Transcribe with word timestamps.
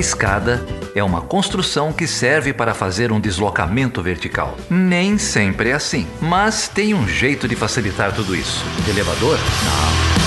escada 0.00 0.64
é 0.94 1.04
uma 1.04 1.20
construção 1.20 1.92
que 1.92 2.06
serve 2.06 2.52
para 2.52 2.74
fazer 2.74 3.12
um 3.12 3.20
deslocamento 3.20 4.02
vertical. 4.02 4.56
Nem 4.68 5.18
sempre 5.18 5.70
é 5.70 5.74
assim, 5.74 6.06
mas 6.20 6.66
tem 6.68 6.94
um 6.94 7.06
jeito 7.06 7.46
de 7.46 7.54
facilitar 7.54 8.12
tudo 8.12 8.34
isso. 8.34 8.64
Elevador? 8.88 9.38
Não. 9.64 10.20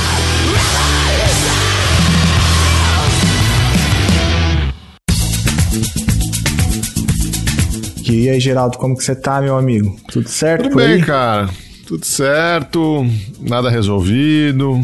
E 8.10 8.30
aí, 8.30 8.40
Geraldo, 8.40 8.78
como 8.78 8.96
que 8.96 9.04
você 9.04 9.16
tá, 9.16 9.42
meu 9.42 9.58
amigo? 9.58 9.98
Tudo 10.12 10.30
certo? 10.30 10.64
Tudo 10.64 10.76
bem, 10.76 10.94
aí? 10.94 11.02
cara. 11.02 11.50
Tudo 11.88 12.06
certo, 12.06 13.06
nada 13.40 13.70
resolvido. 13.70 14.80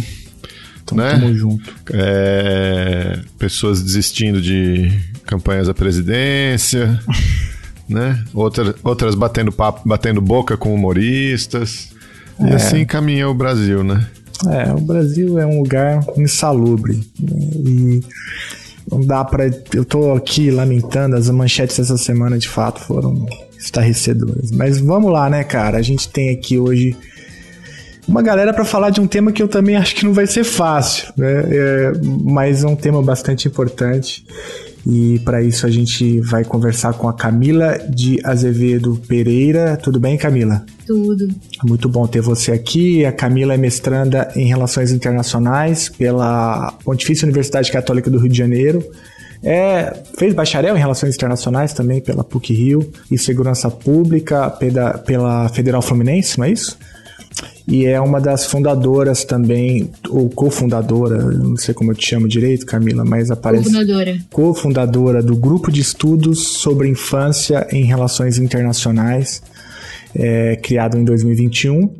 Então, 0.94 0.98
né? 0.98 1.20
tamo 1.20 1.36
junto. 1.36 1.74
É, 1.92 3.20
pessoas 3.38 3.82
desistindo 3.82 4.42
de 4.42 4.92
campanhas 5.26 5.70
à 5.70 5.74
presidência, 5.74 7.00
né? 7.88 8.24
Outras, 8.34 8.76
outras 8.84 9.16
batendo 9.16 9.52
papo, 9.52 9.88
batendo 9.88 10.22
boca 10.22 10.58
com 10.58 10.74
humoristas. 10.74 11.90
E 12.40 12.50
é. 12.50 12.56
assim 12.56 12.86
caminha 12.86 13.30
o 13.30 13.34
Brasil, 13.34 13.84
né? 13.84 14.08
É, 14.48 14.72
o 14.72 14.80
Brasil 14.80 15.38
é 15.38 15.46
um 15.46 15.60
lugar 15.60 16.02
insalubre. 16.16 17.02
E 17.22 18.02
não 18.90 19.02
dá 19.02 19.24
para 19.24 19.50
Eu 19.74 19.84
tô 19.84 20.14
aqui 20.14 20.50
lamentando, 20.50 21.16
as 21.16 21.30
manchetes 21.30 21.78
dessa 21.78 21.98
semana 21.98 22.38
de 22.38 22.48
fato 22.48 22.80
foram 22.80 23.26
estarrecedoras. 23.58 24.52
Mas 24.52 24.80
vamos 24.80 25.12
lá, 25.12 25.30
né, 25.30 25.44
cara? 25.44 25.78
A 25.78 25.82
gente 25.82 26.08
tem 26.08 26.30
aqui 26.30 26.58
hoje 26.58 26.96
uma 28.10 28.24
galera 28.24 28.52
para 28.52 28.66
falar 28.66 28.90
de 28.90 29.00
um 29.00 29.08
tema 29.08 29.32
que 29.32 29.42
eu 29.42 29.48
também 29.48 29.76
acho 29.76 29.96
que 29.96 30.04
não 30.04 30.14
vai 30.14 30.26
ser 30.26 30.44
fácil, 30.44 31.14
né? 31.16 31.44
É, 31.48 31.92
mas 32.24 32.64
é 32.64 32.68
um 32.68 32.76
tema 32.76 33.02
bastante 33.04 33.48
importante. 33.48 34.26
E 34.88 35.20
para 35.20 35.44
isso 35.44 35.68
a 35.68 35.70
gente 35.70 36.20
vai 36.22 36.44
conversar 36.44 36.94
com 36.94 37.08
a 37.08 37.14
Camila 37.14 37.78
de 37.90 38.20
Azevedo 38.24 39.00
Pereira. 39.08 39.78
Tudo 39.78 40.00
bem, 40.00 40.18
Camila? 40.18 40.66
Tudo. 40.88 41.28
Muito 41.64 41.88
bom 41.88 42.08
ter 42.08 42.22
você 42.22 42.52
aqui. 42.52 43.06
A 43.06 43.12
Camila 43.12 43.54
é 43.54 43.58
mestranda 43.58 44.32
em 44.36 44.48
Relações 44.48 44.92
Internacionais 44.92 45.90
pela 45.90 46.74
Pontifícia 46.84 47.26
Universidade 47.26 47.72
Católica 47.72 48.10
do 48.10 48.18
Rio 48.18 48.30
de 48.30 48.38
Janeiro. 48.38 48.84
É, 49.44 50.02
fez 50.18 50.34
bacharel 50.34 50.76
em 50.76 50.80
Relações 50.80 51.16
Internacionais 51.16 51.74
também 51.74 52.02
pela 52.02 52.24
PUC 52.24 52.54
Rio 52.54 52.92
e 53.12 53.18
Segurança 53.18 53.70
Pública 53.70 54.50
pela, 54.50 54.98
pela 54.98 55.50
Federal 55.50 55.82
Fluminense, 55.82 56.40
não 56.40 56.46
é 56.46 56.52
isso? 56.52 56.78
E 57.70 57.86
é 57.86 58.02
uma 58.02 58.20
das 58.20 58.48
fundadoras 58.48 59.24
também, 59.24 59.92
ou 60.10 60.28
cofundadora, 60.30 61.20
não 61.20 61.56
sei 61.56 61.74
como 61.74 61.92
eu 61.92 61.96
te 61.96 62.08
chamo 62.08 62.28
direito, 62.28 62.66
Camila, 62.66 63.06
mas 63.06 63.30
aparece. 63.30 63.66
Cofundadora. 63.66 64.18
Cofundadora 64.32 65.22
do 65.22 65.36
grupo 65.36 65.72
de 65.72 65.80
estudos 65.80 66.58
sobre 66.58 66.90
infância 66.90 67.68
em 67.72 67.84
relações 67.84 68.40
internacionais, 68.40 69.44
é, 70.16 70.56
criado 70.56 70.98
em 70.98 71.04
2021. 71.04 71.94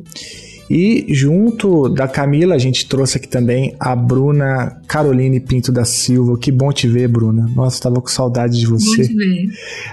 E 0.70 1.04
junto 1.12 1.88
da 1.88 2.06
Camila, 2.06 2.54
a 2.54 2.58
gente 2.58 2.88
trouxe 2.88 3.18
aqui 3.18 3.26
também 3.26 3.74
a 3.80 3.96
Bruna 3.96 4.80
Caroline 4.86 5.40
Pinto 5.40 5.72
da 5.72 5.84
Silva. 5.84 6.38
Que 6.38 6.52
bom 6.52 6.70
te 6.70 6.86
ver, 6.86 7.08
Bruna. 7.08 7.50
Nossa, 7.56 7.74
estava 7.74 8.00
com 8.00 8.06
saudade 8.06 8.56
de 8.56 8.68
você. 8.68 9.02
Bom 9.02 9.08
te 9.08 9.14
ver. 9.16 9.46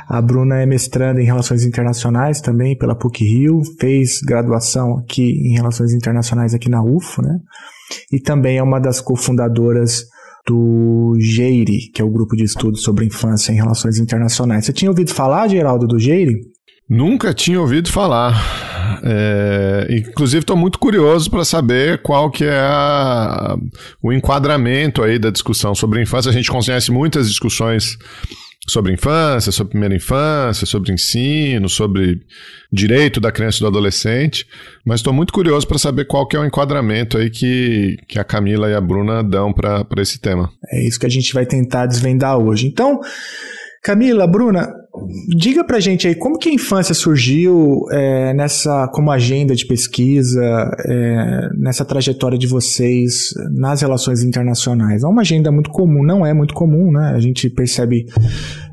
A 0.08 0.22
Bruna 0.22 0.61
é 0.61 0.67
mestranda 0.67 1.20
em 1.20 1.25
Relações 1.25 1.66
Internacionais 1.66 2.39
também 2.42 2.78
pela 2.78 2.94
PUC 2.94 3.25
Rio, 3.25 3.64
fez 3.80 4.22
graduação 4.22 5.00
aqui 5.00 5.23
em 5.23 5.55
Relações 5.55 5.94
Internacionais 5.94 6.53
aqui 6.53 6.70
na 6.70 6.83
UFO, 6.83 7.23
né? 7.23 7.39
E 8.11 8.20
também 8.20 8.59
é 8.59 8.64
uma 8.64 8.80
das 8.80 9.02
cofundadoras 9.02 10.05
do 10.45 11.16
GEIRE, 11.20 11.89
que 11.92 12.03
é 12.03 12.05
o 12.05 12.11
grupo 12.11 12.36
de 12.36 12.44
estudos 12.44 12.83
sobre 12.83 13.03
infância 13.03 13.52
em 13.52 13.55
relações 13.55 13.98
internacionais. 13.98 14.66
Você 14.66 14.73
tinha 14.73 14.92
ouvido 14.92 15.11
falar, 15.11 15.48
Geraldo, 15.48 15.88
do 15.88 15.98
GEIRE? 15.98 16.39
Nunca 16.89 17.33
tinha 17.33 17.59
ouvido 17.59 17.92
falar. 17.92 19.02
É, 19.03 19.87
inclusive, 19.89 20.39
estou 20.39 20.55
muito 20.55 20.80
curioso 20.80 21.30
para 21.30 21.43
saber 21.43 22.02
qual 22.02 22.31
que 22.31 22.45
é 22.45 22.59
a, 22.59 23.58
o 24.02 24.14
enquadramento 24.14 25.03
aí 25.03 25.20
da 25.20 25.30
discussão 25.30 25.75
sobre 25.75 26.02
infância. 26.02 26.30
A 26.30 26.33
gente 26.33 26.49
conhece 26.49 26.92
muitas 26.92 27.27
discussões 27.27 27.98
sobre 28.70 28.93
infância, 28.93 29.52
sobre 29.52 29.71
primeira 29.71 29.95
infância, 29.95 30.65
sobre 30.65 30.92
ensino, 30.92 31.70
sobre 31.70 32.21
direito 32.71 33.21
da 33.21 33.31
criança 33.31 33.58
e 33.58 33.61
do 33.61 33.67
adolescente, 33.67 34.45
mas 34.86 34.99
estou 34.99 35.14
muito 35.14 35.31
curioso 35.31 35.65
para 35.65 35.77
saber 35.77 36.05
qual 36.05 36.27
que 36.27 36.36
é 36.36 36.39
o 36.39 36.45
enquadramento 36.45 37.17
aí 37.17 37.30
que, 37.30 37.98
que 38.09 38.19
a 38.19 38.25
Camila 38.25 38.69
e 38.69 38.73
a 38.73 38.81
Bruna 38.81 39.23
dão 39.23 39.54
para 39.54 39.86
esse 39.99 40.19
tema. 40.19 40.52
É 40.69 40.86
isso 40.86 40.99
que 40.99 41.05
a 41.05 41.09
gente 41.09 41.33
vai 41.33 41.45
tentar 41.45 41.86
desvendar 41.86 42.37
hoje. 42.37 42.67
Então, 42.67 42.99
Camila, 43.81 44.27
Bruna, 44.27 44.67
diga 45.28 45.64
pra 45.64 45.80
gente 45.80 46.08
aí 46.08 46.16
como 46.16 46.38
que 46.38 46.50
a 46.50 46.54
infância 46.54 46.94
surgiu 46.94 47.86
é, 47.92 48.34
nessa 48.34 48.88
como 48.90 49.12
agenda 49.12 49.56
de 49.56 49.66
pesquisa, 49.66 50.72
é, 50.86 51.50
nessa 51.58 51.84
trajetória 51.86 52.38
de 52.38 52.48
vocês 52.48 53.34
nas 53.52 53.82
relações 53.82 54.24
internacionais. 54.24 55.04
É 55.04 55.08
uma 55.08 55.22
agenda 55.22 55.52
muito 55.52 55.70
comum, 55.70 56.04
não 56.04 56.26
é 56.26 56.34
muito 56.34 56.54
comum, 56.54 56.92
né? 56.92 57.14
A 57.16 57.20
gente 57.20 57.50
percebe. 57.50 58.06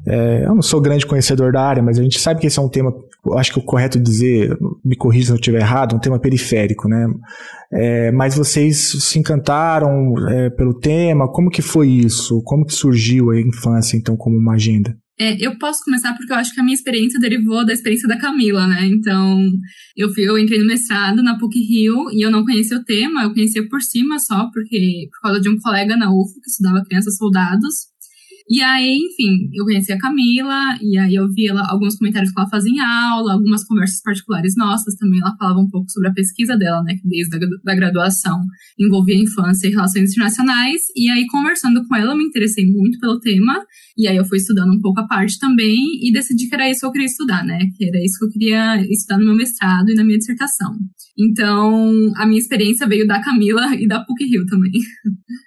É, 0.07 0.45
eu 0.45 0.55
não 0.55 0.63
sou 0.63 0.81
grande 0.81 1.07
conhecedor 1.07 1.53
da 1.53 1.63
área, 1.63 1.83
mas 1.83 1.99
a 1.99 2.03
gente 2.03 2.21
sabe 2.21 2.41
que 2.41 2.47
esse 2.47 2.59
é 2.59 2.63
um 2.63 2.69
tema, 2.69 2.93
acho 3.37 3.53
que 3.53 3.59
o 3.59 3.63
correto 3.63 3.99
dizer, 3.99 4.55
me 4.85 4.97
corrija 4.97 5.27
se 5.27 5.33
eu 5.33 5.37
estiver 5.37 5.61
errado, 5.61 5.97
um 5.97 5.99
tema 5.99 6.19
periférico, 6.19 6.89
né? 6.89 7.07
É, 7.73 8.13
mas 8.13 8.37
vocês 8.37 8.99
se 9.01 9.19
encantaram 9.19 10.15
é, 10.29 10.51
pelo 10.51 10.75
tema, 10.75 11.27
como 11.27 11.51
que 11.51 11.63
foi 11.63 11.89
isso? 11.89 12.43
Como 12.43 12.67
que 12.67 12.75
surgiu 12.75 13.31
a 13.31 13.41
infância, 13.41 13.97
então, 13.97 14.17
como 14.17 14.37
uma 14.37 14.55
agenda? 14.55 14.95
É, 15.19 15.37
eu 15.45 15.57
posso 15.59 15.85
começar 15.85 16.13
porque 16.15 16.33
eu 16.33 16.37
acho 16.37 16.53
que 16.53 16.61
a 16.61 16.65
minha 16.65 16.75
experiência 16.75 17.21
derivou 17.21 17.65
da 17.65 17.73
experiência 17.73 18.09
da 18.09 18.19
Camila, 18.19 18.67
né? 18.67 18.85
Então, 18.87 19.49
eu, 19.97 20.13
fui, 20.13 20.25
eu 20.29 20.37
entrei 20.37 20.59
no 20.59 20.67
mestrado 20.67 21.23
na 21.23 21.39
PUC 21.39 21.57
Rio 21.61 22.11
e 22.11 22.25
eu 22.25 22.33
não 22.33 22.45
conhecia 22.45 22.77
o 22.77 22.85
tema, 22.85 23.23
eu 23.23 23.33
conhecia 23.33 23.67
por 23.69 23.81
cima 23.81 24.19
só, 24.19 24.51
porque 24.53 25.09
por 25.13 25.21
causa 25.29 25.41
de 25.41 25.49
um 25.49 25.57
colega 25.59 25.97
na 25.97 26.11
UFO 26.11 26.41
que 26.43 26.51
estudava 26.51 26.85
crianças 26.85 27.17
soldados. 27.17 27.94
E 28.47 28.61
aí, 28.61 28.99
enfim, 28.99 29.49
eu 29.55 29.65
conheci 29.65 29.91
a 29.91 29.99
Camila, 29.99 30.77
e 30.83 30.99
aí 30.99 31.15
eu 31.15 31.27
vi 31.33 31.49
ela, 31.49 31.63
alguns 31.71 31.97
comentários 31.97 32.31
que 32.31 32.39
ela 32.39 32.49
fazia 32.49 32.71
em 32.71 32.79
aula, 32.79 33.33
algumas 33.33 33.65
conversas 33.65 34.03
particulares 34.03 34.55
nossas 34.55 34.97
também. 34.97 35.19
Ela 35.21 35.35
falava 35.39 35.61
um 35.61 35.69
pouco 35.69 35.91
sobre 35.91 36.11
a 36.11 36.13
pesquisa 36.13 36.55
dela, 36.55 36.83
né, 36.83 36.95
que 36.95 37.09
desde 37.09 37.37
a 37.37 37.49
da 37.65 37.75
graduação 37.75 38.39
envolvia 38.79 39.17
infância 39.17 39.67
e 39.67 39.71
relações 39.71 40.11
internacionais. 40.11 40.83
E 40.95 41.09
aí, 41.09 41.27
conversando 41.27 41.87
com 41.89 41.97
ela, 41.97 42.13
eu 42.13 42.19
me 42.19 42.25
interessei 42.25 42.67
muito 42.67 42.99
pelo 42.99 43.19
tema, 43.19 43.65
e 43.97 44.07
aí 44.07 44.17
eu 44.17 44.27
fui 44.27 44.37
estudando 44.37 44.75
um 44.75 44.81
pouco 44.81 45.01
a 45.01 45.07
parte 45.07 45.39
também, 45.39 45.79
e 46.03 46.13
decidi 46.13 46.47
que 46.47 46.55
era 46.55 46.71
isso 46.71 46.81
que 46.81 46.87
eu 46.87 46.93
queria 46.93 47.07
estudar, 47.07 47.45
né, 47.47 47.59
que 47.77 47.85
era 47.87 48.05
isso 48.05 48.19
que 48.19 48.27
eu 48.27 48.31
queria 48.31 48.77
estudar 48.93 49.19
no 49.19 49.25
meu 49.25 49.37
mestrado 49.37 49.89
e 49.91 49.95
na 49.95 50.05
minha 50.05 50.19
dissertação. 50.19 50.77
Então, 51.19 52.13
a 52.17 52.27
minha 52.27 52.41
experiência 52.41 52.87
veio 52.87 53.07
da 53.07 53.23
Camila 53.23 53.75
e 53.81 53.89
da 53.89 54.05
PUC-Rio 54.05 54.45
também. 54.47 54.73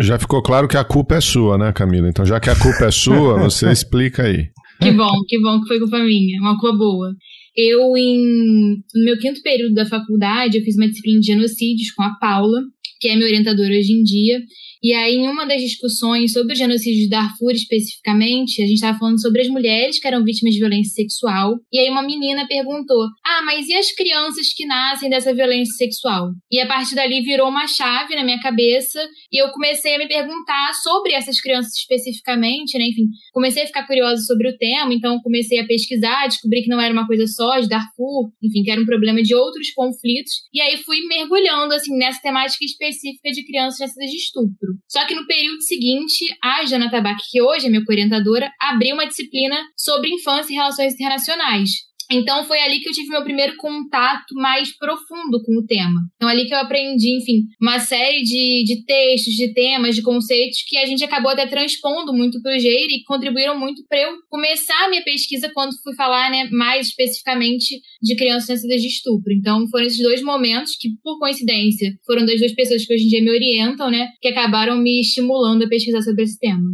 Já 0.00 0.18
ficou 0.18 0.42
claro 0.42 0.68
que 0.68 0.76
a 0.76 0.84
culpa 0.84 1.16
é 1.16 1.20
sua, 1.20 1.56
né, 1.56 1.72
Camila? 1.72 2.08
Então, 2.08 2.26
já 2.26 2.40
que 2.40 2.50
a 2.50 2.58
culpa 2.58 2.86
é 2.86 2.90
sua, 2.90 3.38
você 3.42 3.70
explica 3.70 4.24
aí. 4.24 4.48
Que 4.80 4.92
bom, 4.92 5.10
que 5.26 5.40
bom 5.40 5.60
que 5.60 5.68
foi 5.68 5.78
culpa 5.78 5.98
minha, 6.00 6.40
uma 6.40 6.58
culpa 6.58 6.76
boa. 6.76 7.14
Eu, 7.56 7.96
em, 7.96 8.76
no 8.94 9.04
meu 9.04 9.18
quinto 9.18 9.40
período 9.42 9.74
da 9.74 9.86
faculdade, 9.86 10.58
eu 10.58 10.62
fiz 10.62 10.76
uma 10.76 10.88
disciplina 10.88 11.20
de 11.20 11.26
genocídios 11.26 11.90
com 11.92 12.02
a 12.02 12.14
Paula, 12.20 12.60
que 13.00 13.08
é 13.08 13.14
minha 13.14 13.26
orientadora 13.26 13.70
hoje 13.70 13.92
em 13.92 14.02
dia, 14.02 14.40
e 14.86 14.94
aí, 14.94 15.16
em 15.16 15.26
uma 15.26 15.44
das 15.44 15.60
discussões 15.60 16.32
sobre 16.32 16.52
o 16.52 16.56
genocídio 16.56 17.02
de 17.02 17.08
Darfur 17.08 17.50
especificamente, 17.50 18.62
a 18.62 18.66
gente 18.66 18.76
estava 18.76 18.96
falando 18.96 19.20
sobre 19.20 19.42
as 19.42 19.48
mulheres 19.48 19.98
que 19.98 20.06
eram 20.06 20.22
vítimas 20.22 20.54
de 20.54 20.60
violência 20.60 20.92
sexual. 20.92 21.56
E 21.72 21.80
aí, 21.80 21.90
uma 21.90 22.04
menina 22.04 22.46
perguntou: 22.46 23.02
Ah, 23.26 23.42
mas 23.44 23.66
e 23.66 23.74
as 23.74 23.90
crianças 23.90 24.52
que 24.54 24.64
nascem 24.64 25.10
dessa 25.10 25.34
violência 25.34 25.74
sexual? 25.74 26.30
E 26.52 26.60
a 26.60 26.68
partir 26.68 26.94
dali 26.94 27.20
virou 27.22 27.48
uma 27.48 27.66
chave 27.66 28.14
na 28.14 28.22
minha 28.22 28.38
cabeça 28.38 29.04
e 29.32 29.42
eu 29.42 29.50
comecei 29.50 29.96
a 29.96 29.98
me 29.98 30.06
perguntar 30.06 30.72
sobre 30.80 31.14
essas 31.14 31.40
crianças 31.40 31.72
especificamente, 31.76 32.78
né? 32.78 32.84
Enfim, 32.84 33.08
comecei 33.32 33.64
a 33.64 33.66
ficar 33.66 33.88
curiosa 33.88 34.22
sobre 34.22 34.50
o 34.50 34.56
tema, 34.56 34.94
então 34.94 35.18
comecei 35.20 35.58
a 35.58 35.66
pesquisar, 35.66 36.28
descobri 36.28 36.62
que 36.62 36.70
não 36.70 36.80
era 36.80 36.92
uma 36.92 37.08
coisa 37.08 37.26
só 37.26 37.58
de 37.58 37.68
Darfur, 37.68 38.30
enfim, 38.40 38.62
que 38.62 38.70
era 38.70 38.80
um 38.80 38.86
problema 38.86 39.20
de 39.20 39.34
outros 39.34 39.68
conflitos. 39.72 40.32
E 40.54 40.60
aí 40.60 40.76
fui 40.76 41.00
mergulhando, 41.08 41.74
assim, 41.74 41.98
nessa 41.98 42.22
temática 42.22 42.64
específica 42.64 43.32
de 43.32 43.44
crianças 43.44 43.80
nascidas 43.80 44.10
de 44.12 44.16
estupro. 44.18 44.75
Só 44.88 45.06
que 45.06 45.14
no 45.14 45.26
período 45.26 45.62
seguinte, 45.62 46.24
a 46.42 46.64
Jana 46.64 46.90
Tabac, 46.90 47.20
que 47.30 47.40
hoje 47.40 47.66
é 47.66 47.70
minha 47.70 47.84
orientadora, 47.88 48.50
abriu 48.60 48.94
uma 48.94 49.06
disciplina 49.06 49.56
sobre 49.76 50.10
infância 50.10 50.52
e 50.52 50.56
relações 50.56 50.94
internacionais. 50.94 51.85
Então 52.10 52.44
foi 52.44 52.60
ali 52.60 52.80
que 52.80 52.88
eu 52.88 52.92
tive 52.92 53.08
meu 53.08 53.22
primeiro 53.22 53.56
contato 53.56 54.34
mais 54.34 54.76
profundo 54.76 55.42
com 55.44 55.58
o 55.58 55.66
tema. 55.66 56.00
Então 56.16 56.28
ali 56.28 56.46
que 56.46 56.54
eu 56.54 56.58
aprendi, 56.58 57.16
enfim, 57.16 57.42
uma 57.60 57.78
série 57.78 58.22
de, 58.22 58.64
de 58.64 58.84
textos, 58.84 59.34
de 59.34 59.52
temas, 59.52 59.94
de 59.94 60.02
conceitos 60.02 60.62
que 60.66 60.76
a 60.76 60.86
gente 60.86 61.04
acabou 61.04 61.30
até 61.30 61.46
transpondo 61.46 62.12
muito 62.12 62.40
para 62.40 62.56
o 62.56 62.58
Geire 62.58 62.94
e 62.94 63.04
contribuíram 63.04 63.58
muito 63.58 63.82
para 63.88 64.00
eu 64.00 64.16
começar 64.28 64.84
a 64.84 64.88
minha 64.88 65.02
pesquisa 65.02 65.50
quando 65.52 65.72
fui 65.82 65.94
falar, 65.94 66.30
né, 66.30 66.48
mais 66.52 66.88
especificamente 66.88 67.80
de 68.02 68.16
crianças 68.16 68.48
nascidas 68.48 68.82
de 68.82 68.88
estupro. 68.88 69.32
Então 69.32 69.66
foram 69.68 69.86
esses 69.86 70.02
dois 70.02 70.22
momentos 70.22 70.76
que, 70.78 70.90
por 71.02 71.18
coincidência, 71.18 71.92
foram 72.06 72.24
das 72.24 72.38
duas 72.38 72.52
pessoas 72.52 72.84
que 72.84 72.94
hoje 72.94 73.04
em 73.04 73.08
dia 73.08 73.22
me 73.22 73.30
orientam, 73.30 73.90
né, 73.90 74.08
que 74.20 74.28
acabaram 74.28 74.76
me 74.78 75.00
estimulando 75.00 75.64
a 75.64 75.68
pesquisar 75.68 76.02
sobre 76.02 76.24
esse 76.24 76.38
tema. 76.38 76.70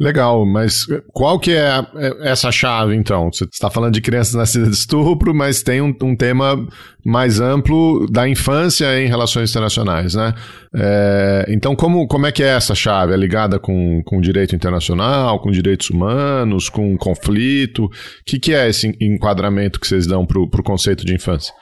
Legal, 0.00 0.46
mas 0.46 0.86
qual 1.12 1.40
que 1.40 1.50
é, 1.50 1.84
é 1.96 2.30
essa 2.30 2.52
chave, 2.52 2.94
então? 2.94 3.32
Você 3.32 3.44
está 3.44 3.68
falando 3.68 3.94
de 3.94 4.00
crianças 4.00 4.34
nascidas 4.34 4.68
de 4.68 4.76
estupro, 4.76 5.34
mas 5.34 5.60
tem 5.60 5.82
um, 5.82 5.92
um, 6.02 6.14
tema 6.14 6.68
mais 7.04 7.40
amplo 7.40 8.06
da 8.08 8.28
infância 8.28 8.86
em 9.00 9.08
relações 9.08 9.50
internacionais, 9.50 10.14
né? 10.14 10.34
É, 10.72 11.46
então, 11.48 11.74
como, 11.74 12.06
como 12.06 12.26
é 12.26 12.32
que 12.32 12.44
é 12.44 12.54
essa 12.54 12.76
chave? 12.76 13.12
É 13.12 13.16
ligada 13.16 13.58
com, 13.58 14.00
com 14.04 14.20
direito 14.20 14.54
internacional, 14.54 15.40
com 15.40 15.50
direitos 15.50 15.90
humanos, 15.90 16.68
com 16.68 16.96
conflito? 16.96 17.86
O 17.86 17.90
que, 18.24 18.38
que 18.38 18.54
é 18.54 18.68
esse 18.68 18.96
enquadramento 19.00 19.80
que 19.80 19.88
vocês 19.88 20.06
dão 20.06 20.24
para 20.24 20.38
o 20.38 20.62
conceito 20.62 21.04
de 21.04 21.12
infância? 21.12 21.52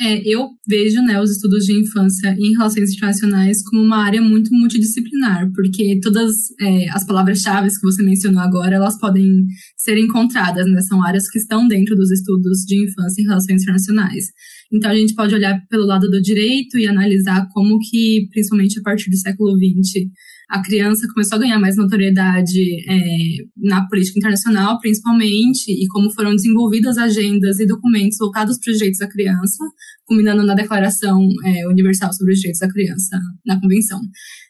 É, 0.00 0.28
eu 0.28 0.48
vejo 0.66 1.00
né, 1.02 1.20
os 1.20 1.30
estudos 1.30 1.64
de 1.64 1.72
infância 1.72 2.34
em 2.36 2.52
relações 2.52 2.92
internacionais 2.92 3.62
como 3.62 3.80
uma 3.80 4.04
área 4.04 4.20
muito 4.20 4.52
multidisciplinar, 4.52 5.50
porque 5.54 6.00
todas 6.02 6.34
é, 6.60 6.88
as 6.90 7.06
palavras-chave 7.06 7.68
que 7.68 7.82
você 7.82 8.02
mencionou 8.02 8.40
agora, 8.40 8.74
elas 8.74 8.98
podem 8.98 9.46
ser 9.76 9.96
encontradas, 9.96 10.66
né? 10.66 10.80
São 10.82 11.02
áreas 11.02 11.28
que 11.30 11.38
estão 11.38 11.68
dentro 11.68 11.94
dos 11.94 12.10
estudos 12.10 12.64
de 12.66 12.84
infância 12.84 13.22
em 13.22 13.26
relações 13.26 13.62
internacionais. 13.62 14.24
Então, 14.72 14.90
a 14.90 14.96
gente 14.96 15.14
pode 15.14 15.34
olhar 15.34 15.64
pelo 15.68 15.86
lado 15.86 16.10
do 16.10 16.20
direito 16.20 16.76
e 16.76 16.88
analisar 16.88 17.46
como 17.52 17.78
que, 17.78 18.26
principalmente 18.32 18.80
a 18.80 18.82
partir 18.82 19.10
do 19.10 19.16
século 19.16 19.56
XX, 19.56 20.08
a 20.48 20.62
criança 20.62 21.06
começou 21.12 21.36
a 21.36 21.40
ganhar 21.40 21.58
mais 21.58 21.76
notoriedade 21.76 22.60
é, 22.88 23.44
na 23.56 23.86
política 23.88 24.18
internacional, 24.18 24.78
principalmente, 24.78 25.70
e 25.70 25.86
como 25.88 26.12
foram 26.12 26.34
desenvolvidas 26.34 26.98
agendas 26.98 27.60
e 27.60 27.66
documentos 27.66 28.18
voltados 28.18 28.58
para 28.58 28.70
os 28.70 28.78
direitos 28.78 28.98
da 28.98 29.08
criança, 29.08 29.64
culminando 30.04 30.44
na 30.44 30.54
Declaração 30.54 31.18
é, 31.44 31.66
Universal 31.68 32.12
sobre 32.12 32.34
os 32.34 32.40
Direitos 32.40 32.60
da 32.60 32.68
Criança, 32.68 33.18
na 33.44 33.60
Convenção 33.60 34.00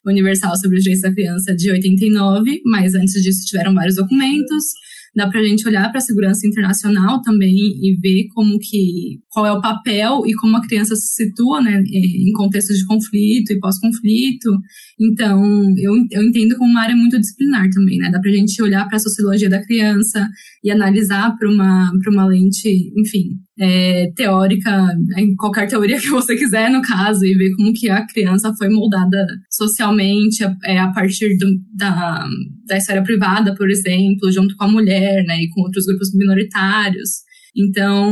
Universal 0.05 0.57
sobre 0.57 0.77
os 0.77 0.83
Direitos 0.83 1.01
da 1.01 1.13
Criança 1.13 1.55
de 1.55 1.71
89, 1.71 2.61
mas 2.65 2.93
antes 2.93 3.21
disso 3.23 3.45
tiveram 3.45 3.73
vários 3.73 3.95
documentos 3.95 4.65
dá 5.15 5.29
para 5.29 5.39
a 5.39 5.43
gente 5.43 5.67
olhar 5.67 5.89
para 5.89 5.99
a 5.99 6.01
segurança 6.01 6.45
internacional 6.45 7.21
também 7.21 7.55
e 7.55 7.95
ver 8.01 8.27
como 8.33 8.59
que 8.59 9.19
qual 9.29 9.45
é 9.45 9.51
o 9.51 9.61
papel 9.61 10.23
e 10.25 10.33
como 10.33 10.57
a 10.57 10.61
criança 10.61 10.95
se 10.95 11.23
situa 11.23 11.61
né, 11.61 11.81
em 11.81 12.31
contextos 12.33 12.77
de 12.77 12.85
conflito 12.85 13.51
e 13.51 13.59
pós-conflito. 13.59 14.49
Então, 14.99 15.43
eu, 15.77 15.93
eu 16.11 16.23
entendo 16.23 16.57
como 16.57 16.69
uma 16.69 16.81
área 16.81 16.95
muito 16.95 17.19
disciplinar 17.19 17.69
também, 17.69 17.97
né? 17.97 18.09
Dá 18.11 18.19
para 18.19 18.29
a 18.29 18.33
gente 18.33 18.61
olhar 18.61 18.85
para 18.87 18.97
a 18.97 18.99
sociologia 18.99 19.49
da 19.49 19.63
criança 19.63 20.27
e 20.63 20.71
analisar 20.71 21.35
para 21.37 21.49
uma, 21.49 21.91
uma 22.07 22.25
lente, 22.25 22.91
enfim, 22.97 23.39
é, 23.59 24.11
teórica, 24.15 24.95
em 25.17 25.35
qualquer 25.35 25.67
teoria 25.67 25.97
que 26.01 26.09
você 26.09 26.35
quiser, 26.35 26.69
no 26.69 26.81
caso, 26.81 27.25
e 27.25 27.33
ver 27.35 27.55
como 27.55 27.73
que 27.73 27.89
a 27.89 28.05
criança 28.05 28.53
foi 28.57 28.69
moldada 28.69 29.25
socialmente 29.49 30.43
a, 30.43 30.55
é, 30.65 30.77
a 30.77 30.91
partir 30.91 31.37
do, 31.37 31.47
da, 31.73 32.27
da 32.67 32.77
esfera 32.77 33.03
privada, 33.03 33.55
por 33.55 33.69
exemplo, 33.69 34.31
junto 34.31 34.55
com 34.55 34.65
a 34.65 34.71
mulher, 34.71 35.23
né, 35.25 35.41
e 35.41 35.49
com 35.49 35.61
outros 35.61 35.85
grupos 35.85 36.13
minoritários. 36.13 37.09
Então, 37.57 38.11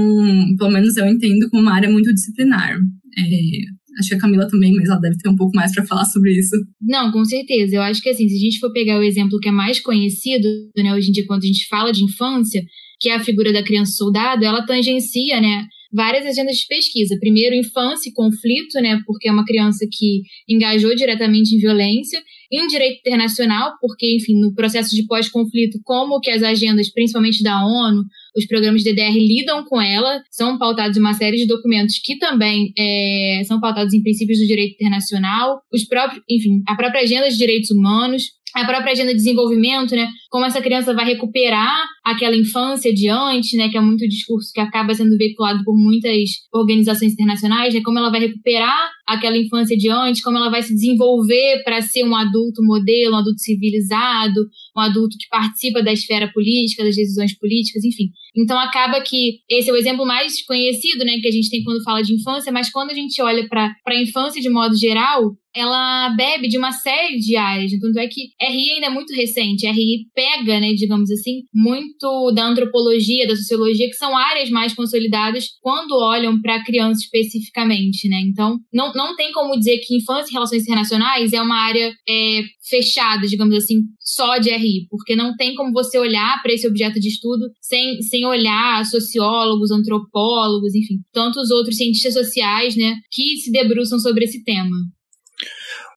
pelo 0.57 0.71
menos 0.71 0.95
eu 0.95 1.05
entendo 1.05 1.49
como 1.49 1.61
uma 1.61 1.73
área 1.73 1.89
muito 1.89 2.13
disciplinar. 2.13 2.77
É, 3.17 3.73
Acho 3.99 4.09
que 4.09 4.15
a 4.15 4.19
Camila 4.19 4.47
também, 4.47 4.73
mas 4.73 4.89
ela 4.89 4.99
deve 4.99 5.17
ter 5.17 5.29
um 5.29 5.35
pouco 5.35 5.55
mais 5.55 5.71
para 5.73 5.85
falar 5.85 6.05
sobre 6.05 6.31
isso. 6.31 6.55
Não, 6.81 7.11
com 7.11 7.23
certeza. 7.23 7.75
Eu 7.75 7.81
acho 7.81 8.01
que 8.01 8.09
assim, 8.09 8.27
se 8.27 8.35
a 8.35 8.39
gente 8.39 8.59
for 8.59 8.71
pegar 8.71 8.97
o 8.97 9.03
exemplo 9.03 9.39
que 9.39 9.49
é 9.49 9.51
mais 9.51 9.79
conhecido, 9.79 10.47
né, 10.75 10.93
hoje 10.93 11.09
em 11.09 11.11
dia, 11.11 11.25
quando 11.27 11.43
a 11.43 11.47
gente 11.47 11.67
fala 11.67 11.91
de 11.91 12.03
infância, 12.03 12.63
que 13.03 13.09
é 13.09 13.15
a 13.15 13.19
figura 13.19 13.51
da 13.51 13.61
criança 13.61 13.91
soldado, 13.97 14.45
ela 14.45 14.65
tangencia, 14.65 15.41
né, 15.41 15.67
várias 15.91 16.25
agendas 16.25 16.55
de 16.55 16.65
pesquisa. 16.65 17.17
Primeiro, 17.19 17.53
infância 17.53 18.09
e 18.09 18.13
conflito, 18.13 18.79
né, 18.81 19.01
porque 19.05 19.27
é 19.27 19.31
uma 19.31 19.43
criança 19.43 19.85
que 19.91 20.21
engajou 20.47 20.95
diretamente 20.95 21.53
em 21.53 21.59
violência, 21.59 22.23
em 22.49 22.65
direito 22.65 22.99
internacional, 22.99 23.73
porque, 23.81 24.15
enfim, 24.15 24.39
no 24.39 24.55
processo 24.55 24.95
de 24.95 25.05
pós-conflito, 25.05 25.81
como 25.83 26.21
que 26.21 26.31
as 26.31 26.41
agendas, 26.41 26.89
principalmente 26.89 27.43
da 27.43 27.61
ONU, 27.65 28.03
os 28.37 28.45
programas 28.47 28.81
de 28.81 28.93
DDR 28.93 29.17
lidam 29.17 29.65
com 29.65 29.81
ela, 29.81 30.23
são 30.31 30.57
pautados 30.57 30.95
em 30.95 31.01
uma 31.01 31.13
série 31.13 31.35
de 31.35 31.45
documentos 31.45 31.99
que 32.01 32.17
também 32.17 32.71
é, 32.79 33.41
são 33.45 33.59
pautados 33.59 33.93
em 33.93 34.01
princípios 34.01 34.39
do 34.39 34.47
direito 34.47 34.75
internacional, 34.75 35.61
os 35.73 35.83
próprios, 35.83 36.23
enfim, 36.29 36.63
a 36.69 36.75
própria 36.75 37.01
agenda 37.01 37.29
de 37.29 37.37
direitos 37.37 37.69
humanos, 37.69 38.23
a 38.53 38.65
própria 38.65 38.91
agenda 38.91 39.11
de 39.11 39.17
desenvolvimento, 39.17 39.95
né? 39.95 40.07
Como 40.33 40.47
essa 40.47 40.63
criança 40.63 40.95
vai 40.95 41.05
recuperar 41.05 41.85
aquela 42.03 42.35
infância 42.35 42.91
de 42.91 43.07
antes, 43.07 43.53
né? 43.53 43.69
Que 43.69 43.77
é 43.77 43.81
muito 43.81 44.09
discurso 44.09 44.51
que 44.51 44.59
acaba 44.59 44.91
sendo 44.95 45.15
veiculado 45.15 45.63
por 45.63 45.75
muitas 45.77 46.17
organizações 46.51 47.13
internacionais, 47.13 47.71
né? 47.71 47.81
Como 47.85 47.99
ela 47.99 48.09
vai 48.09 48.21
recuperar 48.21 48.89
aquela 49.07 49.37
infância 49.37 49.77
de 49.77 49.91
antes, 49.91 50.23
como 50.23 50.37
ela 50.37 50.49
vai 50.49 50.63
se 50.63 50.73
desenvolver 50.73 51.61
para 51.63 51.83
ser 51.83 52.03
um 52.03 52.15
adulto 52.15 52.63
modelo, 52.63 53.13
um 53.13 53.19
adulto 53.19 53.41
civilizado, 53.41 54.39
um 54.75 54.81
adulto 54.81 55.15
que 55.19 55.29
participa 55.29 55.83
da 55.83 55.93
esfera 55.93 56.27
política, 56.33 56.83
das 56.83 56.95
decisões 56.95 57.37
políticas, 57.37 57.83
enfim. 57.83 58.05
Então 58.35 58.57
acaba 58.57 59.01
que 59.01 59.41
esse 59.47 59.69
é 59.69 59.73
o 59.73 59.77
exemplo 59.77 60.03
mais 60.03 60.43
conhecido, 60.43 61.05
né, 61.05 61.19
que 61.21 61.27
a 61.27 61.31
gente 61.31 61.51
tem 61.51 61.63
quando 61.63 61.83
fala 61.83 62.01
de 62.01 62.11
infância, 62.11 62.51
mas 62.51 62.71
quando 62.71 62.89
a 62.89 62.95
gente 62.95 63.21
olha 63.21 63.47
para 63.47 63.71
a 63.85 64.01
infância 64.01 64.41
de 64.41 64.49
modo 64.49 64.75
geral, 64.75 65.35
ela 65.55 66.09
bebe 66.17 66.47
de 66.47 66.57
uma 66.57 66.71
série 66.71 67.17
de 67.17 67.35
áreas. 67.35 67.71
Tanto 67.79 67.99
é 67.99 68.07
que 68.07 68.29
RI 68.41 68.71
ainda 68.71 68.87
é 68.87 68.89
muito 68.89 69.13
recente. 69.13 69.67
RI 69.67 70.07
pega, 70.23 70.59
né, 70.59 70.73
digamos 70.73 71.11
assim, 71.11 71.41
muito 71.53 72.31
da 72.31 72.45
antropologia, 72.45 73.27
da 73.27 73.35
sociologia, 73.35 73.89
que 73.89 73.95
são 73.95 74.15
áreas 74.15 74.49
mais 74.49 74.73
consolidadas 74.73 75.49
quando 75.61 75.97
olham 75.97 76.41
para 76.41 76.55
a 76.55 76.63
criança 76.63 77.01
especificamente, 77.01 78.07
né? 78.07 78.21
Então, 78.25 78.57
não, 78.73 78.93
não 78.93 79.15
tem 79.15 79.33
como 79.33 79.57
dizer 79.57 79.79
que 79.79 79.97
infância 79.97 80.31
e 80.31 80.33
relações 80.33 80.63
internacionais 80.63 81.33
é 81.33 81.41
uma 81.41 81.57
área 81.57 81.93
é, 82.07 82.43
fechada, 82.69 83.27
digamos 83.27 83.55
assim, 83.55 83.81
só 83.99 84.37
de 84.37 84.49
RI, 84.49 84.87
porque 84.89 85.15
não 85.15 85.35
tem 85.35 85.55
como 85.55 85.73
você 85.73 85.99
olhar 85.99 86.41
para 86.41 86.53
esse 86.53 86.67
objeto 86.67 86.99
de 86.99 87.09
estudo 87.09 87.45
sem, 87.61 88.01
sem 88.01 88.25
olhar 88.25 88.85
sociólogos, 88.85 89.71
antropólogos, 89.71 90.73
enfim, 90.73 90.99
tantos 91.11 91.51
outros 91.51 91.75
cientistas 91.75 92.13
sociais, 92.13 92.75
né, 92.77 92.95
que 93.11 93.37
se 93.37 93.51
debruçam 93.51 93.99
sobre 93.99 94.23
esse 94.23 94.43
tema. 94.43 94.77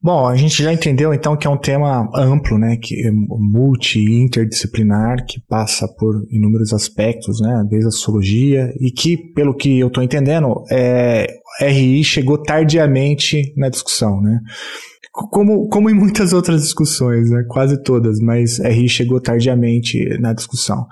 Bom, 0.02 0.26
a 0.26 0.37
gente 0.37 0.62
já 0.62 0.72
entendeu 0.72 1.12
então 1.12 1.37
que 1.37 1.46
é 1.46 1.50
um 1.50 1.56
tema 1.56 2.08
amplo, 2.14 2.58
né, 2.58 2.76
que 2.76 3.06
é 3.06 3.10
multi 3.10 4.00
interdisciplinar, 4.00 5.25
que 5.26 5.40
passa 5.48 5.88
por 5.98 6.14
inúmeros 6.31 6.72
aspectos, 6.72 7.40
né, 7.40 7.64
desde 7.69 7.88
a 7.88 7.90
sociologia 7.90 8.72
e 8.81 8.90
que, 8.90 9.16
pelo 9.16 9.54
que 9.54 9.78
eu 9.78 9.88
estou 9.88 10.02
entendendo, 10.02 10.64
é, 10.70 11.26
RI 11.60 12.04
chegou 12.04 12.38
tardiamente 12.38 13.54
na 13.56 13.69
discussão, 13.69 14.20
né? 14.20 14.40
Como, 15.16 15.66
como 15.68 15.88
em 15.88 15.94
muitas 15.94 16.34
outras 16.34 16.62
discussões, 16.62 17.30
né? 17.30 17.42
quase 17.49 17.82
todas, 17.82 18.20
mas 18.20 18.58
RI 18.58 18.87
chegou 18.87 19.18
tardiamente 19.18 20.06
na 20.20 20.35
discussão. 20.35 20.87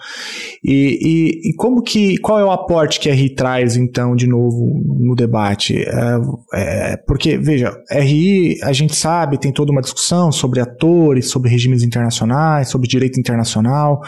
E, 0.65 0.99
e, 1.03 1.51
e, 1.51 1.55
como 1.55 1.83
que, 1.83 2.17
qual 2.19 2.39
é 2.39 2.45
o 2.45 2.51
aporte 2.51 2.99
que 2.99 3.11
RI 3.11 3.35
traz, 3.35 3.77
então, 3.77 4.17
de 4.17 4.27
novo 4.27 4.83
no 4.99 5.15
debate? 5.15 5.77
É, 5.77 6.19
é, 6.55 6.97
porque, 7.07 7.37
veja, 7.37 7.77
RI, 7.91 8.57
a 8.63 8.73
gente 8.73 8.97
sabe, 8.97 9.39
tem 9.39 9.53
toda 9.53 9.71
uma 9.71 9.83
discussão 9.83 10.33
sobre 10.33 10.61
atores, 10.61 11.29
sobre 11.29 11.51
regimes 11.51 11.83
internacionais, 11.83 12.71
sobre 12.71 12.89
direito 12.89 13.21
internacional, 13.21 14.01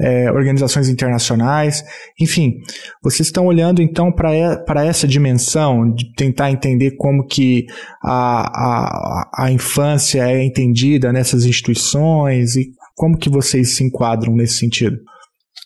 é, 0.00 0.30
organizações 0.30 0.88
internacionais, 0.88 1.84
enfim, 2.20 2.60
vocês 3.02 3.28
estão 3.28 3.46
olhando 3.46 3.82
então 3.82 4.12
para 4.12 4.84
essa 4.84 5.06
dimensão 5.06 5.92
de 5.92 6.12
tentar 6.14 6.50
entender 6.50 6.92
como 6.96 7.26
que 7.26 7.66
a, 8.02 8.42
a, 8.42 9.44
a 9.46 9.52
infância 9.52 10.28
é 10.28 10.44
entendida 10.44 11.12
nessas 11.12 11.44
instituições 11.44 12.56
e 12.56 12.70
como 12.94 13.16
que 13.16 13.28
vocês 13.28 13.76
se 13.76 13.84
enquadram 13.84 14.34
nesse 14.34 14.54
sentido? 14.54 14.98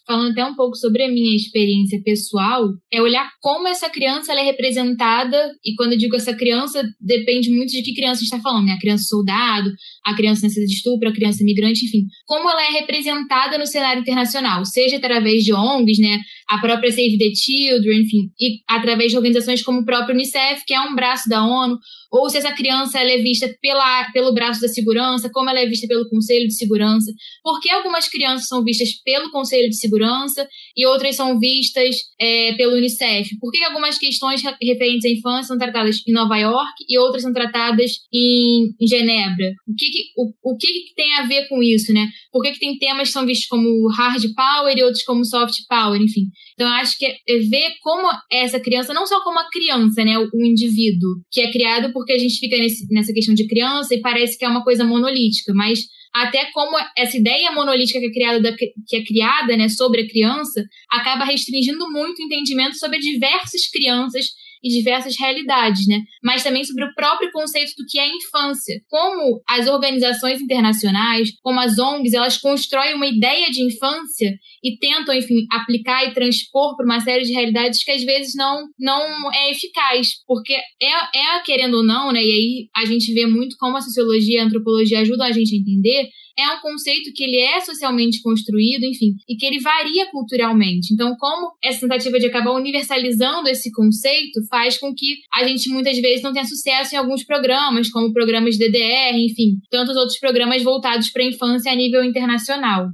Falando 0.06 0.32
até 0.32 0.44
um 0.44 0.54
pouco 0.54 0.76
sobre 0.76 1.02
a 1.02 1.08
minha 1.08 1.34
experiência 1.36 2.00
pessoal, 2.04 2.68
é 2.92 3.00
olhar 3.00 3.28
como 3.40 3.68
essa 3.68 3.88
criança 3.88 4.32
é 4.32 4.42
representada, 4.42 5.36
e 5.64 5.74
quando 5.74 5.92
eu 5.92 5.98
digo 5.98 6.16
essa 6.16 6.34
criança, 6.34 6.82
depende 7.00 7.50
muito 7.50 7.70
de 7.70 7.82
que 7.82 7.94
criança 7.94 8.20
a 8.20 8.24
gente 8.24 8.32
está 8.32 8.40
falando, 8.40 8.66
né? 8.66 8.72
A 8.72 8.80
criança 8.80 9.04
soldado, 9.04 9.70
a 10.04 10.14
criança 10.14 10.46
nascida 10.46 10.66
de 10.66 10.74
estupro, 10.74 11.08
a 11.08 11.12
criança 11.12 11.44
migrante, 11.44 11.84
enfim. 11.84 12.06
Como 12.26 12.48
ela 12.48 12.62
é 12.62 12.80
representada 12.80 13.58
no 13.58 13.66
cenário 13.66 14.00
internacional, 14.00 14.64
seja 14.64 14.96
através 14.96 15.44
de 15.44 15.52
ONGs, 15.52 15.98
né? 15.98 16.20
A 16.48 16.58
própria 16.58 16.90
Save 16.90 17.18
the 17.18 17.34
Children, 17.34 18.02
enfim, 18.02 18.30
e 18.40 18.60
através 18.68 19.10
de 19.10 19.16
organizações 19.16 19.62
como 19.62 19.80
o 19.80 19.84
próprio 19.84 20.14
Unicef, 20.14 20.62
que 20.66 20.74
é 20.74 20.80
um 20.80 20.94
braço 20.94 21.28
da 21.28 21.44
ONU, 21.44 21.78
ou 22.12 22.28
se 22.28 22.36
essa 22.36 22.52
criança 22.52 22.98
é 22.98 23.18
vista 23.18 23.48
pela, 23.62 24.10
pelo 24.12 24.34
braço 24.34 24.60
da 24.60 24.68
segurança, 24.68 25.30
como 25.32 25.48
ela 25.48 25.60
é 25.60 25.66
vista 25.66 25.88
pelo 25.88 26.08
Conselho 26.10 26.46
de 26.46 26.54
Segurança, 26.54 27.10
por 27.42 27.58
que 27.58 27.70
algumas 27.70 28.06
crianças 28.06 28.48
são 28.48 28.62
vistas 28.62 28.90
pelo 29.02 29.30
Conselho 29.30 29.70
de 29.70 29.76
Segurança 29.76 30.46
e 30.76 30.86
outras 30.86 31.16
são 31.16 31.38
vistas 31.38 31.96
é, 32.20 32.52
pelo 32.54 32.76
Unicef, 32.76 33.30
por 33.40 33.50
que 33.50 33.64
algumas 33.64 33.96
questões 33.96 34.42
referentes 34.42 35.06
à 35.06 35.08
infância 35.08 35.48
são 35.48 35.58
tratadas 35.58 36.02
em 36.06 36.12
Nova 36.12 36.36
York 36.36 36.72
e 36.86 36.98
outras 36.98 37.22
são 37.22 37.32
tratadas 37.32 37.92
em, 38.12 38.74
em 38.78 38.86
Genebra, 38.86 39.52
o 39.66 39.74
que, 39.74 39.86
que 39.86 40.02
o, 40.16 40.52
o 40.52 40.56
que, 40.56 40.66
que, 40.66 40.94
tem 40.94 41.14
a 41.14 41.26
ver 41.26 41.48
com 41.48 41.62
isso, 41.62 41.94
né? 41.94 42.06
Por 42.30 42.42
que, 42.42 42.52
que 42.52 42.60
tem 42.60 42.78
temas 42.78 43.08
que 43.08 43.14
são 43.14 43.24
vistos 43.24 43.46
como 43.48 43.88
hard 43.96 44.22
power 44.34 44.76
e 44.76 44.82
outros 44.82 45.02
como 45.02 45.24
soft 45.24 45.54
power, 45.66 45.98
enfim. 45.98 46.26
Então, 46.62 46.70
eu 46.70 46.80
acho 46.80 46.96
que 46.96 47.04
é 47.06 47.38
ver 47.38 47.72
como 47.82 48.08
essa 48.30 48.60
criança, 48.60 48.94
não 48.94 49.04
só 49.04 49.20
como 49.24 49.36
a 49.36 49.50
criança, 49.50 50.04
né, 50.04 50.16
o, 50.16 50.30
o 50.32 50.44
indivíduo, 50.44 51.20
que 51.28 51.40
é 51.40 51.50
criado 51.50 51.92
porque 51.92 52.12
a 52.12 52.18
gente 52.18 52.38
fica 52.38 52.56
nesse, 52.56 52.86
nessa 52.88 53.12
questão 53.12 53.34
de 53.34 53.48
criança 53.48 53.92
e 53.92 54.00
parece 54.00 54.38
que 54.38 54.44
é 54.44 54.48
uma 54.48 54.62
coisa 54.62 54.84
monolítica, 54.84 55.52
mas 55.52 55.80
até 56.14 56.44
como 56.52 56.76
essa 56.96 57.16
ideia 57.16 57.50
monolítica 57.50 57.98
que 57.98 58.06
é 58.06 58.12
criada, 58.12 58.40
da, 58.40 58.54
que 58.54 58.96
é 58.96 59.04
criada 59.04 59.56
né, 59.56 59.68
sobre 59.68 60.02
a 60.02 60.08
criança 60.08 60.64
acaba 60.88 61.24
restringindo 61.24 61.90
muito 61.90 62.20
o 62.20 62.24
entendimento 62.24 62.76
sobre 62.78 63.00
diversas 63.00 63.68
crianças 63.68 64.26
e 64.62 64.68
diversas 64.68 65.18
realidades, 65.18 65.86
né? 65.86 66.00
Mas 66.22 66.42
também 66.42 66.64
sobre 66.64 66.84
o 66.84 66.94
próprio 66.94 67.30
conceito 67.32 67.72
do 67.76 67.84
que 67.88 67.98
é 67.98 68.08
infância. 68.08 68.80
Como 68.88 69.42
as 69.48 69.66
organizações 69.66 70.40
internacionais, 70.40 71.30
como 71.42 71.60
as 71.60 71.78
ONGs, 71.78 72.14
elas 72.14 72.38
constroem 72.38 72.94
uma 72.94 73.06
ideia 73.06 73.50
de 73.50 73.62
infância 73.62 74.32
e 74.62 74.78
tentam, 74.78 75.14
enfim, 75.14 75.46
aplicar 75.50 76.04
e 76.04 76.14
transpor 76.14 76.76
para 76.76 76.86
uma 76.86 77.00
série 77.00 77.24
de 77.24 77.32
realidades 77.32 77.82
que 77.82 77.90
às 77.90 78.04
vezes 78.04 78.34
não, 78.36 78.68
não 78.78 79.32
é 79.32 79.50
eficaz, 79.50 80.08
porque 80.26 80.52
é, 80.52 81.36
é 81.36 81.40
querendo 81.44 81.78
ou 81.78 81.84
não, 81.84 82.12
né? 82.12 82.22
E 82.22 82.30
aí 82.30 82.68
a 82.76 82.84
gente 82.84 83.12
vê 83.12 83.26
muito 83.26 83.56
como 83.58 83.76
a 83.76 83.80
sociologia 83.80 84.36
e 84.36 84.38
a 84.38 84.44
antropologia 84.44 85.00
ajudam 85.00 85.26
a 85.26 85.32
gente 85.32 85.54
a 85.54 85.58
entender 85.58 86.10
é 86.38 86.50
um 86.54 86.60
conceito 86.60 87.12
que 87.14 87.24
ele 87.24 87.38
é 87.38 87.60
socialmente 87.60 88.22
construído, 88.22 88.84
enfim, 88.84 89.14
e 89.28 89.36
que 89.36 89.44
ele 89.44 89.60
varia 89.60 90.10
culturalmente. 90.10 90.92
Então, 90.92 91.14
como 91.18 91.52
essa 91.62 91.80
tentativa 91.80 92.18
de 92.18 92.26
acabar 92.26 92.52
universalizando 92.52 93.48
esse 93.48 93.70
conceito 93.70 94.40
faz 94.52 94.76
com 94.76 94.94
que 94.94 95.16
a 95.34 95.48
gente 95.48 95.70
muitas 95.70 95.98
vezes 95.98 96.22
não 96.22 96.34
tenha 96.34 96.44
sucesso 96.44 96.94
em 96.94 96.98
alguns 96.98 97.24
programas, 97.24 97.88
como 97.88 98.12
programas 98.12 98.58
DDR, 98.58 99.16
enfim, 99.16 99.56
tantos 99.70 99.96
outros 99.96 100.18
programas 100.18 100.62
voltados 100.62 101.08
para 101.10 101.22
a 101.22 101.26
infância 101.26 101.72
a 101.72 101.74
nível 101.74 102.04
internacional. 102.04 102.88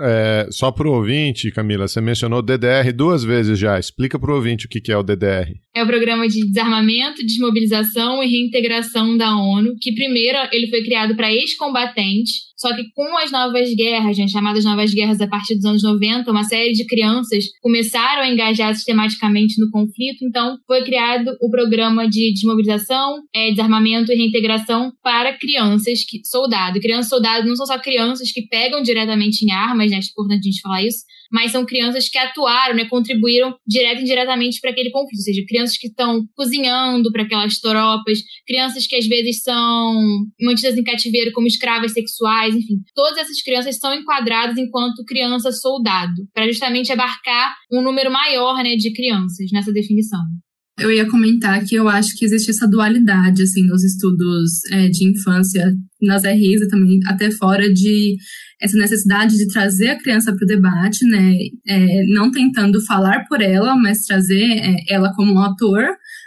É, 0.00 0.46
só 0.50 0.70
para 0.70 0.86
o 0.88 0.92
ouvinte, 0.92 1.50
Camila, 1.50 1.88
você 1.88 2.00
mencionou 2.00 2.42
DDR 2.42 2.92
duas 2.94 3.24
vezes 3.24 3.58
já. 3.58 3.78
Explica 3.78 4.18
para 4.18 4.30
o 4.30 4.36
ouvinte 4.36 4.66
o 4.66 4.68
que, 4.68 4.80
que 4.80 4.92
é 4.92 4.96
o 4.96 5.02
DDR. 5.02 5.52
É 5.74 5.82
o 5.82 5.86
Programa 5.86 6.28
de 6.28 6.46
Desarmamento, 6.46 7.24
Desmobilização 7.24 8.22
e 8.22 8.28
Reintegração 8.28 9.16
da 9.16 9.34
ONU, 9.36 9.74
que 9.80 9.94
primeiro 9.94 10.38
ele 10.52 10.68
foi 10.68 10.84
criado 10.84 11.16
para 11.16 11.32
ex-combatentes 11.32 12.47
só 12.58 12.74
que 12.74 12.90
com 12.92 13.16
as 13.18 13.30
novas 13.30 13.72
guerras, 13.74 14.18
né, 14.18 14.26
chamadas 14.26 14.64
novas 14.64 14.92
guerras 14.92 15.20
a 15.20 15.28
partir 15.28 15.54
dos 15.54 15.64
anos 15.64 15.82
90, 15.82 16.30
uma 16.30 16.42
série 16.42 16.72
de 16.72 16.84
crianças 16.86 17.44
começaram 17.62 18.22
a 18.22 18.28
engajar 18.28 18.74
sistematicamente 18.74 19.60
no 19.60 19.70
conflito, 19.70 20.24
então 20.24 20.58
foi 20.66 20.82
criado 20.82 21.36
o 21.40 21.48
programa 21.50 22.08
de 22.08 22.32
desmobilização, 22.32 23.22
é, 23.34 23.50
desarmamento 23.50 24.12
e 24.12 24.16
reintegração 24.16 24.92
para 25.02 25.38
crianças 25.38 26.04
que 26.04 26.20
soldado. 26.24 26.80
Crianças 26.80 27.08
soldado 27.08 27.46
não 27.46 27.54
são 27.54 27.66
só 27.66 27.78
crianças 27.78 28.32
que 28.32 28.42
pegam 28.48 28.82
diretamente 28.82 29.44
em 29.44 29.52
armas, 29.52 29.90
né, 29.90 29.98
é 29.98 30.00
importante 30.00 30.40
a 30.40 30.50
gente 30.50 30.60
falar 30.60 30.82
isso, 30.82 31.04
mas 31.30 31.52
são 31.52 31.64
crianças 31.64 32.08
que 32.08 32.18
atuaram, 32.18 32.74
né, 32.74 32.86
contribuíram 32.86 33.54
direto 33.66 34.00
e 34.00 34.02
indiretamente 34.02 34.60
para 34.60 34.70
aquele 34.70 34.90
conflito, 34.90 35.18
ou 35.18 35.22
seja, 35.22 35.44
crianças 35.46 35.76
que 35.76 35.88
estão 35.88 36.24
cozinhando 36.34 37.10
para 37.12 37.22
aquelas 37.22 37.58
tropas, 37.60 38.18
crianças 38.46 38.86
que 38.86 38.96
às 38.96 39.06
vezes 39.06 39.42
são 39.42 39.94
mantidas 40.40 40.76
em 40.76 40.84
cativeiro 40.84 41.32
como 41.32 41.46
escravas 41.46 41.92
sexuais, 41.92 42.54
enfim, 42.54 42.76
todas 42.94 43.18
essas 43.18 43.42
crianças 43.42 43.78
são 43.78 43.92
enquadradas 43.94 44.56
enquanto 44.56 45.04
criança 45.04 45.52
soldado, 45.52 46.26
para 46.32 46.46
justamente 46.46 46.92
abarcar 46.92 47.54
um 47.72 47.82
número 47.82 48.10
maior, 48.10 48.56
né, 48.62 48.74
de 48.76 48.92
crianças 48.92 49.46
nessa 49.52 49.72
definição. 49.72 50.20
Eu 50.78 50.92
ia 50.92 51.08
comentar 51.08 51.64
que 51.64 51.74
eu 51.74 51.88
acho 51.88 52.16
que 52.16 52.24
existe 52.24 52.50
essa 52.50 52.68
dualidade, 52.68 53.42
assim, 53.42 53.64
nos 53.64 53.82
estudos 53.82 54.64
é, 54.70 54.88
de 54.88 55.04
infância, 55.04 55.74
nas 56.00 56.24
RIs 56.24 56.62
e 56.62 56.68
também 56.68 57.00
até 57.06 57.30
fora 57.30 57.72
de 57.72 58.16
essa 58.60 58.76
necessidade 58.76 59.36
de 59.36 59.48
trazer 59.48 59.90
a 59.90 59.98
criança 59.98 60.34
para 60.34 60.44
o 60.44 60.46
debate, 60.46 61.04
né? 61.04 61.34
É, 61.66 62.04
não 62.14 62.30
tentando 62.30 62.80
falar 62.84 63.24
por 63.28 63.40
ela, 63.40 63.74
mas 63.76 64.04
trazer 64.06 64.42
é, 64.42 64.76
ela 64.88 65.12
como 65.14 65.32
um 65.32 65.42
ator, 65.42 65.84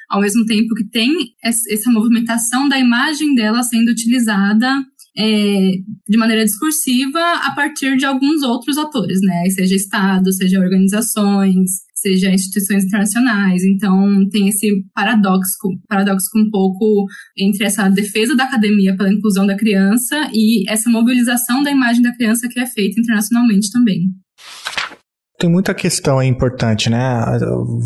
ao 0.09 0.21
mesmo 0.21 0.45
tempo 0.45 0.75
que 0.75 0.89
tem 0.89 1.11
essa 1.43 1.89
movimentação 1.89 2.67
da 2.67 2.77
imagem 2.77 3.33
dela 3.35 3.63
sendo 3.63 3.89
utilizada 3.89 4.67
é, 5.17 5.71
de 6.07 6.17
maneira 6.17 6.45
discursiva 6.45 7.19
a 7.19 7.51
partir 7.53 7.97
de 7.97 8.05
alguns 8.05 8.43
outros 8.43 8.77
atores, 8.77 9.19
né? 9.21 9.49
Seja 9.49 9.75
Estado, 9.75 10.31
seja 10.33 10.59
organizações, 10.59 11.69
seja 12.01 12.33
instituições 12.33 12.83
internacionais. 12.83 13.63
Então, 13.63 14.27
tem 14.29 14.47
esse 14.49 14.83
paradoxo, 14.93 15.55
paradoxo 15.87 16.27
um 16.35 16.49
pouco 16.49 17.05
entre 17.37 17.65
essa 17.65 17.87
defesa 17.89 18.35
da 18.35 18.45
academia 18.45 18.95
pela 18.97 19.13
inclusão 19.13 19.45
da 19.45 19.55
criança 19.55 20.29
e 20.33 20.69
essa 20.69 20.89
mobilização 20.89 21.61
da 21.61 21.71
imagem 21.71 22.01
da 22.01 22.13
criança 22.13 22.47
que 22.49 22.59
é 22.59 22.65
feita 22.65 22.99
internacionalmente 22.99 23.71
também. 23.71 24.09
Tem 25.37 25.49
muita 25.49 25.73
questão 25.73 26.19
aí 26.19 26.27
importante, 26.27 26.87
né? 26.87 27.19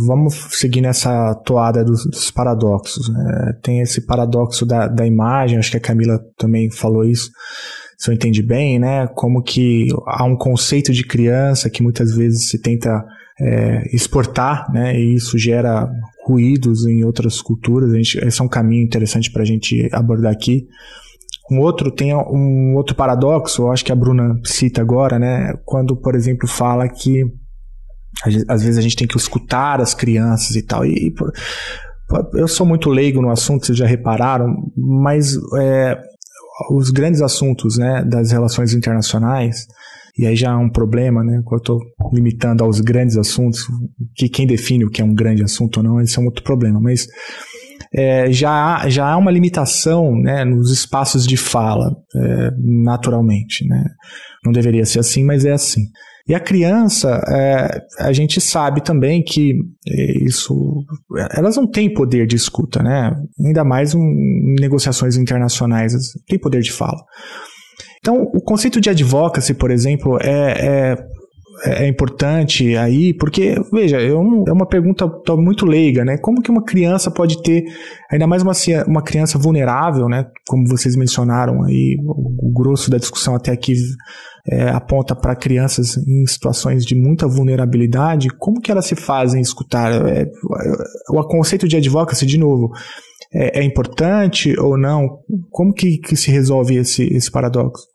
Vamos 0.06 0.36
seguir 0.52 0.82
nessa 0.82 1.34
toada 1.46 1.86
dos, 1.86 2.04
dos 2.06 2.30
paradoxos. 2.30 3.08
Né? 3.08 3.54
Tem 3.64 3.80
esse 3.80 4.06
paradoxo 4.06 4.66
da, 4.66 4.90
da 4.90 5.08
imagem, 5.08 5.58
acho 5.58 5.72
que 5.72 5.78
a 5.78 5.82
Camila 5.82 6.20
também 6.38 6.70
falou 6.70 7.06
isso, 7.06 7.30
se 7.98 8.10
eu 8.10 8.14
entendi 8.14 8.44
bem, 8.44 8.78
né? 8.78 9.08
Como 9.16 9.42
que 9.42 9.88
há 10.06 10.26
um 10.26 10.36
conceito 10.36 10.92
de 10.92 11.06
criança 11.06 11.70
que 11.70 11.82
muitas 11.82 12.14
vezes 12.14 12.50
se 12.50 12.62
tenta 12.62 13.02
é, 13.40 13.84
exportar, 13.94 14.72
né? 14.72 14.98
E 15.00 15.16
isso 15.16 15.38
gera 15.38 15.90
ruídos 16.26 16.86
em 16.86 17.04
outras 17.04 17.42
culturas. 17.42 17.92
A 17.92 17.98
gente, 17.98 18.18
esse 18.20 18.42
é 18.42 18.44
um 18.44 18.50
caminho 18.50 18.84
interessante 18.84 19.32
para 19.32 19.44
a 19.44 19.46
gente 19.46 19.90
abordar 19.92 20.32
aqui. 20.32 20.68
Um 21.52 21.60
outro 21.60 21.92
tem 21.92 22.14
um 22.16 22.76
outro 22.76 22.96
paradoxo, 22.96 23.64
eu 23.64 23.72
acho 23.72 23.86
que 23.86 23.92
a 23.92 23.96
Bruna 23.96 24.40
cita 24.44 24.82
agora, 24.82 25.20
né? 25.20 25.54
Quando, 25.64 25.96
por 25.96 26.16
exemplo, 26.16 26.48
fala 26.48 26.88
que 26.88 27.24
às 28.48 28.64
vezes 28.64 28.78
a 28.78 28.82
gente 28.82 28.96
tem 28.96 29.08
que 29.08 29.18
escutar 29.18 29.82
as 29.82 29.94
crianças 29.94 30.56
e 30.56 30.62
tal. 30.62 30.86
E, 30.86 31.14
eu 32.34 32.48
sou 32.48 32.66
muito 32.66 32.90
leigo 32.90 33.22
no 33.22 33.30
assunto, 33.30 33.66
vocês 33.66 33.78
já 33.78 33.86
repararam, 33.86 34.72
mas 34.76 35.36
é, 35.58 36.00
os 36.72 36.90
grandes 36.90 37.22
assuntos 37.22 37.78
né, 37.78 38.04
das 38.04 38.32
relações 38.32 38.74
internacionais, 38.74 39.68
e 40.18 40.26
aí 40.26 40.36
já 40.36 40.52
é 40.52 40.56
um 40.56 40.70
problema, 40.70 41.24
né? 41.24 41.42
Eu 41.52 41.58
estou 41.58 41.80
limitando 42.14 42.64
aos 42.64 42.80
grandes 42.80 43.18
assuntos, 43.18 43.62
que 44.16 44.30
quem 44.30 44.48
define 44.48 44.86
o 44.86 44.90
que 44.90 45.02
é 45.02 45.06
um 45.06 45.14
grande 45.14 45.44
assunto 45.44 45.78
ou 45.78 45.84
não, 45.84 46.00
esse 46.00 46.18
é 46.18 46.22
um 46.22 46.26
outro 46.26 46.44
problema. 46.44 46.80
Mas 46.80 47.06
é, 47.94 48.32
já, 48.32 48.50
há, 48.50 48.90
já 48.90 49.08
há 49.12 49.18
uma 49.18 49.32
limitação 49.32 50.16
né, 50.16 50.46
nos 50.46 50.72
espaços 50.72 51.28
de 51.28 51.36
fala, 51.36 51.92
é, 52.16 52.52
naturalmente. 52.58 53.68
Né? 53.68 53.84
Não 54.46 54.54
deveria 54.54 54.86
ser 54.86 55.00
assim, 55.00 55.24
mas 55.24 55.44
é 55.44 55.52
assim. 55.52 55.82
E 56.28 56.34
a 56.34 56.40
criança, 56.40 57.22
é, 57.28 57.82
a 58.00 58.12
gente 58.12 58.42
sabe 58.42 58.82
também 58.82 59.22
que 59.24 59.54
isso, 60.26 60.84
elas 61.36 61.56
não 61.56 61.70
têm 61.70 61.94
poder 61.94 62.26
de 62.26 62.36
escuta, 62.36 62.82
né? 62.82 63.12
Ainda 63.46 63.64
mais 63.64 63.94
em 63.94 64.56
negociações 64.60 65.18
internacionais, 65.18 65.94
tem 66.28 66.40
poder 66.40 66.62
de 66.62 66.72
fala. 66.72 66.98
Então, 68.06 68.22
o 68.36 68.40
conceito 68.40 68.80
de 68.80 68.88
advocacy, 68.88 69.56
por 69.56 69.72
exemplo, 69.72 70.20
é, 70.22 70.94
é, 71.66 71.84
é 71.86 71.88
importante 71.88 72.78
aí, 72.78 73.16
porque, 73.16 73.56
veja, 73.74 74.00
é, 74.00 74.14
um, 74.14 74.44
é 74.48 74.54
uma 74.54 74.68
pergunta 74.68 75.12
muito 75.36 75.66
leiga, 75.66 76.06
né? 76.06 76.16
Como 76.16 76.40
que 76.40 76.52
uma 76.52 76.64
criança 76.64 77.10
pode 77.10 77.42
ter, 77.42 77.64
ainda 78.12 78.28
mais 78.28 78.44
uma, 78.44 78.54
uma 78.86 79.02
criança 79.02 79.40
vulnerável, 79.40 80.08
né? 80.08 80.24
Como 80.48 80.68
vocês 80.68 80.96
mencionaram 80.96 81.64
aí, 81.64 81.98
o, 82.06 82.48
o 82.48 82.54
grosso 82.54 82.92
da 82.92 83.00
discussão 83.00 83.34
até 83.34 83.52
aqui 83.52 83.74
é, 84.48 84.70
aponta 84.70 85.16
para 85.16 85.36
crianças 85.36 85.98
em 85.98 86.28
situações 86.28 86.86
de 86.86 86.94
muita 86.94 87.28
vulnerabilidade, 87.28 88.30
como 88.38 88.62
que 88.62 88.72
elas 88.72 88.86
se 88.86 88.96
fazem 88.96 89.42
escutar? 89.42 89.92
É, 90.08 90.30
o 91.10 91.24
conceito 91.24 91.68
de 91.68 91.76
advocacy, 91.76 92.24
de 92.24 92.38
novo, 92.38 92.70
é, 93.34 93.62
é 93.62 93.64
importante 93.64 94.54
ou 94.60 94.78
não? 94.78 95.22
Como 95.50 95.74
que, 95.74 95.98
que 95.98 96.16
se 96.16 96.30
resolve 96.30 96.76
esse, 96.76 97.04
esse 97.12 97.32
paradoxo? 97.32 97.95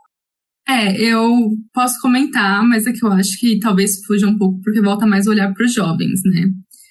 É, 0.71 0.97
eu 1.03 1.51
posso 1.75 2.01
comentar, 2.01 2.63
mas 2.65 2.87
é 2.87 2.93
que 2.93 3.05
eu 3.05 3.11
acho 3.11 3.37
que 3.41 3.59
talvez 3.59 4.05
fuja 4.07 4.29
um 4.29 4.39
pouco, 4.39 4.61
porque 4.63 4.81
volta 4.81 5.05
mais 5.05 5.27
a 5.27 5.31
olhar 5.31 5.53
para 5.53 5.67
os 5.67 5.75
jovens, 5.75 6.21
né? 6.25 6.47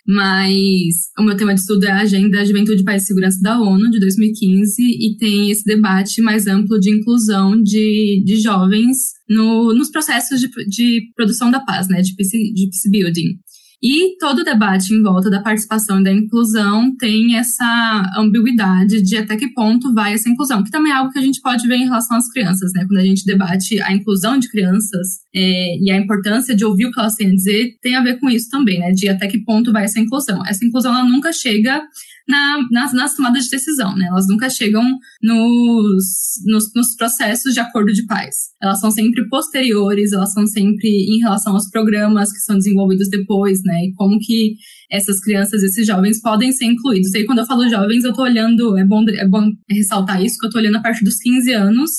Mas 0.06 1.12
o 1.18 1.24
meu 1.24 1.38
tema 1.38 1.54
de 1.54 1.62
estudo 1.62 1.86
é 1.86 1.92
a 1.92 2.02
Agenda 2.02 2.44
Juventude, 2.44 2.84
Paz 2.84 3.04
e 3.04 3.06
Segurança 3.06 3.40
da 3.42 3.58
ONU, 3.58 3.90
de 3.90 4.00
2015, 4.00 4.82
e 4.82 5.16
tem 5.18 5.50
esse 5.50 5.64
debate 5.64 6.22
mais 6.22 6.46
amplo 6.46 6.78
de 6.78 6.90
inclusão 6.90 7.62
de, 7.62 8.22
de 8.26 8.42
jovens 8.42 8.98
no, 9.30 9.74
nos 9.74 9.90
processos 9.90 10.42
de, 10.42 10.50
de 10.68 11.02
produção 11.16 11.50
da 11.50 11.62
paz, 11.62 11.88
né, 11.88 12.02
de 12.02 12.16
peace, 12.16 12.38
de 12.54 12.66
peace 12.66 12.90
building. 12.90 13.38
E 13.82 14.18
todo 14.18 14.40
o 14.40 14.44
debate 14.44 14.94
em 14.94 15.02
volta 15.02 15.30
da 15.30 15.42
participação 15.42 16.02
e 16.02 16.04
da 16.04 16.12
inclusão 16.12 16.96
tem 16.98 17.38
essa 17.38 18.12
ambiguidade 18.18 19.02
de 19.02 19.16
até 19.16 19.38
que 19.38 19.54
ponto 19.54 19.94
vai 19.94 20.14
essa 20.14 20.30
inclusão, 20.30 20.62
que 20.64 20.70
também 20.70 20.92
é 20.92 20.96
algo 20.96 21.12
que 21.12 21.20
a 21.20 21.22
gente 21.22 21.40
pode 21.42 21.66
ver 21.66 21.76
em 21.76 21.86
relação 21.86 22.18
às 22.18 22.30
crianças, 22.30 22.74
né? 22.74 22.86
Quando 22.86 23.00
a 23.00 23.06
gente 23.06 23.26
debate 23.26 23.82
a 23.82 23.94
inclusão 23.94 24.38
de 24.38 24.50
crianças 24.50 25.20
é, 25.34 25.78
e 25.78 25.90
a 25.90 25.98
importância 25.98 26.54
de 26.54 26.66
ouvir 26.66 26.88
o 26.88 26.92
que 26.92 27.00
elas 27.00 27.16
têm 27.16 27.28
a 27.28 27.36
dizer, 27.36 27.78
tem 27.82 27.96
a 27.96 28.04
ver 28.04 28.20
com 28.20 28.30
isso 28.30 28.50
também, 28.50 28.80
né? 28.80 28.92
De 28.92 29.08
até 29.08 29.28
que 29.28 29.44
ponto 29.46 29.72
vai 29.72 29.86
essa 29.86 30.00
inclusão. 30.00 30.46
Essa 30.46 30.66
inclusão, 30.66 30.94
ela 30.94 31.06
nunca 31.06 31.32
chega 31.32 31.82
na, 32.28 32.60
nas, 32.72 32.94
nas 32.94 33.16
tomadas 33.16 33.46
de 33.46 33.52
decisão, 33.52 33.96
né? 33.96 34.08
Elas 34.10 34.28
nunca 34.28 34.50
chegam 34.50 34.84
nos, 35.22 36.06
nos, 36.46 36.66
nos, 36.76 36.96
processos 36.96 37.54
de 37.54 37.60
acordo 37.60 37.92
de 37.92 38.06
paz. 38.06 38.36
Elas 38.62 38.80
são 38.80 38.92
sempre 38.92 39.28
posteriores, 39.30 40.12
elas 40.14 40.32
são 40.34 40.46
sempre 40.46 40.90
em 40.90 41.20
relação 41.20 41.54
aos 41.54 41.70
programas 41.70 42.32
que 42.32 42.40
são 42.40 42.58
desenvolvidos 42.58 43.10
depois, 43.10 43.62
né? 43.64 43.86
E 43.86 43.94
como 43.94 44.20
que 44.20 44.56
essas 44.92 45.20
crianças, 45.20 45.64
esses 45.64 45.86
jovens 45.86 46.22
podem 46.22 46.52
ser 46.52 46.66
incluídos. 46.66 47.14
E 47.14 47.20
aí, 47.20 47.26
quando 47.26 47.40
eu 47.40 47.46
falo 47.46 47.70
jovens, 47.70 48.04
eu 48.04 48.14
tô 48.14 48.24
olhando, 48.24 48.78
é 48.78 48.86
bom, 48.86 49.04
é 49.08 49.28
bom 49.28 49.50
ressaltar 49.70 50.24
isso, 50.24 50.38
que 50.40 50.48
eu 50.48 50.52
tô 50.52 50.58
olhando 50.58 50.78
a 50.78 50.82
partir 50.82 51.04
dos 51.04 51.18
15 51.18 51.52
anos 51.54 51.92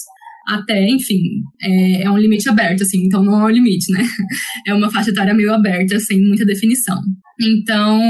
até, 0.47 0.89
enfim, 0.89 1.43
é, 1.63 2.03
é 2.03 2.11
um 2.11 2.19
limite 2.19 2.49
aberto, 2.49 2.83
assim, 2.83 3.05
então 3.05 3.23
não 3.23 3.41
é 3.41 3.45
um 3.45 3.55
limite, 3.55 3.93
né? 3.93 4.03
É 4.67 4.75
uma 4.75 4.91
faixa 4.91 5.11
etária 5.11 5.35
meio 5.35 5.53
aberta, 5.55 5.99
sem 6.01 6.21
muita 6.21 6.45
definição. 6.45 7.01
Então, 7.41 8.01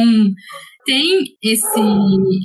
tem 0.90 1.22
esse, 1.40 1.80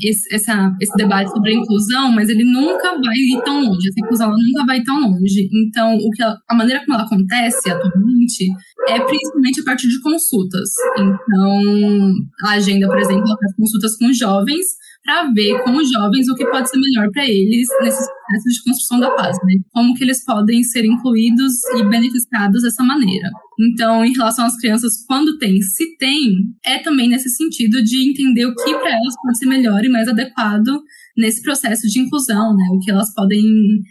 esse, 0.08 0.36
essa, 0.36 0.72
esse 0.80 0.96
debate 0.96 1.32
sobre 1.32 1.50
a 1.50 1.56
inclusão, 1.56 2.12
mas 2.12 2.30
ele 2.30 2.44
nunca 2.44 2.92
vai 3.02 3.16
ir 3.16 3.42
tão 3.44 3.60
longe. 3.60 3.90
Essa 3.90 4.06
inclusão 4.06 4.30
nunca 4.30 4.66
vai 4.68 4.84
tão 4.84 5.02
longe. 5.02 5.50
Então, 5.52 5.96
o 5.96 6.10
que 6.12 6.22
ela, 6.22 6.38
a 6.48 6.54
maneira 6.54 6.86
como 6.86 6.94
ela 6.94 7.06
acontece 7.06 7.72
atualmente 7.72 8.46
é 8.88 9.00
principalmente 9.00 9.62
a 9.62 9.64
partir 9.64 9.88
de 9.88 10.00
consultas. 10.00 10.70
Então, 10.96 12.14
a 12.44 12.52
agenda, 12.52 12.88
por 12.88 13.00
exemplo, 13.00 13.24
ela 13.26 13.38
faz 13.40 13.56
consultas 13.58 13.98
com 13.98 14.14
jovens 14.14 14.68
para 15.04 15.32
ver 15.32 15.64
com 15.64 15.72
os 15.72 15.92
jovens 15.92 16.30
o 16.30 16.36
que 16.36 16.46
pode 16.46 16.70
ser 16.70 16.78
melhor 16.78 17.10
para 17.12 17.26
eles 17.26 17.68
nesses 17.82 18.08
processos 18.26 18.54
de 18.56 18.64
construção 18.64 19.00
da 19.00 19.12
paz, 19.12 19.38
né? 19.44 19.54
Como 19.72 19.94
que 19.94 20.04
eles 20.04 20.24
podem 20.24 20.64
ser 20.64 20.86
incluídos 20.86 21.54
e 21.78 21.84
beneficiados 21.84 22.62
dessa 22.62 22.84
maneira. 22.84 23.30
Então, 23.60 24.04
em 24.04 24.14
relação 24.14 24.46
às 24.46 24.58
crianças, 24.58 25.06
quando 25.08 25.38
tem, 25.38 25.62
se 25.62 25.98
tem, 25.98 26.34
é 26.66 26.80
também 26.80 27.08
nesse 27.08 27.30
sentido 27.30 27.82
de 27.84 28.10
entender 28.10 28.46
o 28.46 28.56
que 28.56 28.74
para 28.78 28.92
elas 28.92 29.16
pode 29.22 29.38
ser 29.38 29.46
melhor 29.46 29.84
e 29.84 29.90
mais 29.90 30.08
adequado 30.08 30.82
nesse 31.18 31.42
processo 31.42 31.88
de 31.88 32.00
inclusão, 32.00 32.56
né? 32.56 32.66
O 32.74 32.80
que 32.80 32.92
elas 32.92 33.14
podem, 33.14 33.44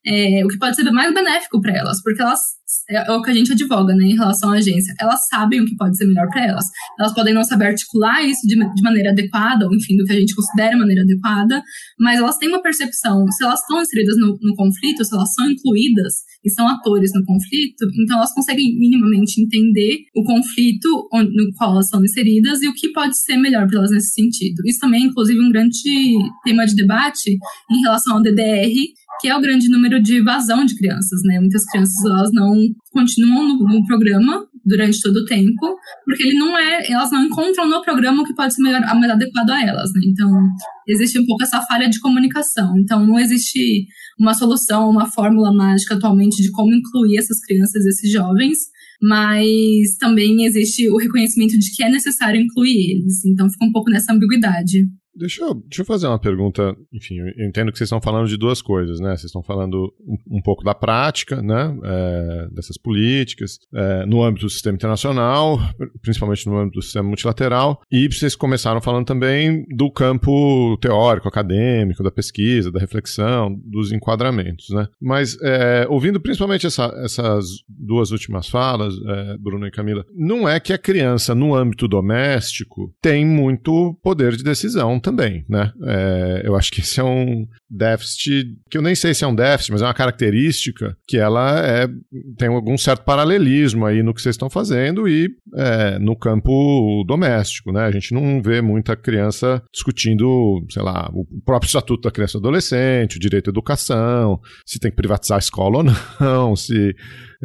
é, 0.05 0.45
o 0.45 0.49
que 0.49 0.59
pode 0.59 0.77
ser 0.77 0.91
mais 0.91 1.13
benéfico 1.15 1.61
para 1.61 1.75
elas, 1.75 2.03
porque 2.03 2.21
elas 2.21 2.41
é, 2.89 2.97
é 2.97 3.13
o 3.13 3.23
que 3.23 3.31
a 3.31 3.35
gente 3.35 3.53
advoga, 3.53 3.95
né, 3.95 4.05
em 4.05 4.17
relação 4.17 4.51
à 4.51 4.57
agência. 4.57 4.95
Elas 4.99 5.27
sabem 5.29 5.61
o 5.61 5.65
que 5.65 5.77
pode 5.77 5.97
ser 5.97 6.07
melhor 6.07 6.29
para 6.29 6.47
elas. 6.47 6.65
Elas 6.99 7.15
podem 7.15 7.35
não 7.35 7.45
saber 7.45 7.67
articular 7.67 8.23
isso 8.23 8.47
de, 8.47 8.57
de 8.57 8.83
maneira 8.83 9.11
adequada, 9.11 9.67
ou 9.67 9.75
enfim, 9.75 9.97
do 9.97 10.05
que 10.05 10.13
a 10.13 10.19
gente 10.19 10.35
considera 10.35 10.77
maneira 10.77 11.03
adequada, 11.03 11.63
mas 11.99 12.19
elas 12.19 12.37
têm 12.37 12.49
uma 12.49 12.63
percepção. 12.63 13.27
Se 13.31 13.45
elas 13.45 13.61
estão 13.61 13.81
inseridas 13.81 14.17
no 14.25 14.55
conflito, 14.57 15.05
se 15.05 15.15
elas 15.15 15.33
são 15.35 15.51
incluídas 15.51 16.15
e 16.45 16.51
são 16.51 16.67
atores 16.69 17.13
no 17.15 17.25
conflito, 17.25 17.85
então 18.03 18.17
elas 18.17 18.35
conseguem 18.35 18.77
minimamente 18.79 19.41
entender 19.41 20.05
o 20.15 20.23
conflito 20.23 21.09
no 21.13 21.53
qual 21.57 21.73
elas 21.73 21.89
são 21.89 22.05
inseridas 22.05 22.63
e 22.63 22.69
o 22.69 22.75
que 22.75 22.93
pode 22.93 23.17
ser 23.19 23.37
melhor 23.37 23.67
para 23.67 23.79
elas 23.79 23.91
nesse 23.91 24.13
sentido. 24.13 24.63
Isso 24.67 24.81
também 24.81 25.05
é, 25.05 25.07
inclusive, 25.07 25.41
um 25.41 25.51
grande 25.51 25.79
tema 26.45 26.65
de 26.67 26.75
debate 26.75 27.39
em 27.71 27.81
relação 27.81 28.17
ao 28.17 28.23
DDR, 28.23 28.73
que 29.21 29.29
é 29.29 29.37
o 29.37 29.41
grande 29.41 29.69
número 29.69 30.03
de 30.03 30.17
evasão 30.17 30.65
de 30.65 30.77
crianças, 30.77 31.21
né? 31.25 31.39
Muitas 31.41 31.65
crianças 31.67 32.05
elas 32.05 32.31
não 32.33 32.55
continuam 32.91 33.49
no, 33.49 33.69
no, 33.69 33.87
programa 33.87 34.47
durante 34.65 35.01
todo 35.03 35.17
o 35.17 35.25
tempo, 35.25 35.77
porque 36.05 36.23
ele 36.23 36.39
não 36.39 36.57
é, 36.59 36.91
elas 36.91 37.11
não 37.11 37.25
encontram 37.25 37.69
no 37.69 37.83
programa 37.83 38.23
o 38.23 38.25
que 38.25 38.35
pode 38.35 38.55
ser 38.55 38.63
melhor, 38.63 38.81
mais 38.81 39.11
adequado 39.11 39.51
a 39.51 39.63
elas, 39.63 39.91
né? 39.95 40.01
Então, 40.07 40.31
existe 40.89 41.19
um 41.19 41.27
pouco 41.27 41.43
essa 41.43 41.61
falha 41.63 41.89
de 41.89 42.01
comunicação. 42.01 42.73
Então, 42.79 43.07
não 43.07 43.19
existe 43.19 43.87
uma 44.19 44.35
solução, 44.35 44.89
uma 44.89 45.11
fórmula 45.11 45.53
mágica 45.53 45.95
atualmente 45.95 46.43
de 46.43 46.51
como 46.51 46.75
incluir 46.75 47.19
essas 47.19 47.41
crianças, 47.41 47.85
esses 47.85 48.11
jovens, 48.11 48.59
mas 49.03 49.97
também 49.99 50.45
existe 50.45 50.89
o 50.89 50.97
reconhecimento 50.97 51.59
de 51.59 51.75
que 51.75 51.85
é 51.85 51.91
necessário 51.91 52.41
incluir 52.41 52.93
eles. 52.93 53.25
Então, 53.25 53.51
fica 53.51 53.65
um 53.65 53.73
pouco 53.73 53.91
nessa 53.91 54.13
ambiguidade. 54.13 54.87
Deixa 55.17 55.45
eu, 55.45 55.55
deixa 55.55 55.83
eu 55.83 55.87
fazer 55.87 56.09
uma 56.09 56.19
pergunta. 56.19 56.75
Enfim, 56.93 57.19
eu 57.19 57.47
entendo 57.47 57.71
que 57.71 57.79
vocês 57.79 57.87
estão 57.87 58.01
falando 58.01 58.29
de 58.29 58.37
duas 58.37 58.61
coisas, 58.61 58.99
né? 58.99 59.11
Vocês 59.11 59.27
estão 59.27 59.43
falando 59.43 59.93
um, 60.01 60.39
um 60.39 60.43
pouco 60.43 60.65
da 60.65 60.75
prática, 60.75 61.41
né? 61.41 61.77
É, 61.85 62.49
dessas 62.51 62.77
políticas, 62.77 63.59
é, 63.73 64.07
no 64.07 64.23
âmbito 64.23 64.47
do 64.47 64.51
sistema 64.51 64.75
internacional, 64.75 65.59
principalmente 66.03 66.47
no 66.47 66.59
âmbito 66.59 66.79
do 66.79 66.83
sistema 66.83 67.09
multilateral, 67.09 67.81
e 67.91 68.09
vocês 68.09 68.35
começaram 68.35 68.81
falando 68.81 69.07
também 69.07 69.65
do 69.77 69.91
campo 69.91 70.77
teórico, 70.81 71.29
acadêmico, 71.29 72.03
da 72.03 72.11
pesquisa, 72.11 72.73
da 72.73 72.81
reflexão, 72.81 73.55
dos 73.65 73.93
enquadramentos, 73.93 74.71
né? 74.71 74.89
Mas, 75.01 75.39
é, 75.43 75.87
ouvindo 75.89 76.21
principalmente 76.21 76.67
essa, 76.67 76.93
essas 77.05 77.47
duas 77.69 78.11
últimas 78.11 78.49
falas, 78.49 78.95
é, 78.95 79.37
Bruno 79.39 79.67
e 79.67 79.71
Camila, 79.71 80.05
não 80.13 80.49
é 80.49 80.59
que 80.59 80.73
a 80.73 80.79
criança, 80.79 81.35
no 81.35 81.55
âmbito 81.55 81.87
doméstico, 81.87 82.93
tem 83.01 83.25
muito 83.25 83.97
poder 84.03 84.37
de 84.37 84.43
decisão 84.43 84.99
também, 85.05 85.45
né? 85.49 85.71
É, 85.85 86.43
eu 86.45 86.57
acho 86.57 86.73
que 86.73 86.81
esse 86.81 86.99
é 86.99 87.05
um 87.05 87.47
déficit, 87.75 88.57
que 88.71 88.79
eu 88.79 88.83
nem 88.83 88.95
sei 88.95 89.15
se 89.15 89.25
é 89.25 89.27
um 89.27 89.35
déficit, 89.35 89.73
mas 89.73 89.83
é 89.83 89.85
uma 89.85 89.95
característica 89.95 90.97
que 91.07 91.17
ela 91.17 91.61
é, 91.61 91.89
tem 92.39 92.49
algum 92.49 92.77
certo 92.77 93.05
paralelismo 93.05 93.85
aí 93.85 94.03
no 94.03 94.15
que 94.15 94.23
vocês 94.23 94.35
estão 94.35 94.49
fazendo 94.49 95.09
e 95.09 95.29
é, 95.55 95.99
no 95.99 96.17
campo 96.17 97.05
doméstico, 97.07 97.73
né? 97.73 97.85
A 97.85 97.91
gente 97.91 98.13
não 98.13 98.43
vê 98.43 98.61
muita 98.61 98.97
criança 98.97 99.63
discutindo, 99.73 100.65
sei 100.71 100.83
lá, 100.83 101.11
o 101.13 101.27
próprio 101.45 101.67
estatuto 101.67 102.03
da 102.03 102.11
criança 102.11 102.37
e 102.37 102.41
adolescente, 102.41 103.17
o 103.17 103.21
direito 103.21 103.51
à 103.51 103.53
educação, 103.53 104.41
se 104.65 104.79
tem 104.79 104.91
que 104.91 104.97
privatizar 104.97 105.37
a 105.37 105.39
escola 105.39 105.79
ou 105.79 105.85
não, 106.21 106.57
se 106.57 106.95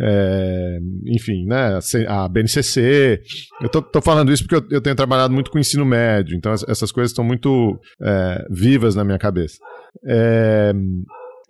é, 0.01 0.79
enfim, 1.07 1.45
né, 1.45 1.79
a 2.07 2.27
BNCC. 2.27 3.21
Eu 3.61 3.69
tô, 3.69 3.81
tô 3.81 4.01
falando 4.01 4.31
isso 4.31 4.43
porque 4.43 4.55
eu, 4.55 4.77
eu, 4.77 4.81
tenho 4.81 4.95
trabalhado 4.95 5.33
muito 5.33 5.51
com 5.51 5.59
ensino 5.59 5.85
médio, 5.85 6.37
então 6.37 6.53
essas 6.53 6.91
coisas 6.91 7.11
estão 7.11 7.23
muito 7.23 7.79
é, 8.01 8.45
vivas 8.49 8.95
na 8.95 9.03
minha 9.03 9.19
cabeça. 9.19 9.57
É, 10.05 10.73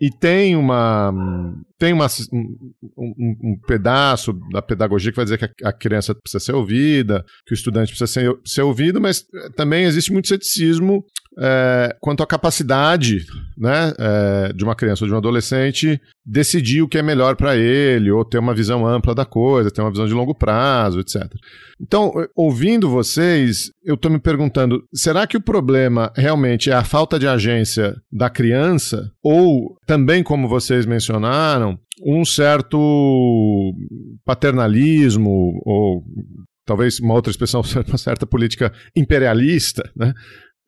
e 0.00 0.10
tem 0.10 0.56
uma 0.56 1.12
tem 1.78 1.92
uma, 1.92 2.06
um, 2.32 2.74
um, 2.96 3.36
um, 3.42 3.58
pedaço 3.66 4.32
da 4.50 4.62
pedagogia 4.62 5.10
que 5.10 5.16
vai 5.16 5.24
dizer 5.24 5.38
que 5.38 5.64
a, 5.64 5.68
a, 5.68 5.72
criança 5.72 6.14
precisa 6.14 6.42
ser 6.42 6.54
ouvida, 6.54 7.24
que 7.46 7.52
o 7.52 7.54
estudante 7.54 7.88
precisa 7.88 8.06
ser, 8.06 8.38
ser 8.44 8.62
ouvido, 8.62 9.00
mas 9.00 9.24
também 9.56 9.84
existe 9.84 10.12
muito 10.12 10.28
ceticismo 10.28 11.04
é, 11.38 11.96
quanto 12.00 12.22
à 12.22 12.26
capacidade 12.26 13.24
né, 13.56 13.92
é, 13.98 14.52
de 14.52 14.64
uma 14.64 14.74
criança 14.74 15.04
ou 15.04 15.08
de 15.08 15.14
um 15.14 15.18
adolescente 15.18 16.00
decidir 16.24 16.82
o 16.82 16.88
que 16.88 16.98
é 16.98 17.02
melhor 17.02 17.36
para 17.36 17.56
ele, 17.56 18.10
ou 18.10 18.24
ter 18.24 18.38
uma 18.38 18.54
visão 18.54 18.86
ampla 18.86 19.14
da 19.14 19.24
coisa, 19.24 19.70
ter 19.70 19.80
uma 19.80 19.90
visão 19.90 20.06
de 20.06 20.12
longo 20.12 20.34
prazo, 20.34 21.00
etc. 21.00 21.22
Então, 21.80 22.12
ouvindo 22.36 22.88
vocês, 22.88 23.70
eu 23.84 23.94
estou 23.94 24.10
me 24.10 24.18
perguntando: 24.18 24.82
será 24.94 25.26
que 25.26 25.36
o 25.36 25.40
problema 25.42 26.12
realmente 26.14 26.70
é 26.70 26.74
a 26.74 26.84
falta 26.84 27.18
de 27.18 27.26
agência 27.26 27.96
da 28.12 28.28
criança? 28.28 29.10
Ou 29.22 29.76
também, 29.86 30.22
como 30.22 30.48
vocês 30.48 30.84
mencionaram, 30.84 31.78
um 32.04 32.24
certo 32.24 33.74
paternalismo, 34.24 35.60
ou 35.64 36.04
talvez 36.64 37.00
uma 37.00 37.14
outra 37.14 37.30
expressão, 37.30 37.62
uma 37.88 37.98
certa 37.98 38.26
política 38.26 38.72
imperialista, 38.94 39.90
né? 39.96 40.12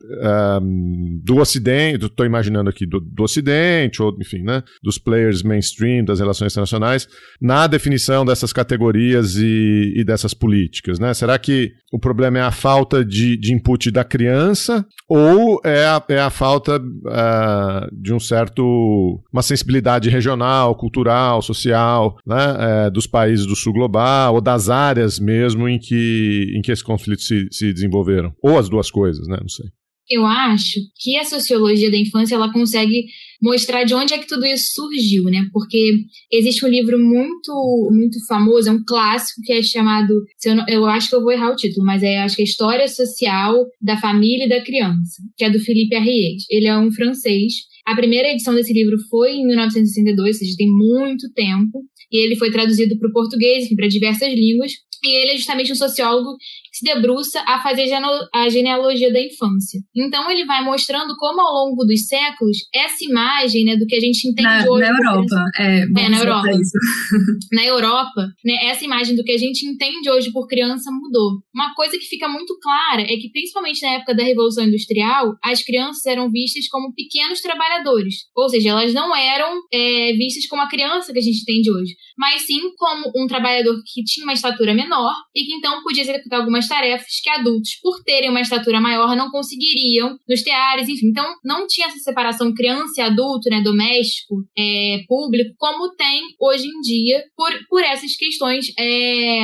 Um, 0.03 1.21
do 1.23 1.37
Ocidente, 1.37 2.05
estou 2.05 2.25
imaginando 2.25 2.69
aqui 2.69 2.85
do, 2.85 2.99
do, 2.99 3.23
Ocidente, 3.23 4.01
ou 4.01 4.15
enfim, 4.19 4.43
né, 4.43 4.63
dos 4.83 4.97
players 4.97 5.43
mainstream 5.43 6.03
das 6.03 6.19
relações 6.19 6.51
internacionais, 6.51 7.07
na 7.41 7.67
definição 7.67 8.25
dessas 8.25 8.51
categorias 8.51 9.35
e, 9.35 9.93
e 9.95 10.03
dessas 10.03 10.33
políticas. 10.33 10.99
Né? 10.99 11.13
Será 11.13 11.37
que 11.39 11.71
o 11.91 11.99
problema 11.99 12.39
é 12.39 12.41
a 12.41 12.51
falta 12.51 13.03
de, 13.05 13.37
de 13.37 13.53
input 13.53 13.91
da 13.91 14.03
criança 14.03 14.85
ou 15.07 15.61
é 15.63 15.85
a, 15.85 16.03
é 16.09 16.19
a 16.19 16.29
falta 16.29 16.77
uh, 16.77 18.01
de 18.01 18.13
um 18.13 18.19
certo, 18.19 19.21
uma 19.31 19.41
sensibilidade 19.41 20.09
regional, 20.09 20.75
cultural, 20.75 21.41
social, 21.41 22.17
né, 22.25 22.87
uh, 22.87 22.91
dos 22.91 23.07
países 23.07 23.45
do 23.45 23.55
sul 23.55 23.73
global 23.73 24.35
ou 24.35 24.41
das 24.41 24.69
áreas 24.69 25.19
mesmo 25.19 25.69
em 25.69 25.79
que, 25.79 26.51
em 26.55 26.61
que 26.61 26.71
esses 26.71 26.83
conflitos 26.83 27.27
se, 27.27 27.47
se 27.51 27.71
desenvolveram? 27.73 28.33
Ou 28.41 28.57
as 28.57 28.67
duas 28.67 28.91
coisas, 28.91 29.27
né? 29.27 29.37
Não 29.39 29.49
sei. 29.49 29.67
Eu 30.09 30.25
acho 30.25 30.79
que 30.97 31.17
a 31.17 31.23
sociologia 31.23 31.89
da 31.89 31.97
infância 31.97 32.35
ela 32.35 32.51
consegue 32.51 33.05
mostrar 33.41 33.83
de 33.83 33.93
onde 33.93 34.13
é 34.13 34.17
que 34.17 34.27
tudo 34.27 34.45
isso 34.45 34.73
surgiu, 34.73 35.23
né? 35.25 35.47
Porque 35.51 36.03
existe 36.31 36.65
um 36.65 36.69
livro 36.69 36.97
muito 36.97 37.89
muito 37.91 38.17
famoso, 38.27 38.69
é 38.69 38.71
um 38.71 38.83
clássico 38.85 39.41
que 39.43 39.53
é 39.53 39.61
chamado, 39.61 40.13
eu, 40.45 40.55
não, 40.55 40.65
eu, 40.67 40.85
acho 40.85 41.09
que 41.09 41.15
eu 41.15 41.21
vou 41.21 41.31
errar 41.31 41.51
o 41.51 41.55
título, 41.55 41.85
mas 41.85 42.03
é 42.03 42.19
acho 42.19 42.35
que 42.35 42.41
é 42.41 42.45
História 42.45 42.87
Social 42.87 43.65
da 43.81 43.97
Família 43.97 44.45
e 44.45 44.49
da 44.49 44.61
Criança, 44.61 45.21
que 45.37 45.43
é 45.43 45.49
do 45.49 45.59
Philippe 45.59 45.95
Arriet. 45.95 46.43
Ele 46.49 46.67
é 46.67 46.77
um 46.77 46.91
francês. 46.91 47.53
A 47.85 47.95
primeira 47.95 48.29
edição 48.29 48.55
desse 48.55 48.71
livro 48.71 48.97
foi 49.09 49.33
em 49.33 49.45
1962, 49.45 50.27
ou 50.27 50.33
seja, 50.33 50.55
tem 50.57 50.69
muito 50.69 51.29
tempo, 51.33 51.83
e 52.09 52.25
ele 52.25 52.37
foi 52.37 52.49
traduzido 52.49 52.97
para 52.97 53.09
o 53.09 53.13
português, 53.13 53.67
para 53.75 53.87
diversas 53.87 54.33
línguas, 54.33 54.71
e 55.03 55.17
ele 55.17 55.31
é 55.31 55.35
justamente 55.35 55.71
um 55.71 55.75
sociólogo 55.75 56.37
se 56.73 56.83
debruça 56.83 57.43
a 57.45 57.61
fazer 57.61 57.91
a 58.33 58.49
genealogia 58.49 59.11
da 59.11 59.21
infância. 59.21 59.79
Então 59.95 60.29
ele 60.31 60.45
vai 60.45 60.63
mostrando 60.63 61.15
como 61.17 61.41
ao 61.41 61.65
longo 61.65 61.83
dos 61.83 62.07
séculos 62.07 62.57
essa 62.73 63.03
imagem 63.03 63.65
né, 63.65 63.75
do 63.75 63.85
que 63.85 63.95
a 63.95 63.99
gente 63.99 64.27
entende 64.27 64.47
na, 64.47 64.65
hoje. 64.69 64.81
Na 64.81 64.97
Europa, 64.97 65.35
é, 65.59 65.81
é 65.81 66.09
na 66.09 66.17
Europa. 66.17 66.47
na 67.51 67.65
Europa, 67.65 68.27
né, 68.43 68.65
essa 68.69 68.85
imagem 68.85 69.15
do 69.15 69.23
que 69.23 69.31
a 69.31 69.37
gente 69.37 69.65
entende 69.65 70.09
hoje 70.09 70.31
por 70.31 70.47
criança 70.47 70.89
mudou. 70.91 71.41
Uma 71.53 71.73
coisa 71.75 71.97
que 71.97 72.05
fica 72.05 72.27
muito 72.27 72.57
clara 72.59 73.01
é 73.01 73.17
que, 73.17 73.29
principalmente 73.31 73.81
na 73.81 73.95
época 73.95 74.15
da 74.15 74.23
Revolução 74.23 74.63
Industrial, 74.63 75.33
as 75.43 75.61
crianças 75.61 76.05
eram 76.05 76.31
vistas 76.31 76.67
como 76.69 76.93
pequenos 76.93 77.41
trabalhadores. 77.41 78.15
Ou 78.35 78.49
seja, 78.49 78.69
elas 78.69 78.93
não 78.93 79.15
eram 79.15 79.61
é, 79.71 80.13
vistas 80.13 80.47
como 80.47 80.61
a 80.61 80.69
criança 80.69 81.11
que 81.11 81.19
a 81.19 81.21
gente 81.21 81.41
entende 81.41 81.71
hoje, 81.71 81.93
mas 82.17 82.45
sim 82.45 82.61
como 82.77 83.11
um 83.15 83.27
trabalhador 83.27 83.75
que 83.85 84.03
tinha 84.03 84.23
uma 84.23 84.33
estatura 84.33 84.73
menor 84.73 84.93
menor 84.93 85.13
e 85.35 85.43
que 85.45 85.53
então 85.53 85.81
podia 85.81 86.03
executar 86.03 86.39
algumas 86.39 86.62
tarefas 86.67 87.19
que 87.21 87.29
adultos, 87.29 87.79
por 87.81 88.03
terem 88.03 88.29
uma 88.29 88.41
estatura 88.41 88.79
maior, 88.79 89.15
não 89.15 89.29
conseguiriam 89.29 90.17
nos 90.27 90.41
teares, 90.41 90.87
enfim. 90.89 91.07
Então, 91.07 91.25
não 91.43 91.67
tinha 91.67 91.87
essa 91.87 91.99
separação 91.99 92.53
criança 92.53 92.93
e 92.97 93.01
adulto, 93.01 93.49
né, 93.49 93.61
doméstico, 93.61 94.35
é, 94.57 95.03
público, 95.07 95.53
como 95.57 95.93
tem 95.95 96.21
hoje 96.39 96.67
em 96.67 96.81
dia, 96.81 97.23
por, 97.35 97.51
por 97.69 97.83
essas 97.83 98.15
questões 98.15 98.65
é, 98.79 99.41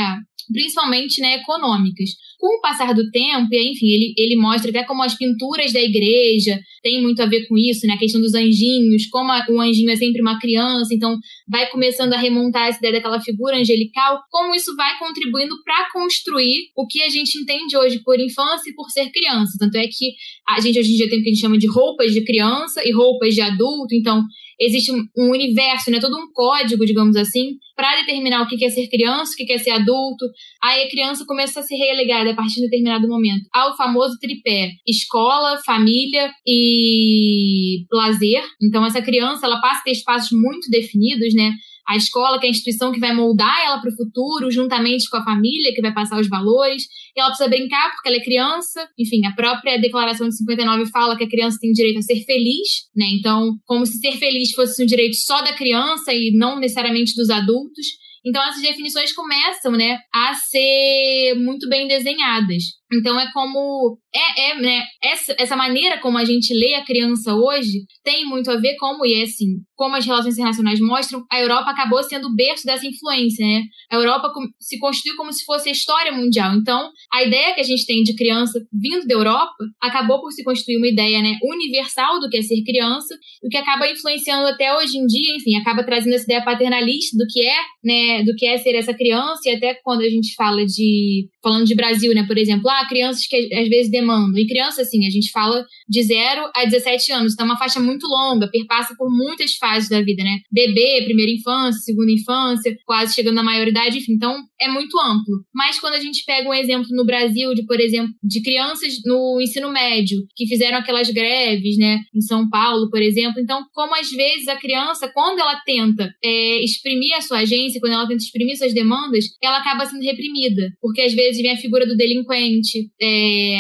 principalmente 0.51 1.21
né, 1.21 1.36
econômicas. 1.36 2.10
Com 2.39 2.58
o 2.58 2.62
passar 2.62 2.93
do 2.93 3.12
tempo, 3.12 3.49
e 3.52 3.71
enfim, 3.71 3.88
ele, 3.88 4.13
ele 4.17 4.36
mostra 4.38 4.69
até 4.69 4.84
como 4.84 5.04
as 5.04 5.13
pinturas 5.13 5.73
da 5.73 5.82
igreja 5.82 6.58
têm 6.82 7.02
muito 7.02 7.21
a 7.21 7.25
ver 7.25 7.45
com 7.47 7.58
isso, 7.58 7.86
né? 7.86 7.95
A 7.95 7.97
questão 7.97 8.21
dos 8.21 8.34
anjinhos, 8.34 9.08
como 9.08 9.30
a, 9.30 9.45
o 9.49 9.60
anjinho 9.60 9.91
é 9.91 9.95
sempre 9.97 10.21
uma 10.21 10.39
criança, 10.39 10.93
então 10.93 11.17
vai 11.47 11.69
começando 11.69 12.13
a 12.13 12.17
remontar 12.17 12.69
essa 12.69 12.80
ideia 12.80 12.93
daquela 12.93 13.19
figura 13.19 13.58
angelical, 13.58 14.21
como 14.32 14.56
isso 14.56 14.73
vai 14.78 14.97
contribuindo 14.97 15.54
para 15.65 15.89
construir 15.91 16.69
o 16.78 16.88
que 16.88 17.02
a 17.02 17.10
gente 17.10 17.38
entende 17.38 17.75
hoje 17.75 17.99
por 17.99 18.17
infância 18.17 18.69
e 18.69 18.73
por 18.73 18.89
ser 18.89 19.12
criança. 19.12 19.58
Tanto 19.60 19.75
é 19.75 19.88
que 19.88 20.13
a 20.47 20.62
gente 20.62 20.80
hoje 20.80 20.93
em 20.93 20.95
dia 20.95 21.10
tem 21.10 21.19
o 21.19 21.23
que 21.23 21.30
a 21.30 21.34
gente 21.34 21.41
chama 21.41 21.58
de 21.58 21.67
roupas 21.67 22.13
de 22.13 22.23
criança 22.23 22.82
e 22.88 22.93
roupas 22.93 23.36
de 23.36 23.41
adulto, 23.41 23.93
então 23.93 24.23
existe 24.59 24.91
um 24.91 25.31
universo, 25.31 25.89
né, 25.89 25.99
todo 25.99 26.17
um 26.17 26.31
código, 26.33 26.85
digamos 26.85 27.15
assim, 27.15 27.57
para 27.75 28.01
determinar 28.01 28.41
o 28.41 28.47
que 28.47 28.63
é 28.63 28.69
ser 28.69 28.87
criança, 28.89 29.31
o 29.33 29.35
que 29.35 29.53
é 29.53 29.57
ser 29.57 29.71
adulto. 29.71 30.25
Aí 30.61 30.83
a 30.83 30.89
criança 30.89 31.25
começa 31.25 31.61
a 31.61 31.63
ser 31.63 31.75
relegada 31.75 32.31
a 32.31 32.35
partir 32.35 32.55
de 32.55 32.63
determinado 32.63 33.07
momento 33.07 33.47
ao 33.53 33.75
famoso 33.77 34.17
tripé: 34.19 34.71
escola, 34.85 35.61
família 35.65 36.29
e 36.45 37.85
lazer. 37.91 38.43
Então 38.61 38.85
essa 38.85 39.01
criança 39.01 39.45
ela 39.45 39.61
passa 39.61 39.79
a 39.79 39.83
ter 39.83 39.91
espaços 39.91 40.31
muito 40.31 40.69
definidos, 40.69 41.33
né? 41.33 41.53
A 41.89 41.97
escola, 41.97 42.39
que 42.39 42.45
é 42.45 42.49
a 42.49 42.52
instituição 42.52 42.91
que 42.91 42.99
vai 42.99 43.15
moldar 43.15 43.65
ela 43.65 43.82
para 43.82 43.89
o 43.89 43.95
futuro, 43.95 44.52
juntamente 44.52 45.10
com 45.10 45.17
a 45.17 45.23
família, 45.23 45.73
que 45.73 45.82
vai 45.82 45.91
passar 45.91 46.19
os 46.19 46.30
valores. 46.30 46.84
E 47.15 47.19
ela 47.19 47.30
precisa 47.30 47.49
brincar 47.49 47.91
porque 47.93 48.10
ela 48.10 48.17
é 48.17 48.23
criança. 48.23 48.88
Enfim, 48.97 49.25
a 49.25 49.34
própria 49.34 49.82
Declaração 49.82 50.30
de 50.30 50.38
59 50.38 50.86
fala 50.91 51.17
que 51.17 51.23
a 51.23 51.30
criança 51.30 51.58
tem 51.60 51.71
direito 51.71 51.97
a 51.97 52.02
ser 52.04 52.23
feliz, 52.25 52.88
né? 52.95 53.08
Então, 53.17 53.58
como 53.65 53.88
se 53.88 53.97
ser 53.97 54.12
feliz 54.17 54.52
fosse 54.52 54.84
um 54.84 54.86
direito 54.86 55.15
só 55.15 55.41
da 55.41 55.54
criança 55.54 56.13
e 56.13 56.32
não 56.38 56.60
necessariamente 56.60 57.15
dos 57.15 57.32
adultos. 57.32 57.88
Então, 58.25 58.43
essas 58.43 58.62
definições 58.62 59.13
começam, 59.13 59.71
né, 59.71 59.97
a 60.13 60.34
ser 60.34 61.36
muito 61.38 61.67
bem 61.69 61.88
desenhadas. 61.88 62.79
Então 62.91 63.19
é 63.19 63.32
como 63.32 63.99
é, 64.13 64.49
é 64.49 64.55
né, 64.60 64.84
essa, 65.03 65.36
essa 65.38 65.55
maneira 65.55 65.99
como 65.99 66.17
a 66.17 66.25
gente 66.25 66.51
lê 66.53 66.73
a 66.73 66.84
criança 66.84 67.36
hoje 67.36 67.86
tem 68.03 68.25
muito 68.25 68.49
a 68.49 68.55
ver 68.55 68.75
como 68.77 69.05
e 69.05 69.21
é 69.21 69.23
assim, 69.23 69.60
como 69.75 69.95
as 69.95 70.05
relações 70.05 70.34
internacionais 70.34 70.79
mostram, 70.79 71.23
a 71.32 71.39
Europa 71.39 71.69
acabou 71.69 72.01
sendo 72.01 72.27
o 72.27 72.36
berço 72.36 72.65
dessa 72.65 72.88
influência, 72.88 73.45
né? 73.45 73.62
A 73.91 73.95
Europa 73.95 74.32
se 74.60 74.79
constituiu 74.79 75.15
como 75.15 75.32
se 75.32 75.45
fosse 75.45 75.69
a 75.69 75.71
história 75.71 76.12
mundial. 76.12 76.55
Então, 76.55 76.89
a 77.13 77.23
ideia 77.23 77.53
que 77.53 77.62
a 77.62 77.63
gente 77.63 77.86
tem 77.86 78.01
de 78.01 78.15
criança 78.15 78.60
vindo 78.73 79.05
da 79.05 79.13
Europa 79.13 79.53
acabou 79.82 80.19
por 80.19 80.32
se 80.32 80.43
constituir 80.43 80.77
uma 80.77 80.88
ideia, 80.88 81.21
né, 81.21 81.38
universal 81.43 82.19
do 82.19 82.27
que 82.29 82.38
é 82.38 82.41
ser 82.41 82.63
criança, 82.63 83.15
o 83.43 83.47
que 83.47 83.58
acaba 83.58 83.88
influenciando 83.88 84.47
até 84.47 84.75
hoje 84.75 84.97
em 84.97 85.05
dia, 85.05 85.36
enfim, 85.36 85.55
acaba 85.55 85.84
trazendo 85.84 86.15
essa 86.15 86.25
ideia 86.25 86.43
paternalista 86.43 87.15
do 87.17 87.25
que 87.32 87.41
é, 87.41 87.58
né, 87.84 88.08
do 88.23 88.35
que 88.35 88.45
é 88.45 88.57
ser 88.57 88.75
essa 88.75 88.93
criança 88.93 89.41
e 89.45 89.51
até 89.51 89.73
quando 89.83 90.01
a 90.01 90.09
gente 90.09 90.33
fala 90.35 90.65
de 90.65 91.27
falando 91.41 91.65
de 91.65 91.75
Brasil, 91.75 92.13
né, 92.13 92.25
por 92.27 92.37
exemplo, 92.37 92.69
ah, 92.69 92.85
crianças 92.87 93.25
que 93.25 93.35
às 93.53 93.69
vezes 93.69 93.91
demandam. 93.91 94.37
E 94.37 94.47
criança, 94.47 94.81
assim, 94.81 95.05
a 95.05 95.09
gente 95.09 95.31
fala 95.31 95.65
de 95.87 96.03
0 96.03 96.51
a 96.55 96.65
17 96.65 97.11
anos, 97.11 97.33
então 97.33 97.45
é 97.45 97.49
uma 97.49 97.57
faixa 97.57 97.79
muito 97.79 98.05
longa, 98.07 98.49
perpassa 98.51 98.95
por 98.97 99.09
muitas 99.09 99.55
fases 99.55 99.89
da 99.89 100.01
vida, 100.01 100.23
né? 100.23 100.39
Bebê, 100.51 101.03
primeira 101.05 101.31
infância, 101.31 101.81
segunda 101.81 102.11
infância, 102.11 102.75
quase 102.85 103.13
chegando 103.13 103.35
na 103.35 103.43
maioridade, 103.43 103.97
enfim, 103.97 104.13
então 104.13 104.35
é 104.61 104.67
muito 104.67 104.99
amplo. 104.99 105.43
Mas 105.53 105.79
quando 105.79 105.93
a 105.93 105.99
gente 105.99 106.23
pega 106.25 106.49
um 106.49 106.53
exemplo 106.53 106.87
no 106.91 107.05
Brasil 107.05 107.53
de, 107.53 107.65
por 107.65 107.79
exemplo, 107.79 108.11
de 108.23 108.41
crianças 108.41 108.93
no 109.05 109.39
ensino 109.41 109.71
médio 109.71 110.19
que 110.35 110.47
fizeram 110.47 110.77
aquelas 110.77 111.09
greves, 111.09 111.77
né, 111.77 111.99
em 112.13 112.21
São 112.21 112.49
Paulo, 112.49 112.89
por 112.89 113.01
exemplo, 113.01 113.39
então 113.39 113.63
como 113.73 113.95
às 113.95 114.09
vezes 114.09 114.47
a 114.47 114.57
criança, 114.57 115.09
quando 115.13 115.39
ela 115.39 115.55
tenta 115.65 116.09
é, 116.23 116.63
exprimir 116.63 117.15
a 117.15 117.21
sua 117.21 117.39
agência, 117.39 117.79
quando 117.79 117.93
ela 117.93 117.98
tenta 118.07 118.23
exprimir 118.23 118.57
suas 118.57 118.73
demandas, 118.73 119.25
ela 119.41 119.59
acaba 119.59 119.85
sendo 119.85 120.03
reprimida, 120.03 120.71
porque 120.81 121.01
às 121.01 121.13
vezes 121.13 121.41
vem 121.41 121.51
a 121.51 121.57
figura 121.57 121.85
do 121.85 121.95
delinquente, 121.95 122.89
é, 123.01 123.59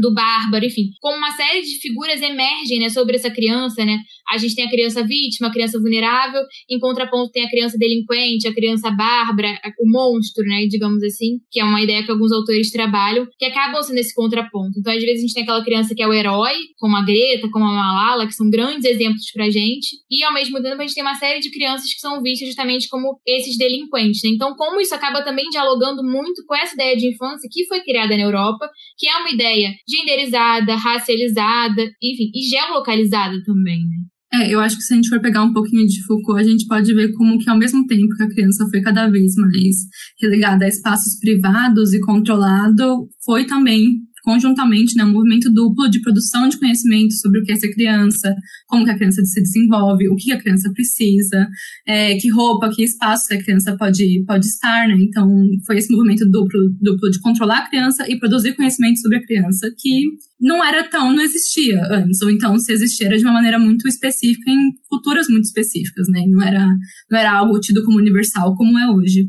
do 0.00 0.14
bárbaro, 0.14 0.64
enfim, 0.64 0.90
como 1.00 1.16
uma 1.16 1.32
série 1.32 1.62
de 1.62 1.78
figuras 1.80 2.20
emergem, 2.20 2.78
né, 2.78 2.88
sobre 2.88 3.16
essa 3.16 3.30
criança, 3.30 3.84
né? 3.84 3.98
A 4.30 4.38
gente 4.38 4.54
tem 4.54 4.64
a 4.64 4.70
criança 4.70 5.02
vítima, 5.04 5.48
a 5.48 5.52
criança 5.52 5.78
vulnerável, 5.80 6.42
em 6.70 6.78
contraponto 6.78 7.32
tem 7.32 7.44
a 7.44 7.50
criança 7.50 7.76
delinquente, 7.76 8.46
a 8.46 8.54
criança 8.54 8.90
bárbara, 8.90 9.58
o 9.78 9.90
monstro, 9.90 10.44
né, 10.44 10.66
digamos 10.68 11.02
assim, 11.02 11.38
que 11.50 11.60
é 11.60 11.64
uma 11.64 11.82
ideia 11.82 12.04
que 12.04 12.10
alguns 12.10 12.32
autores 12.32 12.70
trabalham, 12.70 13.26
que 13.38 13.44
acabam 13.44 13.82
sendo 13.82 13.98
esse 13.98 14.14
contraponto. 14.14 14.78
Então, 14.78 14.92
às 14.92 15.00
vezes 15.02 15.18
a 15.18 15.22
gente 15.22 15.34
tem 15.34 15.42
aquela 15.42 15.64
criança 15.64 15.94
que 15.94 16.02
é 16.02 16.06
o 16.06 16.12
herói, 16.12 16.54
como 16.78 16.96
a 16.96 17.04
Greta, 17.04 17.48
como 17.50 17.64
a 17.64 17.72
Malala, 17.72 18.26
que 18.26 18.34
são 18.34 18.48
grandes 18.48 18.84
exemplos 18.84 19.30
pra 19.32 19.50
gente, 19.50 19.96
e 20.10 20.22
ao 20.22 20.32
mesmo 20.32 20.62
tempo 20.62 20.80
a 20.80 20.86
gente 20.86 20.94
tem 20.94 21.02
uma 21.02 21.14
série 21.14 21.40
de 21.40 21.50
crianças 21.50 21.92
que 21.92 22.00
são 22.00 22.22
vistas 22.22 22.48
justamente 22.48 22.88
como 22.88 23.18
esses 23.26 23.56
delinquentes, 23.56 24.20
né? 24.22 24.30
Então, 24.30 24.54
como 24.54 24.80
isso 24.80 24.94
acaba 24.94 25.22
também 25.22 25.48
dialogando 25.50 26.02
muito 26.02 26.44
com 26.46 26.54
essa 26.54 26.74
ideia 26.74 26.96
de 26.96 27.08
infância 27.08 27.48
que 27.50 27.66
foi 27.66 27.80
criada 27.82 28.16
na 28.16 28.22
Europa, 28.22 28.68
que 28.96 29.08
é 29.08 29.16
uma 29.16 29.30
ideia 29.30 29.72
genderizada, 29.88 30.74
racializada, 30.76 31.82
enfim, 32.02 32.30
e 32.34 32.42
geolocalizada 32.48 33.42
também, 33.44 33.78
né? 33.78 34.10
É, 34.32 34.54
eu 34.54 34.60
acho 34.60 34.76
que 34.76 34.82
se 34.82 34.92
a 34.92 34.96
gente 34.96 35.08
for 35.08 35.20
pegar 35.20 35.42
um 35.42 35.52
pouquinho 35.52 35.84
de 35.86 36.04
Foucault, 36.04 36.40
a 36.40 36.44
gente 36.44 36.64
pode 36.66 36.94
ver 36.94 37.12
como 37.14 37.36
que 37.36 37.50
ao 37.50 37.58
mesmo 37.58 37.84
tempo 37.86 38.14
que 38.16 38.22
a 38.22 38.28
criança 38.28 38.64
foi 38.70 38.80
cada 38.80 39.08
vez 39.08 39.34
mais 39.34 39.76
relegada 40.20 40.64
a 40.64 40.68
espaços 40.68 41.18
privados 41.18 41.92
e 41.92 42.00
controlado, 42.00 43.08
foi 43.24 43.44
também 43.44 43.98
conjuntamente, 44.22 44.96
né, 44.96 45.04
um 45.04 45.12
movimento 45.12 45.50
duplo 45.52 45.88
de 45.88 46.00
produção 46.00 46.48
de 46.48 46.58
conhecimento 46.58 47.14
sobre 47.14 47.40
o 47.40 47.42
que 47.42 47.52
é 47.52 47.56
ser 47.56 47.72
criança, 47.72 48.34
como 48.66 48.84
que 48.84 48.90
a 48.90 48.96
criança 48.96 49.24
se 49.24 49.40
desenvolve, 49.40 50.08
o 50.08 50.16
que 50.16 50.32
a 50.32 50.40
criança 50.40 50.70
precisa, 50.72 51.48
é, 51.86 52.16
que 52.16 52.28
roupa, 52.30 52.70
que 52.70 52.82
espaço 52.82 53.28
que 53.28 53.34
a 53.34 53.42
criança 53.42 53.76
pode, 53.76 54.24
pode 54.26 54.46
estar, 54.46 54.88
né? 54.88 54.96
Então, 55.00 55.28
foi 55.66 55.78
esse 55.78 55.92
movimento 55.92 56.24
duplo, 56.30 56.60
duplo 56.80 57.10
de 57.10 57.20
controlar 57.20 57.58
a 57.58 57.68
criança 57.68 58.08
e 58.08 58.18
produzir 58.18 58.54
conhecimento 58.54 59.00
sobre 59.00 59.18
a 59.18 59.22
criança 59.22 59.70
que 59.78 60.02
não 60.40 60.64
era 60.64 60.88
tão, 60.88 61.12
não 61.12 61.22
existia 61.22 61.80
antes, 61.90 62.22
ou 62.22 62.30
então 62.30 62.58
se 62.58 62.72
existia 62.72 63.08
era 63.08 63.18
de 63.18 63.24
uma 63.24 63.34
maneira 63.34 63.58
muito 63.58 63.86
específica 63.86 64.50
em 64.50 64.70
culturas 64.88 65.28
muito 65.28 65.44
específicas, 65.44 66.08
né? 66.08 66.22
Não 66.26 66.42
era, 66.42 66.66
não 67.10 67.18
era 67.18 67.32
algo 67.32 67.60
tido 67.60 67.84
como 67.84 67.98
universal 67.98 68.54
como 68.54 68.78
é 68.78 68.90
hoje. 68.90 69.28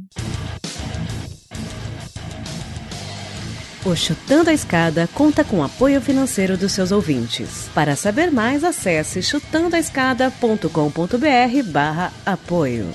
O 3.83 3.95
Chutando 3.95 4.51
a 4.51 4.53
Escada 4.53 5.09
conta 5.11 5.43
com 5.43 5.63
apoio 5.63 5.99
financeiro 5.99 6.55
dos 6.55 6.71
seus 6.71 6.91
ouvintes. 6.91 7.67
Para 7.73 7.95
saber 7.95 8.29
mais, 8.29 8.63
acesse 8.63 9.23
chutandoaescada.com.br 9.23 11.63
barra 11.65 12.13
apoio. 12.23 12.85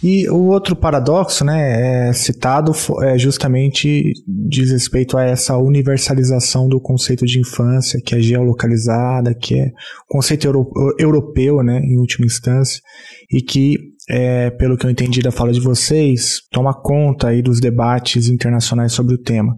E 0.00 0.30
o 0.30 0.44
outro 0.44 0.76
paradoxo, 0.76 1.44
né, 1.44 2.08
é 2.08 2.12
citado 2.12 2.70
é 3.02 3.18
justamente 3.18 4.12
diz 4.28 4.70
respeito 4.70 5.18
a 5.18 5.24
essa 5.24 5.58
universalização 5.58 6.68
do 6.68 6.80
conceito 6.80 7.26
de 7.26 7.40
infância, 7.40 8.00
que 8.00 8.14
é 8.14 8.20
geolocalizada, 8.20 9.34
que 9.34 9.58
é 9.58 9.72
conceito 10.06 10.46
euro, 10.46 10.70
europeu, 11.00 11.64
né, 11.64 11.80
em 11.80 11.98
última 11.98 12.26
instância, 12.26 12.80
e 13.28 13.42
que 13.42 13.97
é, 14.08 14.50
pelo 14.50 14.76
que 14.76 14.86
eu 14.86 14.90
entendi 14.90 15.20
da 15.20 15.30
fala 15.30 15.52
de 15.52 15.60
vocês, 15.60 16.40
toma 16.50 16.72
conta 16.72 17.28
aí 17.28 17.42
dos 17.42 17.60
debates 17.60 18.28
internacionais 18.28 18.92
sobre 18.92 19.14
o 19.14 19.18
tema. 19.18 19.54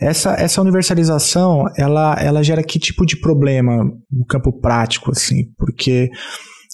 Essa, 0.00 0.34
essa 0.34 0.60
universalização, 0.60 1.64
ela, 1.78 2.16
ela 2.20 2.42
gera 2.42 2.62
que 2.62 2.78
tipo 2.78 3.06
de 3.06 3.18
problema 3.18 3.84
no 4.10 4.26
campo 4.26 4.52
prático, 4.60 5.10
assim? 5.12 5.44
Porque 5.56 6.10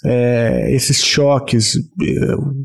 é, 0.04 0.74
esses 0.74 1.04
choques, 1.04 1.74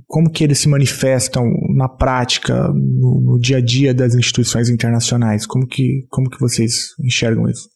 como 0.08 0.32
que 0.32 0.44
eles 0.44 0.60
se 0.60 0.70
manifestam 0.70 1.44
na 1.76 1.90
prática, 1.90 2.70
no, 2.70 3.22
no, 3.22 3.40
dia 3.40 3.58
a 3.58 3.62
dia 3.62 3.94
das 3.94 4.16
instituições 4.16 4.70
internacionais? 4.70 5.46
Como 5.46 5.68
que, 5.68 6.06
como 6.10 6.30
que 6.30 6.40
vocês 6.40 6.96
enxergam 7.04 7.48
isso? 7.48 7.70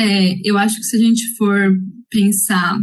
É, 0.00 0.40
eu 0.42 0.56
acho 0.56 0.76
que 0.76 0.84
se 0.84 0.96
a 0.96 0.98
gente 0.98 1.36
for 1.36 1.74
pensar, 2.10 2.78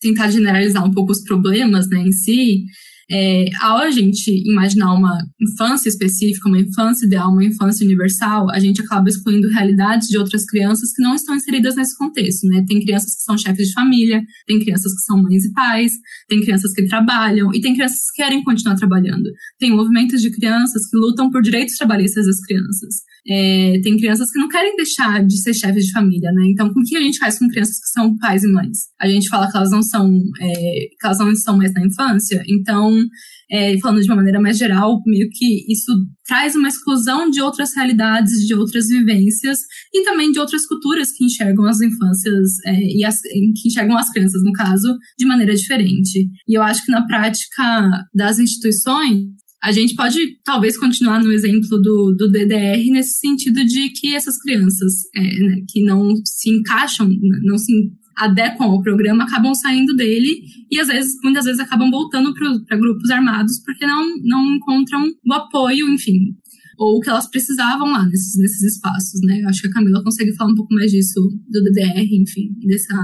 tentar 0.00 0.30
generalizar 0.30 0.84
um 0.84 0.92
pouco 0.92 1.10
os 1.10 1.24
problemas 1.24 1.88
né, 1.88 1.98
em 1.98 2.12
si, 2.12 2.64
É, 3.10 3.46
ao 3.60 3.78
a 3.78 3.90
gente 3.90 4.30
imaginar 4.48 4.94
uma 4.94 5.18
infância 5.40 5.88
específica, 5.88 6.48
uma 6.48 6.60
infância 6.60 7.06
ideal, 7.06 7.30
uma 7.30 7.44
infância 7.44 7.84
universal, 7.84 8.48
a 8.50 8.60
gente 8.60 8.80
acaba 8.80 9.08
excluindo 9.08 9.48
realidades 9.48 10.08
de 10.08 10.16
outras 10.16 10.44
crianças 10.44 10.92
que 10.92 11.02
não 11.02 11.14
estão 11.14 11.34
inseridas 11.34 11.74
nesse 11.74 11.96
contexto, 11.96 12.46
né? 12.46 12.64
Tem 12.68 12.80
crianças 12.80 13.16
que 13.16 13.22
são 13.22 13.36
chefes 13.36 13.68
de 13.68 13.72
família, 13.72 14.22
tem 14.46 14.60
crianças 14.60 14.94
que 14.94 15.00
são 15.00 15.20
mães 15.20 15.44
e 15.44 15.52
pais, 15.52 15.92
tem 16.28 16.40
crianças 16.40 16.72
que 16.72 16.86
trabalham 16.86 17.52
e 17.52 17.60
tem 17.60 17.74
crianças 17.74 17.98
que 18.10 18.22
querem 18.22 18.44
continuar 18.44 18.76
trabalhando. 18.76 19.28
Tem 19.58 19.74
movimentos 19.74 20.22
de 20.22 20.30
crianças 20.30 20.88
que 20.88 20.96
lutam 20.96 21.30
por 21.30 21.42
direitos 21.42 21.76
trabalhistas 21.76 22.26
das 22.26 22.40
crianças. 22.40 22.94
É, 23.28 23.80
tem 23.82 23.96
crianças 23.96 24.30
que 24.30 24.38
não 24.38 24.48
querem 24.48 24.76
deixar 24.76 25.24
de 25.26 25.36
ser 25.42 25.54
chefes 25.54 25.86
de 25.86 25.92
família, 25.92 26.30
né? 26.32 26.42
Então, 26.46 26.68
o 26.68 26.84
que 26.84 26.96
a 26.96 27.00
gente 27.00 27.18
faz 27.18 27.38
com 27.38 27.48
crianças 27.48 27.78
que 27.78 27.88
são 27.88 28.16
pais 28.18 28.44
e 28.44 28.48
mães? 28.48 28.78
A 29.00 29.08
gente 29.08 29.28
fala 29.28 29.50
que 29.50 29.56
elas 29.56 29.70
não 29.70 29.82
são, 29.82 30.08
é, 30.40 30.88
que 30.98 31.06
elas 31.06 31.18
não 31.18 31.32
estão 31.32 31.56
mais 31.56 31.72
na 31.74 31.84
infância. 31.84 32.42
Então, 32.48 32.99
é, 33.50 33.78
falando 33.80 34.00
de 34.00 34.08
uma 34.08 34.16
maneira 34.16 34.40
mais 34.40 34.56
geral, 34.56 35.00
meio 35.06 35.28
que 35.30 35.70
isso 35.72 35.92
traz 36.26 36.54
uma 36.54 36.68
exclusão 36.68 37.30
de 37.30 37.40
outras 37.40 37.74
realidades, 37.74 38.46
de 38.46 38.54
outras 38.54 38.88
vivências 38.88 39.58
e 39.92 40.04
também 40.04 40.30
de 40.30 40.38
outras 40.38 40.66
culturas 40.66 41.10
que 41.12 41.24
enxergam 41.24 41.64
as 41.66 41.80
infâncias 41.80 42.58
é, 42.66 42.98
e 42.98 43.04
as, 43.04 43.20
que 43.20 43.68
enxergam 43.68 43.96
as 43.96 44.10
crianças, 44.10 44.42
no 44.42 44.52
caso, 44.52 44.96
de 45.18 45.26
maneira 45.26 45.54
diferente. 45.54 46.28
E 46.48 46.56
eu 46.56 46.62
acho 46.62 46.84
que 46.84 46.92
na 46.92 47.06
prática 47.06 48.06
das 48.14 48.38
instituições 48.38 49.40
a 49.62 49.72
gente 49.72 49.94
pode 49.94 50.18
talvez 50.42 50.78
continuar 50.78 51.22
no 51.22 51.30
exemplo 51.30 51.78
do, 51.80 52.14
do 52.16 52.30
DDR 52.30 52.82
nesse 52.90 53.18
sentido 53.18 53.62
de 53.64 53.90
que 53.90 54.14
essas 54.14 54.38
crianças 54.38 54.92
é, 55.14 55.20
né, 55.20 55.56
que 55.68 55.82
não 55.82 56.14
se 56.24 56.50
encaixam, 56.50 57.08
não 57.42 57.58
se 57.58 57.72
adequam 58.20 58.66
ao 58.66 58.82
programa 58.82 59.24
acabam 59.24 59.54
saindo 59.54 59.96
dele 59.96 60.42
e 60.70 60.78
às 60.78 60.88
vezes, 60.88 61.14
muitas 61.24 61.44
vezes 61.44 61.60
acabam 61.60 61.90
voltando 61.90 62.32
para 62.66 62.76
grupos 62.76 63.10
armados 63.10 63.60
porque 63.64 63.86
não, 63.86 64.04
não 64.22 64.56
encontram 64.56 65.10
o 65.26 65.32
apoio, 65.32 65.88
enfim, 65.88 66.36
ou 66.78 66.96
o 66.96 67.00
que 67.00 67.10
elas 67.10 67.28
precisavam 67.28 67.90
lá 67.90 68.06
nesses, 68.06 68.38
nesses 68.38 68.74
espaços, 68.74 69.20
né? 69.22 69.42
Eu 69.42 69.48
acho 69.48 69.60
que 69.62 69.68
a 69.68 69.72
Camila 69.72 70.02
consegue 70.02 70.34
falar 70.34 70.52
um 70.52 70.54
pouco 70.54 70.74
mais 70.74 70.90
disso 70.90 71.20
do 71.48 71.62
DDR, 71.62 72.08
enfim, 72.12 72.50
dessa 72.66 72.94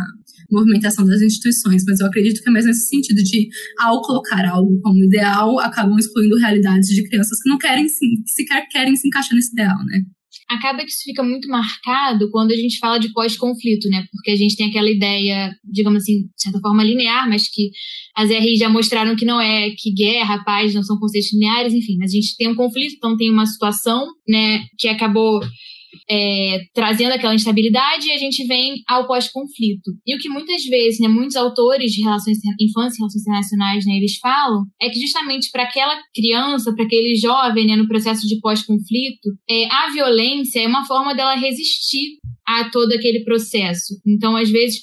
movimentação 0.50 1.05
das 1.05 1.20
instituições, 1.20 1.85
mas 1.87 2.00
eu 2.00 2.07
acredito 2.07 2.42
que 2.42 2.48
é 2.48 2.52
mais 2.52 2.64
nesse 2.64 2.88
sentido 2.88 3.22
de, 3.22 3.48
ao 3.79 4.00
colocar 4.02 4.46
algo 4.48 4.81
como 4.81 5.05
ideal, 5.05 5.59
acabam 5.61 5.98
excluindo 5.98 6.37
realidades 6.37 6.88
de 6.88 7.07
crianças 7.09 7.42
que 7.42 7.48
não 7.48 7.59
querem, 7.59 7.87
sequer 8.26 8.66
querem 8.70 8.96
se 8.96 9.09
encaixar 9.09 9.35
nesse 9.35 9.52
ideal, 9.52 9.76
né? 9.85 10.02
Acaba 10.48 10.78
que 10.78 10.90
isso 10.90 11.02
fica 11.04 11.22
muito 11.22 11.48
marcado 11.48 12.30
quando 12.30 12.52
a 12.52 12.56
gente 12.56 12.78
fala 12.78 12.98
de 12.98 13.12
pós-conflito, 13.12 13.88
né? 13.88 14.06
Porque 14.12 14.30
a 14.30 14.37
gente 14.37 14.56
tem 14.56 14.68
aquela 14.68 14.90
ideia, 14.90 15.54
digamos 15.64 16.02
assim, 16.02 16.22
de 16.22 16.42
certa 16.42 16.61
forma 16.61 16.85
linear, 16.85 17.28
mas 17.28 17.48
que 17.48 17.70
as 18.16 18.30
RI 18.30 18.56
já 18.56 18.68
mostraram 18.68 19.16
que 19.16 19.24
não 19.24 19.40
é, 19.40 19.70
que 19.70 19.92
guerra, 19.92 20.44
paz 20.44 20.74
não 20.74 20.82
são 20.82 20.98
conceitos 20.98 21.32
lineares, 21.32 21.74
enfim. 21.74 21.96
Mas 21.98 22.12
a 22.12 22.14
gente 22.14 22.37
tem 22.37 22.48
um 22.48 22.54
conflito, 22.54 22.94
então 22.96 23.16
tem 23.16 23.30
uma 23.30 23.46
situação, 23.46 24.06
né, 24.28 24.64
que 24.78 24.88
acabou 24.88 25.40
é, 26.11 26.61
trazendo 26.74 27.12
aquela 27.12 27.35
instabilidade 27.35 28.09
e 28.09 28.12
a 28.12 28.18
gente 28.18 28.46
vem 28.46 28.82
ao 28.88 29.06
pós-conflito. 29.06 29.92
E 30.06 30.14
o 30.14 30.18
que 30.18 30.28
muitas 30.28 30.64
vezes, 30.64 31.00
né, 31.00 31.09
muitos 31.09 31.37
autores 31.37 31.92
de 31.92 32.02
relações 32.02 32.38
infância 32.61 32.96
e 32.96 33.00
relações 33.00 33.22
internacionais, 33.22 33.87
né, 33.87 33.96
eles 33.96 34.16
falam, 34.18 34.64
é 34.80 34.88
que 34.88 35.00
justamente 35.00 35.50
para 35.50 35.64
aquela 35.64 35.96
criança, 36.14 36.74
para 36.74 36.85
aquele 36.85 37.16
jovem, 37.16 37.66
né, 37.66 37.76
no 37.76 37.88
processo 37.88 38.26
de 38.26 38.40
pós-conflito, 38.40 39.30
é, 39.48 39.66
a 39.66 39.90
violência 39.92 40.61
é 40.61 40.66
uma 40.66 40.85
forma 40.85 41.14
dela 41.14 41.35
resistir 41.35 42.18
a 42.46 42.70
todo 42.70 42.92
aquele 42.92 43.24
processo. 43.24 43.94
Então, 44.06 44.37
às 44.37 44.48
vezes, 44.48 44.82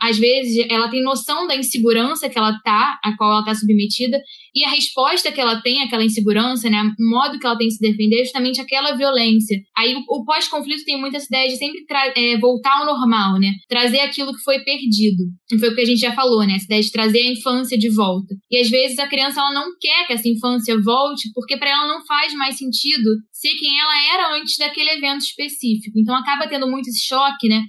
às 0.00 0.18
vezes 0.18 0.66
ela 0.70 0.88
tem 0.88 1.02
noção 1.02 1.46
da 1.46 1.54
insegurança 1.54 2.28
que 2.28 2.38
ela 2.38 2.58
tá, 2.64 2.98
a 3.04 3.14
qual 3.16 3.30
ela 3.30 3.40
está 3.40 3.54
submetida, 3.54 4.18
e 4.54 4.64
a 4.64 4.70
resposta 4.70 5.32
que 5.32 5.40
ela 5.40 5.60
tem 5.62 5.82
àquela 5.82 6.04
insegurança, 6.04 6.68
né, 6.68 6.82
o 6.98 7.10
modo 7.10 7.38
que 7.38 7.46
ela 7.46 7.56
tem 7.56 7.68
de 7.68 7.74
se 7.74 7.80
defender 7.80 8.20
é 8.20 8.24
justamente 8.24 8.60
aquela 8.60 8.94
violência. 8.94 9.58
Aí 9.76 9.94
o, 9.94 10.00
o 10.08 10.24
pós-conflito 10.24 10.84
tem 10.84 11.00
muita 11.00 11.16
essa 11.16 11.26
ideia 11.26 11.48
de 11.48 11.56
sempre 11.56 11.84
é, 12.16 12.38
voltar 12.38 12.78
ao 12.78 12.86
normal, 12.86 13.38
né? 13.38 13.52
Trazer 13.68 14.00
aquilo 14.00 14.34
que 14.34 14.42
foi 14.42 14.60
perdido. 14.60 15.24
Foi 15.58 15.68
o 15.68 15.74
que 15.74 15.80
a 15.80 15.84
gente 15.84 16.00
já 16.00 16.12
falou, 16.12 16.44
né? 16.46 16.54
Essa 16.54 16.64
ideia 16.64 16.82
de 16.82 16.90
trazer 16.90 17.20
a 17.20 17.32
infância 17.32 17.78
de 17.78 17.88
volta. 17.88 18.34
E 18.50 18.58
às 18.58 18.68
vezes 18.68 18.98
a 18.98 19.06
criança 19.06 19.40
ela 19.40 19.52
não 19.52 19.72
quer 19.80 20.06
que 20.06 20.12
essa 20.12 20.28
infância 20.28 20.74
volte, 20.80 21.30
porque 21.34 21.56
para 21.56 21.70
ela 21.70 21.86
não 21.86 22.04
faz 22.04 22.34
mais 22.34 22.56
sentido 22.56 23.10
ser 23.32 23.50
quem 23.58 23.80
ela 23.80 24.14
era 24.14 24.36
antes 24.36 24.56
daquele 24.56 24.90
evento 24.90 25.22
específico. 25.22 25.98
Então 25.98 26.14
acaba 26.14 26.48
tendo 26.48 26.68
muito 26.68 26.88
esse 26.88 27.04
choque, 27.06 27.48
né? 27.48 27.62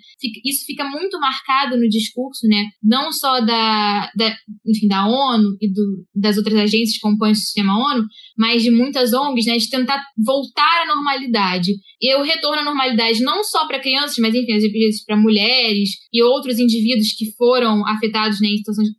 Isso 0.46 0.65
fica 0.65 0.84
muito 0.86 1.19
marcado 1.19 1.78
no 1.78 1.88
discurso, 1.88 2.48
né? 2.48 2.65
Não 2.82 3.12
só 3.12 3.39
da, 3.41 4.12
da 4.15 4.36
enfim, 4.65 4.88
da 4.88 5.08
ONU 5.08 5.58
e 5.62 5.72
do, 5.72 6.06
das 6.15 6.38
outras 6.38 6.72
agências 6.73 6.95
que 6.95 7.01
compõem 7.01 7.31
o 7.31 7.36
sistema 7.36 7.77
ONU, 7.77 8.07
mas 8.38 8.63
de 8.63 8.72
muitas 8.72 9.13
ONGs, 9.13 9.46
né? 9.46 9.58
De 9.58 9.69
tentar 9.69 10.04
voltar 10.17 10.84
à 10.84 10.88
normalidade. 10.88 11.72
E 12.02 12.15
o 12.15 12.24
retorno 12.24 12.62
à 12.62 12.65
normalidade 12.65 13.22
não 13.22 13.43
só 13.43 13.65
para 13.65 13.80
crianças, 13.80 14.17
mas 14.17 14.36
enfim, 14.36 14.54
às 14.54 14.63
vezes 14.63 15.06
para 15.06 15.15
mulheres 15.15 15.89
e 16.12 16.22
outros 16.22 16.60
indivíduos 16.60 17.13
que 17.13 17.32
foram 17.38 17.88
afetados 17.88 18.41
né, 18.41 18.50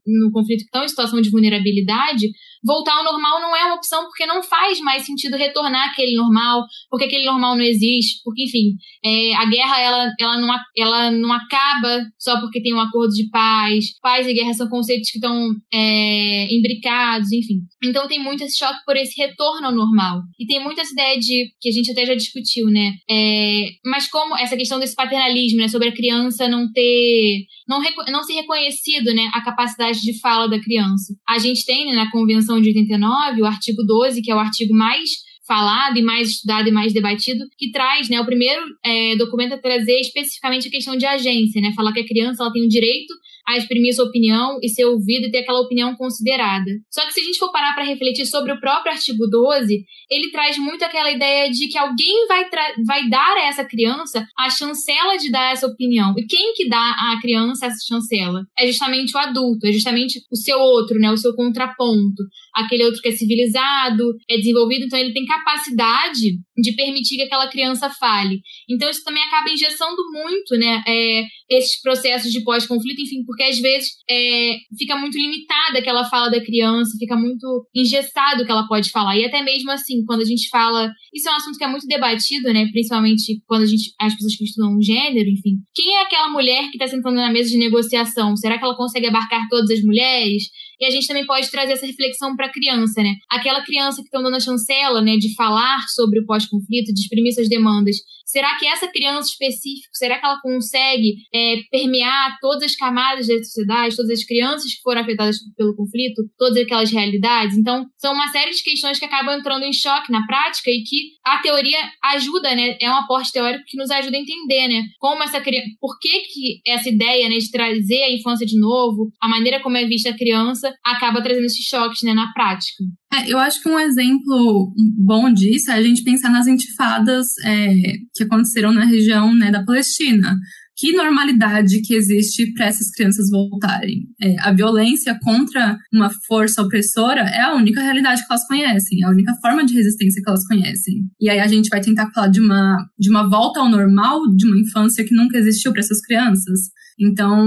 no 0.06 0.30
conflito, 0.32 0.60
que 0.60 0.64
estão 0.64 0.84
em 0.84 0.88
situação 0.88 1.20
de 1.20 1.30
vulnerabilidade, 1.30 2.28
voltar 2.64 2.96
ao 2.96 3.04
normal 3.04 3.40
não 3.40 3.54
é 3.54 3.64
uma 3.66 3.74
opção 3.74 4.04
porque 4.04 4.24
não 4.24 4.42
faz 4.42 4.80
mais 4.80 5.04
sentido 5.04 5.36
retornar 5.36 5.90
àquele 5.90 6.16
normal, 6.16 6.64
porque 6.88 7.04
aquele 7.04 7.26
normal 7.26 7.56
não 7.56 7.62
existe, 7.62 8.22
porque, 8.24 8.44
enfim, 8.44 8.74
é, 9.04 9.34
a 9.34 9.44
guerra 9.44 9.80
ela, 9.80 10.12
ela, 10.18 10.40
não, 10.40 10.56
ela 10.76 11.10
não 11.10 11.32
acaba 11.32 12.06
só 12.18 12.40
porque 12.40 12.62
tem 12.62 12.74
um 12.74 12.80
acordo 12.80 13.12
de 13.12 13.28
paz, 13.28 13.98
paz 14.00 14.26
e 14.26 14.32
guerra 14.32 14.54
são 14.54 14.68
conceitos 14.68 15.10
que 15.10 15.18
estão 15.18 15.50
é, 15.72 16.46
imbricados, 16.54 17.30
enfim. 17.32 17.60
Então 17.84 18.08
tem 18.08 18.22
muito 18.22 18.42
esse 18.42 18.58
choque 18.58 18.78
por 18.86 18.96
esse 18.96 19.14
retorno 19.26 19.66
ao 19.66 19.74
normal. 19.74 20.22
E 20.38 20.46
tem 20.46 20.62
muita 20.62 20.82
ideia 20.82 21.18
de, 21.18 21.50
que 21.60 21.68
a 21.68 21.72
gente 21.72 21.90
até 21.90 22.06
já 22.06 22.14
discutiu, 22.14 22.66
né? 22.66 22.92
É, 23.10 23.70
mas 23.84 24.08
como 24.08 24.36
essa 24.36 24.56
questão 24.56 24.78
desse 24.78 24.94
paternalismo, 24.94 25.58
né, 25.58 25.68
sobre 25.68 25.88
a 25.88 25.94
criança 25.94 26.48
não 26.48 26.70
ter 26.72 27.46
não, 27.68 27.80
não 28.10 28.22
ser 28.22 28.34
reconhecido 28.34 29.14
né, 29.14 29.30
a 29.34 29.42
capacidade 29.42 30.00
de 30.00 30.18
fala 30.20 30.46
da 30.46 30.60
criança. 30.60 31.14
A 31.28 31.38
gente 31.38 31.64
tem 31.64 31.86
né, 31.86 31.92
na 31.92 32.10
Convenção 32.10 32.60
de 32.60 32.68
89 32.68 33.42
o 33.42 33.46
artigo 33.46 33.82
12, 33.82 34.22
que 34.22 34.30
é 34.30 34.34
o 34.34 34.38
artigo 34.38 34.74
mais 34.74 35.10
falado 35.46 35.98
e 35.98 36.02
mais 36.02 36.30
estudado 36.30 36.68
e 36.68 36.72
mais 36.72 36.92
debatido, 36.92 37.44
que 37.58 37.70
traz, 37.70 38.08
né, 38.08 38.20
o 38.20 38.24
primeiro 38.24 38.62
é, 38.84 39.14
documento 39.16 39.52
a 39.52 39.58
trazer 39.58 40.00
especificamente 40.00 40.68
a 40.68 40.70
questão 40.70 40.96
de 40.96 41.04
agência, 41.04 41.60
né, 41.60 41.72
falar 41.76 41.92
que 41.92 42.00
a 42.00 42.06
criança 42.06 42.42
ela 42.42 42.52
tem 42.52 42.64
o 42.64 42.68
direito 42.68 43.12
a 43.46 43.56
exprimir 43.56 43.94
sua 43.94 44.06
opinião 44.06 44.58
e 44.62 44.68
ser 44.68 44.84
ouvida 44.84 45.26
e 45.26 45.30
ter 45.30 45.38
aquela 45.38 45.60
opinião 45.60 45.94
considerada. 45.96 46.70
Só 46.90 47.04
que 47.06 47.12
se 47.12 47.20
a 47.20 47.24
gente 47.24 47.38
for 47.38 47.52
parar 47.52 47.74
para 47.74 47.84
refletir 47.84 48.26
sobre 48.26 48.52
o 48.52 48.60
próprio 48.60 48.92
artigo 48.92 49.26
12, 49.26 49.84
ele 50.10 50.30
traz 50.30 50.58
muito 50.58 50.84
aquela 50.84 51.10
ideia 51.10 51.50
de 51.50 51.68
que 51.68 51.78
alguém 51.78 52.26
vai, 52.26 52.48
vai 52.86 53.08
dar 53.08 53.36
a 53.36 53.48
essa 53.48 53.64
criança 53.64 54.26
a 54.38 54.50
chancela 54.50 55.16
de 55.16 55.30
dar 55.30 55.52
essa 55.52 55.66
opinião. 55.66 56.14
E 56.16 56.26
quem 56.26 56.54
que 56.54 56.68
dá 56.68 56.78
à 56.78 57.18
criança 57.20 57.66
essa 57.66 57.84
chancela? 57.86 58.44
É 58.58 58.66
justamente 58.66 59.14
o 59.16 59.18
adulto, 59.18 59.66
é 59.66 59.72
justamente 59.72 60.20
o 60.30 60.36
seu 60.36 60.58
outro, 60.58 60.98
né, 60.98 61.10
o 61.10 61.16
seu 61.16 61.34
contraponto. 61.34 62.22
Aquele 62.54 62.84
outro 62.84 63.00
que 63.00 63.08
é 63.08 63.12
civilizado, 63.12 64.14
é 64.28 64.36
desenvolvido, 64.36 64.84
então 64.84 64.98
ele 64.98 65.12
tem 65.12 65.24
capacidade 65.24 66.38
de 66.56 66.72
permitir 66.74 67.16
que 67.16 67.22
aquela 67.22 67.48
criança 67.48 67.90
fale. 67.90 68.40
Então 68.68 68.88
isso 68.88 69.02
também 69.04 69.22
acaba 69.22 69.50
engessando 69.50 70.02
muito, 70.12 70.56
né, 70.56 70.82
é, 70.86 71.24
esses 71.50 71.80
processos 71.82 72.32
de 72.32 72.42
pós-conflito, 72.42 73.00
enfim, 73.00 73.24
porque 73.26 73.42
às 73.42 73.58
vezes 73.58 73.90
é, 74.08 74.56
fica 74.78 74.96
muito 74.96 75.18
limitada 75.18 75.78
aquela 75.78 76.04
fala 76.04 76.30
da 76.30 76.42
criança, 76.42 76.96
fica 76.98 77.16
muito 77.16 77.66
engessado 77.74 78.42
o 78.42 78.46
que 78.46 78.50
ela 78.50 78.66
pode 78.66 78.90
falar. 78.90 79.16
E 79.16 79.24
até 79.24 79.42
mesmo 79.42 79.70
assim, 79.70 80.04
quando 80.04 80.20
a 80.20 80.24
gente 80.24 80.48
fala. 80.48 80.92
Isso 81.12 81.28
é 81.28 81.32
um 81.32 81.36
assunto 81.36 81.58
que 81.58 81.64
é 81.64 81.68
muito 81.68 81.86
debatido, 81.86 82.52
né? 82.52 82.66
Principalmente 82.70 83.42
quando 83.46 83.62
a 83.62 83.66
gente. 83.66 83.92
As 84.00 84.14
pessoas 84.14 84.36
que 84.36 84.44
estudam 84.44 84.80
gênero, 84.80 85.28
enfim. 85.28 85.56
Quem 85.74 85.96
é 85.96 86.02
aquela 86.02 86.30
mulher 86.30 86.70
que 86.70 86.76
está 86.76 86.86
sentando 86.86 87.16
na 87.16 87.32
mesa 87.32 87.50
de 87.50 87.58
negociação? 87.58 88.36
Será 88.36 88.58
que 88.58 88.64
ela 88.64 88.76
consegue 88.76 89.06
abarcar 89.06 89.46
todas 89.48 89.70
as 89.70 89.82
mulheres? 89.82 90.44
E 90.84 90.86
a 90.86 90.90
gente 90.90 91.06
também 91.06 91.24
pode 91.24 91.50
trazer 91.50 91.72
essa 91.72 91.86
reflexão 91.86 92.36
para 92.36 92.44
a 92.44 92.52
criança, 92.52 93.02
né? 93.02 93.14
Aquela 93.30 93.64
criança 93.64 94.02
que 94.02 94.08
estão 94.08 94.22
dando 94.22 94.36
a 94.36 94.40
chancela, 94.40 95.00
né, 95.00 95.16
de 95.16 95.34
falar 95.34 95.78
sobre 95.88 96.20
o 96.20 96.26
pós-conflito, 96.26 96.92
de 96.92 97.00
exprimir 97.00 97.32
suas 97.32 97.48
demandas. 97.48 97.96
Será 98.26 98.58
que 98.58 98.66
essa 98.66 98.88
criança 98.88 99.28
específica, 99.30 99.88
será 99.92 100.18
que 100.18 100.26
ela 100.26 100.40
consegue 100.40 101.14
é, 101.32 101.60
permear 101.70 102.36
todas 102.40 102.64
as 102.64 102.74
camadas 102.74 103.28
da 103.28 103.38
sociedade, 103.38 103.96
todas 103.96 104.10
as 104.10 104.24
crianças 104.24 104.74
que 104.74 104.82
foram 104.82 105.02
afetadas 105.02 105.36
pelo 105.56 105.76
conflito, 105.76 106.22
todas 106.36 106.58
aquelas 106.58 106.90
realidades? 106.90 107.56
Então, 107.56 107.86
são 107.96 108.12
uma 108.12 108.28
série 108.28 108.50
de 108.50 108.62
questões 108.62 108.98
que 108.98 109.04
acabam 109.04 109.38
entrando 109.38 109.64
em 109.64 109.72
choque 109.72 110.10
na 110.10 110.26
prática 110.26 110.70
e 110.70 110.82
que 110.82 111.12
a 111.24 111.38
teoria 111.38 111.78
ajuda, 112.12 112.54
né? 112.54 112.76
É 112.80 112.90
um 112.90 112.96
aporte 112.96 113.32
teórico 113.32 113.64
que 113.66 113.78
nos 113.78 113.90
ajuda 113.90 114.16
a 114.16 114.20
entender, 114.20 114.68
né? 114.68 114.82
Como 114.98 115.22
essa 115.22 115.40
criança, 115.40 115.68
por 115.80 115.98
que 115.98 116.20
que 116.22 116.60
essa 116.66 116.88
ideia, 116.88 117.28
né, 117.28 117.38
de 117.38 117.50
trazer 117.50 118.02
a 118.02 118.12
infância 118.12 118.46
de 118.46 118.58
novo, 118.58 119.12
a 119.22 119.28
maneira 119.28 119.60
como 119.60 119.76
é 119.76 119.86
vista 119.86 120.10
a 120.10 120.16
criança, 120.16 120.73
acaba 120.84 121.22
trazendo 121.22 121.46
esses 121.46 121.64
choques 121.64 122.02
né, 122.02 122.14
na 122.14 122.32
prática. 122.32 122.84
É, 123.12 123.32
eu 123.32 123.38
acho 123.38 123.62
que 123.62 123.68
um 123.68 123.78
exemplo 123.78 124.74
bom 124.98 125.32
disso 125.32 125.70
é 125.70 125.74
a 125.74 125.82
gente 125.82 126.02
pensar 126.02 126.30
nas 126.30 126.46
intifadas 126.46 127.26
é, 127.44 127.74
que 128.14 128.24
aconteceram 128.24 128.72
na 128.72 128.84
região 128.84 129.34
né, 129.34 129.50
da 129.50 129.64
Palestina. 129.64 130.36
Que 130.76 130.92
normalidade 130.92 131.80
que 131.80 131.94
existe 131.94 132.52
para 132.52 132.66
essas 132.66 132.90
crianças 132.90 133.30
voltarem. 133.30 134.08
É, 134.20 134.36
a 134.40 134.52
violência 134.52 135.18
contra 135.22 135.78
uma 135.92 136.10
força 136.26 136.62
opressora 136.62 137.20
é 137.20 137.40
a 137.40 137.54
única 137.54 137.80
realidade 137.80 138.22
que 138.22 138.26
elas 138.30 138.46
conhecem, 138.46 139.02
é 139.02 139.06
a 139.06 139.10
única 139.10 139.34
forma 139.40 139.64
de 139.64 139.74
resistência 139.74 140.22
que 140.22 140.28
elas 140.28 140.46
conhecem. 140.46 140.94
E 141.20 141.30
aí 141.30 141.38
a 141.38 141.46
gente 141.46 141.68
vai 141.68 141.80
tentar 141.80 142.10
falar 142.12 142.28
de 142.28 142.40
uma, 142.40 142.76
de 142.98 143.08
uma 143.08 143.28
volta 143.28 143.60
ao 143.60 143.70
normal 143.70 144.20
de 144.34 144.46
uma 144.46 144.58
infância 144.58 145.04
que 145.04 145.14
nunca 145.14 145.38
existiu 145.38 145.72
para 145.72 145.80
essas 145.80 146.00
crianças. 146.00 146.60
Então, 146.98 147.44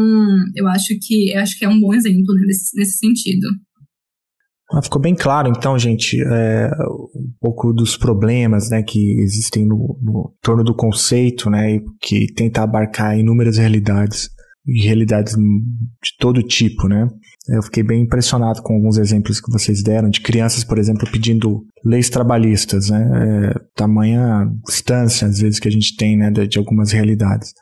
eu 0.55 0.67
acho 0.67 0.97
que 1.01 1.31
eu 1.31 1.41
acho 1.41 1.57
que 1.57 1.65
é 1.65 1.69
um 1.69 1.79
bom 1.79 1.93
exemplo 1.93 2.33
nesse, 2.45 2.75
nesse 2.77 2.97
sentido. 2.97 3.47
Ah, 4.69 4.81
ficou 4.81 5.01
bem 5.01 5.15
claro, 5.15 5.47
então, 5.47 5.79
gente, 5.79 6.21
é, 6.21 6.69
um 7.15 7.31
pouco 7.39 7.71
dos 7.71 7.95
problemas 7.95 8.69
né, 8.69 8.83
que 8.83 9.21
existem 9.21 9.65
no, 9.65 9.97
no 10.01 10.33
torno 10.41 10.61
do 10.61 10.75
conceito, 10.75 11.49
né, 11.49 11.79
que 12.01 12.33
tenta 12.33 12.63
abarcar 12.63 13.17
inúmeras 13.17 13.57
realidades, 13.57 14.29
e 14.65 14.83
realidades 14.83 15.35
de 15.35 16.17
todo 16.19 16.43
tipo, 16.43 16.89
né. 16.89 17.07
Eu 17.47 17.63
fiquei 17.63 17.81
bem 17.81 18.01
impressionado 18.01 18.61
com 18.61 18.73
alguns 18.73 18.97
exemplos 18.97 19.39
que 19.39 19.49
vocês 19.49 19.81
deram, 19.81 20.09
de 20.09 20.19
crianças, 20.19 20.65
por 20.65 20.77
exemplo, 20.77 21.09
pedindo 21.09 21.63
leis 21.85 22.09
trabalhistas, 22.09 22.89
né, 22.89 23.53
é, 23.53 23.59
tamanha 23.73 24.51
distância, 24.67 25.29
às 25.29 25.39
vezes, 25.39 25.61
que 25.61 25.69
a 25.69 25.71
gente 25.71 25.95
tem, 25.95 26.17
né, 26.17 26.29
de, 26.29 26.45
de 26.45 26.57
algumas 26.57 26.91
realidades. 26.91 27.53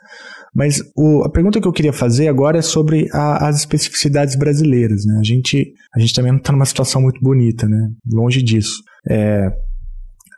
Mas 0.55 0.79
o, 0.95 1.23
a 1.25 1.29
pergunta 1.29 1.59
que 1.59 1.67
eu 1.67 1.73
queria 1.73 1.91
fazer 1.91 2.29
agora 2.29 2.59
é 2.59 2.61
sobre 2.61 3.09
a, 3.11 3.49
as 3.49 3.57
especificidades 3.57 4.37
brasileiras. 4.37 5.05
Né? 5.05 5.17
A, 5.19 5.23
gente, 5.23 5.73
a 5.93 5.99
gente 5.99 6.13
também 6.13 6.31
não 6.31 6.39
está 6.39 6.53
numa 6.53 6.65
situação 6.65 7.01
muito 7.01 7.19
bonita, 7.21 7.67
né? 7.67 7.89
longe 8.09 8.41
disso. 8.41 8.81
É, 9.09 9.51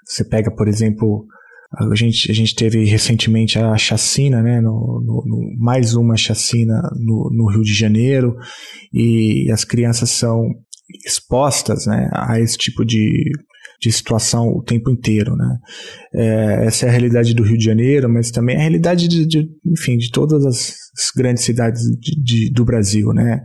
você 0.03 0.23
pega, 0.23 0.49
por 0.49 0.67
exemplo, 0.67 1.27
a 1.75 1.95
gente, 1.95 2.31
a 2.31 2.33
gente 2.33 2.55
teve 2.55 2.83
recentemente 2.85 3.59
a 3.59 3.77
chacina, 3.77 4.41
né, 4.41 4.61
no, 4.61 5.01
no, 5.05 5.23
no, 5.25 5.57
mais 5.59 5.93
uma 5.95 6.15
chacina 6.15 6.81
no, 6.95 7.29
no 7.31 7.51
Rio 7.51 7.61
de 7.61 7.73
Janeiro, 7.73 8.35
e 8.93 9.51
as 9.51 9.65
crianças 9.65 10.09
são 10.11 10.49
expostas 11.05 11.85
né, 11.85 12.09
a 12.13 12.39
esse 12.39 12.57
tipo 12.57 12.85
de, 12.85 13.29
de 13.79 13.91
situação 13.91 14.49
o 14.49 14.63
tempo 14.63 14.89
inteiro, 14.89 15.35
né? 15.35 15.57
É, 16.13 16.65
essa 16.65 16.85
é 16.85 16.89
a 16.89 16.91
realidade 16.91 17.33
do 17.33 17.43
Rio 17.43 17.57
de 17.57 17.65
Janeiro, 17.65 18.09
mas 18.09 18.31
também 18.31 18.55
é 18.55 18.59
a 18.59 18.61
realidade 18.61 19.07
de, 19.07 19.25
de 19.25 19.47
enfim, 19.65 19.97
de 19.97 20.11
todas 20.11 20.45
as 20.45 20.75
grandes 21.15 21.43
cidades 21.43 21.81
de, 21.99 22.21
de, 22.21 22.51
do 22.51 22.65
Brasil, 22.65 23.13
né? 23.13 23.41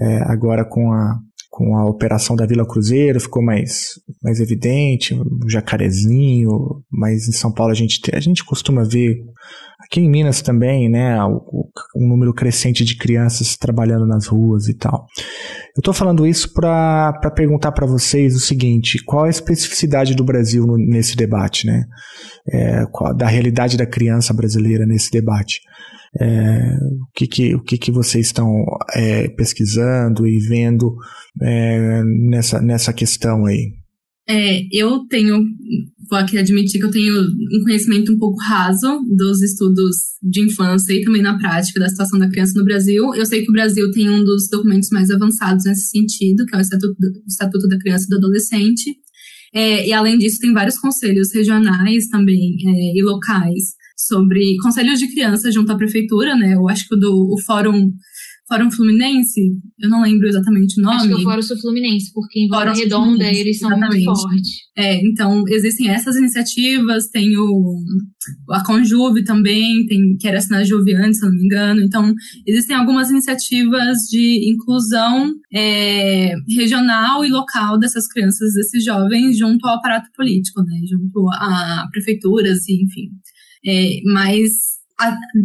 É, 0.00 0.22
agora 0.24 0.64
com 0.64 0.92
a 0.92 1.18
com 1.54 1.76
a 1.76 1.88
operação 1.88 2.34
da 2.34 2.46
Vila 2.46 2.66
Cruzeiro 2.66 3.20
ficou 3.20 3.40
mais, 3.40 3.90
mais 4.20 4.40
evidente, 4.40 5.14
o 5.14 5.48
jacarezinho, 5.48 6.50
mas 6.90 7.28
em 7.28 7.32
São 7.32 7.52
Paulo 7.52 7.70
a 7.70 7.76
gente, 7.76 8.00
a 8.12 8.18
gente 8.18 8.44
costuma 8.44 8.82
ver, 8.82 9.20
aqui 9.78 10.00
em 10.00 10.10
Minas 10.10 10.42
também, 10.42 10.90
né, 10.90 11.16
um 11.24 12.08
número 12.08 12.34
crescente 12.34 12.84
de 12.84 12.96
crianças 12.96 13.56
trabalhando 13.56 14.04
nas 14.04 14.26
ruas 14.26 14.66
e 14.66 14.74
tal. 14.74 15.06
Eu 15.76 15.80
estou 15.80 15.92
falando 15.92 16.24
isso 16.24 16.52
para 16.52 17.12
perguntar 17.34 17.72
para 17.72 17.86
vocês 17.86 18.36
o 18.36 18.40
seguinte: 18.40 19.02
qual 19.04 19.24
a 19.24 19.30
especificidade 19.30 20.14
do 20.14 20.22
Brasil 20.22 20.64
no, 20.64 20.76
nesse 20.76 21.16
debate, 21.16 21.66
né? 21.66 21.84
É, 22.48 22.86
qual, 22.92 23.12
da 23.14 23.26
realidade 23.26 23.76
da 23.76 23.84
criança 23.84 24.32
brasileira 24.32 24.86
nesse 24.86 25.10
debate? 25.10 25.60
É, 26.20 26.76
o 26.76 27.12
que, 27.12 27.26
que, 27.26 27.54
o 27.56 27.60
que, 27.60 27.76
que 27.76 27.90
vocês 27.90 28.26
estão 28.26 28.64
é, 28.94 29.28
pesquisando 29.30 30.28
e 30.28 30.38
vendo 30.38 30.94
é, 31.42 32.02
nessa, 32.04 32.60
nessa 32.60 32.92
questão 32.92 33.44
aí? 33.44 33.72
É, 34.26 34.62
eu 34.72 35.06
tenho, 35.06 35.42
vou 36.08 36.18
aqui 36.18 36.38
admitir 36.38 36.80
que 36.80 36.86
eu 36.86 36.90
tenho 36.90 37.22
um 37.22 37.62
conhecimento 37.62 38.10
um 38.12 38.18
pouco 38.18 38.40
raso 38.40 39.00
dos 39.16 39.42
estudos 39.42 39.96
de 40.22 40.40
infância 40.40 40.94
e 40.94 41.04
também 41.04 41.20
na 41.20 41.38
prática 41.38 41.78
da 41.78 41.88
situação 41.88 42.18
da 42.18 42.30
criança 42.30 42.58
no 42.58 42.64
Brasil. 42.64 43.14
Eu 43.14 43.26
sei 43.26 43.42
que 43.42 43.50
o 43.50 43.52
Brasil 43.52 43.90
tem 43.90 44.08
um 44.08 44.24
dos 44.24 44.48
documentos 44.48 44.88
mais 44.90 45.10
avançados 45.10 45.64
nesse 45.66 45.90
sentido, 45.90 46.46
que 46.46 46.54
é 46.54 46.58
o 46.58 46.60
Estatuto, 46.60 46.96
Estatuto 47.28 47.68
da 47.68 47.78
Criança 47.78 48.06
e 48.06 48.08
do 48.08 48.16
Adolescente. 48.16 48.96
É, 49.52 49.86
e 49.86 49.92
além 49.92 50.18
disso, 50.18 50.40
tem 50.40 50.52
vários 50.52 50.78
conselhos 50.78 51.32
regionais 51.32 52.08
também 52.08 52.56
é, 52.66 52.98
e 52.98 53.02
locais 53.02 53.74
sobre 53.96 54.56
conselhos 54.56 54.98
de 54.98 55.08
criança 55.12 55.52
junto 55.52 55.70
à 55.70 55.76
prefeitura, 55.76 56.34
né? 56.34 56.54
Eu 56.54 56.68
acho 56.68 56.88
que 56.88 56.94
o 56.94 56.98
do 56.98 57.32
o 57.32 57.40
Fórum 57.42 57.92
Fórum 58.46 58.70
Fluminense, 58.70 59.40
eu 59.78 59.88
não 59.88 60.02
lembro 60.02 60.28
exatamente 60.28 60.78
o 60.78 60.82
nome. 60.82 60.96
Acho 60.96 61.06
que 61.06 61.12
é 61.12 61.16
o 61.16 61.22
Fórum 61.22 61.42
Sul 61.42 61.58
Fluminense, 61.58 62.12
porque 62.12 62.40
em 62.40 62.48
Volta 62.48 62.72
Redonda 62.72 63.24
eles 63.24 63.58
são 63.58 63.70
exatamente. 63.70 64.04
muito 64.04 64.20
fortes. 64.20 64.50
É, 64.76 65.00
então 65.06 65.44
existem 65.48 65.88
essas 65.88 66.16
iniciativas, 66.16 67.08
tem 67.08 67.36
o 67.38 67.78
a 68.50 68.62
Conjuve 68.64 69.24
também, 69.24 69.86
tem, 69.86 70.16
que 70.18 70.28
era 70.28 70.38
na 70.50 70.64
Juviante, 70.64 71.16
se 71.16 71.24
eu 71.24 71.30
não 71.30 71.36
me 71.36 71.44
engano. 71.44 71.82
Então, 71.82 72.12
existem 72.46 72.76
algumas 72.76 73.10
iniciativas 73.10 73.98
de 74.10 74.50
inclusão 74.50 75.32
é, 75.52 76.34
regional 76.56 77.24
e 77.24 77.30
local 77.30 77.78
dessas 77.78 78.06
crianças, 78.06 78.54
desses 78.54 78.84
jovens, 78.84 79.38
junto 79.38 79.66
ao 79.66 79.76
aparato 79.76 80.10
político, 80.14 80.62
né? 80.62 80.80
Junto 80.90 81.28
a 81.32 81.86
prefeituras 81.92 82.68
e, 82.68 82.82
enfim. 82.82 83.10
É, 83.66 84.00
mas 84.12 84.73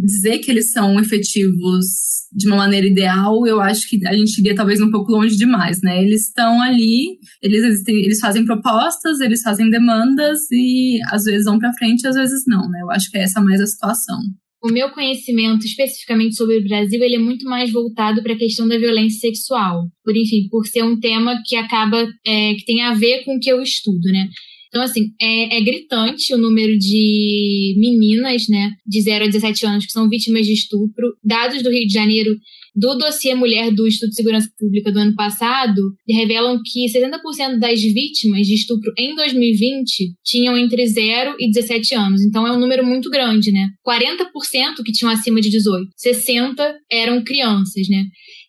dizer 0.02 0.38
que 0.38 0.50
eles 0.50 0.72
são 0.72 0.98
efetivos 1.00 1.86
de 2.32 2.46
uma 2.46 2.56
maneira 2.56 2.86
ideal, 2.86 3.44
eu 3.46 3.60
acho 3.60 3.88
que 3.88 4.06
a 4.06 4.12
gente 4.12 4.38
iria 4.38 4.54
talvez 4.54 4.80
um 4.80 4.90
pouco 4.90 5.10
longe 5.10 5.36
demais, 5.36 5.80
né? 5.82 6.02
Eles 6.02 6.28
estão 6.28 6.62
ali, 6.62 7.18
eles, 7.42 7.64
existem, 7.64 7.96
eles 7.96 8.20
fazem 8.20 8.44
propostas, 8.44 9.20
eles 9.20 9.42
fazem 9.42 9.68
demandas 9.68 10.38
e 10.52 11.00
às 11.10 11.24
vezes 11.24 11.44
vão 11.44 11.58
para 11.58 11.72
frente, 11.72 12.06
às 12.06 12.14
vezes 12.14 12.44
não, 12.46 12.68
né? 12.68 12.80
Eu 12.82 12.90
acho 12.90 13.10
que 13.10 13.18
é 13.18 13.22
essa 13.22 13.40
mais 13.40 13.60
a 13.60 13.66
situação. 13.66 14.18
O 14.62 14.70
meu 14.70 14.90
conhecimento 14.90 15.64
especificamente 15.64 16.36
sobre 16.36 16.58
o 16.58 16.64
Brasil, 16.64 17.02
ele 17.02 17.16
é 17.16 17.18
muito 17.18 17.46
mais 17.46 17.72
voltado 17.72 18.22
para 18.22 18.34
a 18.34 18.38
questão 18.38 18.68
da 18.68 18.78
violência 18.78 19.18
sexual. 19.18 19.88
Por 20.04 20.14
enfim, 20.14 20.48
por 20.50 20.66
ser 20.66 20.84
um 20.84 21.00
tema 21.00 21.40
que 21.46 21.56
acaba 21.56 22.06
é, 22.26 22.54
que 22.54 22.64
tem 22.66 22.82
a 22.82 22.94
ver 22.94 23.24
com 23.24 23.36
o 23.36 23.40
que 23.40 23.50
eu 23.50 23.62
estudo, 23.62 24.06
né? 24.12 24.28
Então, 24.70 24.82
assim, 24.82 25.08
é, 25.20 25.56
é, 25.56 25.60
gritante 25.62 26.32
o 26.32 26.38
número 26.38 26.78
de 26.78 27.74
meninas, 27.76 28.44
né, 28.48 28.70
de 28.86 29.00
0 29.02 29.24
a 29.24 29.26
17 29.26 29.66
anos 29.66 29.84
que 29.84 29.92
são 29.92 30.08
vítimas 30.08 30.46
de 30.46 30.52
estupro. 30.52 31.12
Dados 31.24 31.60
do 31.60 31.70
Rio 31.70 31.86
de 31.88 31.92
Janeiro, 31.92 32.30
do 32.74 32.94
dossiê 32.94 33.34
Mulher 33.34 33.72
do 33.72 33.88
Instituto 33.88 34.10
de 34.10 34.16
Segurança 34.16 34.48
Pública 34.56 34.92
do 34.92 35.00
ano 35.00 35.14
passado, 35.16 35.82
revelam 36.08 36.60
que 36.64 36.86
70% 36.86 37.58
das 37.58 37.82
vítimas 37.82 38.46
de 38.46 38.54
estupro 38.54 38.92
em 38.96 39.12
2020 39.16 40.14
tinham 40.24 40.56
entre 40.56 40.86
0 40.86 41.34
e 41.40 41.50
17 41.50 41.94
anos. 41.96 42.22
Então, 42.22 42.46
é 42.46 42.52
um 42.52 42.60
número 42.60 42.86
muito 42.86 43.10
grande, 43.10 43.50
né? 43.50 43.70
40% 43.84 44.84
que 44.84 44.92
tinham 44.92 45.10
acima 45.10 45.40
de 45.40 45.50
18, 45.50 45.90
60% 45.98 46.54
eram 46.88 47.24
crianças, 47.24 47.88
né? 47.88 48.04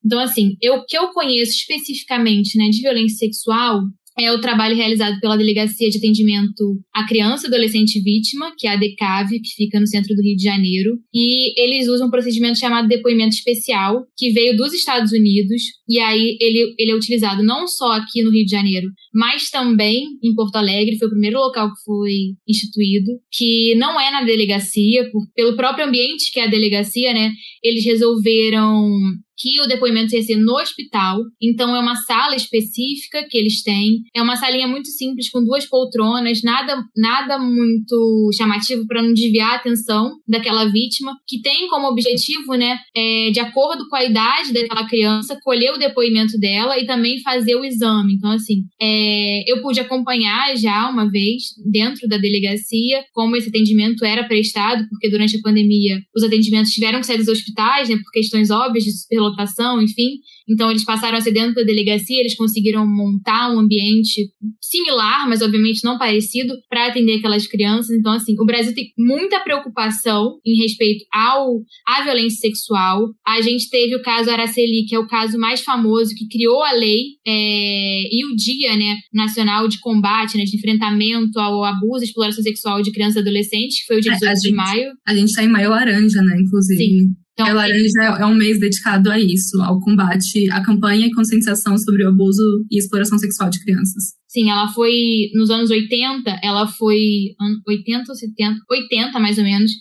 Então, 0.06 0.20
assim, 0.20 0.56
eu, 0.62 0.84
que 0.86 0.98
eu 0.98 1.10
conheço 1.10 1.52
especificamente 1.52 2.58
né, 2.58 2.70
de 2.70 2.82
violência 2.82 3.18
sexual 3.18 3.82
é 4.24 4.32
o 4.32 4.42
trabalho 4.42 4.76
realizado 4.76 5.20
pela 5.20 5.38
Delegacia 5.38 5.90
de 5.90 5.98
Atendimento 5.98 6.80
à 6.94 7.06
Criança 7.08 7.46
e 7.46 7.48
Adolescente 7.48 8.02
Vítima, 8.02 8.54
que 8.58 8.68
é 8.68 8.72
a 8.72 8.76
DECAV, 8.76 9.40
que 9.40 9.56
fica 9.56 9.80
no 9.80 9.88
centro 9.88 10.16
do 10.16 10.22
Rio 10.22 10.36
de 10.36 10.44
Janeiro. 10.44 10.98
E 11.14 11.60
eles 11.62 11.88
usam 11.88 12.08
um 12.08 12.12
procedimento 12.12 12.60
chamado 12.60 12.88
depoimento 12.88 13.36
especial, 13.36 14.06
que 14.18 14.32
veio 14.32 14.56
dos 14.56 14.74
Estados 14.74 15.12
Unidos. 15.12 15.62
E 15.88 16.00
aí 16.00 16.38
ele, 16.40 16.74
ele 16.78 16.92
é 16.92 16.96
utilizado 16.96 17.44
não 17.44 17.68
só 17.68 17.94
aqui 17.94 18.22
no 18.24 18.32
Rio 18.32 18.46
de 18.46 18.52
Janeiro, 18.52 18.88
mas 19.14 19.50
também 19.50 20.04
em 20.24 20.34
Porto 20.34 20.56
Alegre. 20.56 20.98
Foi 20.98 21.08
o 21.08 21.12
primeiro 21.12 21.40
local 21.40 21.70
que 21.70 21.84
foi 21.86 22.14
instituído, 22.48 23.12
que 23.32 23.76
não 23.76 24.00
é 24.00 24.12
na 24.12 24.24
delegacia, 24.24 25.10
por, 25.12 25.22
pelo 25.36 25.56
próprio 25.56 25.86
ambiente 25.86 26.32
que 26.32 26.40
é 26.40 26.46
a 26.46 26.50
delegacia, 26.50 27.14
né? 27.14 27.32
Eles 27.64 27.86
resolveram 27.86 28.90
que 29.42 29.60
o 29.62 29.68
depoimento 29.68 30.16
ia 30.16 30.22
ser 30.22 30.36
no 30.36 30.54
hospital. 30.54 31.20
Então 31.42 31.76
é 31.76 31.80
uma 31.80 31.96
sala 31.96 32.36
específica 32.36 33.26
que 33.28 33.38
eles 33.38 33.64
têm. 33.64 34.04
É 34.16 34.22
uma 34.22 34.36
salinha 34.36 34.68
muito 34.68 34.90
simples 34.90 35.30
com 35.30 35.44
duas 35.44 35.66
poltronas, 35.66 36.42
nada 36.44 36.84
nada 36.96 37.40
muito 37.40 38.30
chamativo 38.38 38.86
para 38.86 39.02
não 39.02 39.14
desviar 39.14 39.54
a 39.54 39.56
atenção 39.56 40.12
daquela 40.28 40.66
vítima, 40.66 41.14
que 41.28 41.42
tem 41.42 41.68
como 41.68 41.88
objetivo, 41.88 42.54
né, 42.56 42.78
é, 42.96 43.32
de 43.32 43.40
acordo 43.40 43.88
com 43.90 43.96
a 43.96 44.06
idade 44.06 44.54
daquela 44.54 44.88
criança, 44.88 45.40
colher 45.44 45.74
o 45.74 45.80
depoimento 45.80 46.38
dela 46.38 46.78
e 46.78 46.86
também 46.86 47.22
fazer 47.22 47.56
o 47.56 47.66
exame. 47.66 48.14
Então 48.14 48.32
assim, 48.32 48.64
é, 48.80 49.52
eu 49.52 49.62
pude 49.62 49.80
acompanhar 49.80 50.56
já 50.56 50.90
uma 50.90 51.10
vez 51.10 51.44
dentro 51.72 52.08
da 52.08 52.18
delegacia 52.18 53.04
como 53.14 53.36
esse 53.36 53.50
atendimento 53.50 54.06
era 54.06 54.28
prestado, 54.28 54.86
porque 54.90 55.10
durante 55.10 55.38
a 55.38 55.42
pandemia 55.42 56.00
os 56.16 56.24
atendimentos 56.24 56.72
tiveram 56.72 57.00
que 57.00 57.08
sair 57.08 57.18
dos 57.18 57.28
hospitais, 57.28 57.90
né, 57.90 57.96
por 57.96 58.12
questões 58.12 58.52
óbvias 58.52 58.84
de 58.84 58.92
lotação, 59.32 59.82
enfim. 59.82 60.20
Então 60.48 60.70
eles 60.70 60.84
passaram 60.84 61.18
a 61.18 61.22
ser 61.22 61.32
dentro 61.32 61.56
da 61.56 61.64
delegacia, 61.64 62.20
eles 62.20 62.36
conseguiram 62.36 62.86
montar 62.86 63.54
um 63.54 63.60
ambiente 63.60 64.30
similar, 64.62 65.28
mas 65.28 65.42
obviamente 65.42 65.84
não 65.84 65.98
parecido, 65.98 66.54
para 66.70 66.88
atender 66.88 67.18
aquelas 67.18 67.48
crianças. 67.48 67.92
Então, 67.92 68.14
assim, 68.14 68.36
o 68.40 68.46
Brasil 68.46 68.74
tem 68.74 68.92
muita 68.98 69.40
preocupação 69.40 70.40
em 70.46 70.62
respeito 70.62 71.06
ao 71.14 71.62
à 71.88 72.04
violência 72.04 72.40
sexual. 72.40 73.10
A 73.26 73.42
gente 73.42 73.70
teve 73.70 73.96
o 73.96 74.02
caso 74.02 74.30
Araceli, 74.30 74.86
que 74.88 74.96
é 74.96 75.00
o 75.00 75.08
caso 75.08 75.38
mais 75.38 75.62
famoso, 75.62 76.16
que 76.16 76.28
criou 76.28 76.64
a 76.64 76.74
lei 76.74 77.02
é, 77.26 78.04
e 78.12 78.26
o 78.26 78.36
Dia 78.36 78.76
né, 78.76 78.98
Nacional 79.14 79.68
de 79.68 79.80
Combate, 79.80 80.38
né, 80.38 80.44
de 80.44 80.56
enfrentamento 80.56 81.40
ao 81.40 81.64
abuso 81.64 82.04
e 82.04 82.08
exploração 82.08 82.44
sexual 82.44 82.82
de 82.82 82.92
crianças 82.92 83.18
e 83.18 83.20
adolescentes, 83.20 83.82
que 83.82 83.88
foi 83.88 83.98
o 83.98 84.02
dia 84.02 84.14
18 84.14 84.30
a, 84.30 84.32
a 84.32 84.36
de 84.36 84.52
maio. 84.52 84.92
A 85.08 85.16
gente 85.16 85.30
está 85.30 85.44
em 85.44 85.50
maio 85.50 85.70
laranja, 85.70 86.22
né, 86.22 86.36
inclusive. 86.40 86.84
Sim. 86.84 87.21
Então, 87.42 87.56
Laranja 87.56 88.20
é 88.20 88.26
um 88.26 88.36
mês 88.36 88.60
dedicado 88.60 89.10
a 89.10 89.20
isso, 89.20 89.62
ao 89.62 89.80
combate, 89.80 90.50
à 90.52 90.64
campanha 90.64 91.08
e 91.08 91.12
conscientização 91.12 91.78
sobre 91.78 92.04
o 92.04 92.10
abuso 92.10 92.44
e 92.72 92.78
exploração 92.78 93.18
sexual 93.18 93.50
de 93.50 93.64
crianças. 93.64 94.14
Sim, 94.28 94.50
ela 94.50 94.68
foi, 94.70 95.30
nos 95.34 95.50
anos 95.50 95.70
80, 95.70 96.40
ela 96.42 96.68
foi, 96.68 97.36
80 97.68 98.04
ou 98.10 98.16
70, 98.16 98.60
80 98.70 99.20
mais 99.20 99.38
ou 99.38 99.44
menos, 99.44 99.72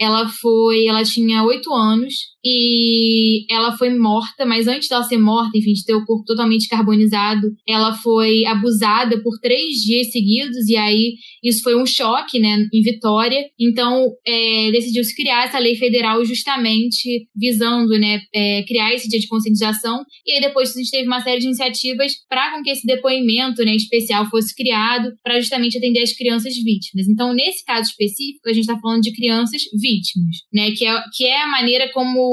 ela 0.00 0.28
foi, 0.28 0.86
ela 0.86 1.04
tinha 1.04 1.44
oito 1.44 1.72
anos 1.72 2.14
e 2.44 3.44
ela 3.52 3.76
foi 3.76 3.90
morta, 3.90 4.46
mas 4.46 4.66
antes 4.66 4.88
dela 4.88 5.02
ser 5.02 5.18
morta, 5.18 5.56
enfim, 5.56 5.72
de 5.72 5.84
ter 5.84 5.94
o 5.94 6.04
corpo 6.04 6.24
totalmente 6.24 6.68
carbonizado, 6.68 7.46
ela 7.68 7.94
foi 7.94 8.44
abusada 8.46 9.20
por 9.22 9.38
três 9.40 9.76
dias 9.82 10.10
seguidos 10.10 10.68
e 10.68 10.76
aí 10.76 11.14
isso 11.42 11.62
foi 11.62 11.80
um 11.80 11.86
choque, 11.86 12.38
né, 12.38 12.66
em 12.72 12.82
Vitória. 12.82 13.44
Então, 13.58 14.06
é, 14.26 14.70
decidiu-se 14.70 15.14
criar 15.14 15.44
essa 15.44 15.58
lei 15.58 15.74
federal 15.76 16.24
justamente 16.24 17.26
visando, 17.36 17.98
né, 17.98 18.20
é, 18.34 18.62
criar 18.64 18.94
esse 18.94 19.08
dia 19.08 19.20
de 19.20 19.28
conscientização. 19.28 20.02
E 20.26 20.32
aí 20.34 20.40
depois 20.40 20.74
a 20.74 20.78
gente 20.78 20.90
teve 20.90 21.06
uma 21.06 21.20
série 21.20 21.40
de 21.40 21.46
iniciativas 21.46 22.12
para 22.28 22.52
com 22.52 22.62
que 22.62 22.70
esse 22.70 22.86
depoimento, 22.86 23.64
né, 23.64 23.74
especial 23.74 24.28
fosse 24.30 24.54
criado 24.54 25.10
para 25.22 25.40
justamente 25.40 25.76
atender 25.76 26.02
as 26.02 26.12
crianças 26.12 26.54
vítimas. 26.56 27.06
Então, 27.08 27.34
nesse 27.34 27.64
caso 27.64 27.90
específico, 27.90 28.48
a 28.48 28.52
gente 28.52 28.62
está 28.62 28.78
falando 28.78 29.02
de 29.02 29.12
crianças 29.12 29.62
vítimas, 29.80 30.36
né, 30.52 30.70
que 30.72 30.86
é, 30.86 31.02
que 31.14 31.26
é 31.26 31.42
a 31.42 31.50
maneira 31.50 31.90
como 31.92 32.29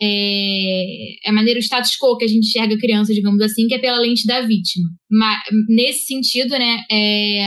é, 0.00 1.26
é 1.26 1.30
a 1.30 1.32
maneira 1.32 1.58
o 1.58 1.62
status 1.62 1.96
quo 2.00 2.16
que 2.16 2.24
a 2.24 2.28
gente 2.28 2.48
enxerga 2.48 2.74
a 2.74 2.78
criança, 2.78 3.14
digamos 3.14 3.40
assim, 3.40 3.66
que 3.66 3.74
é 3.74 3.78
pela 3.78 4.00
lente 4.00 4.26
da 4.26 4.40
vítima. 4.40 4.88
Mas, 5.10 5.38
nesse 5.68 6.06
sentido, 6.06 6.50
né, 6.50 6.84
é, 6.90 7.44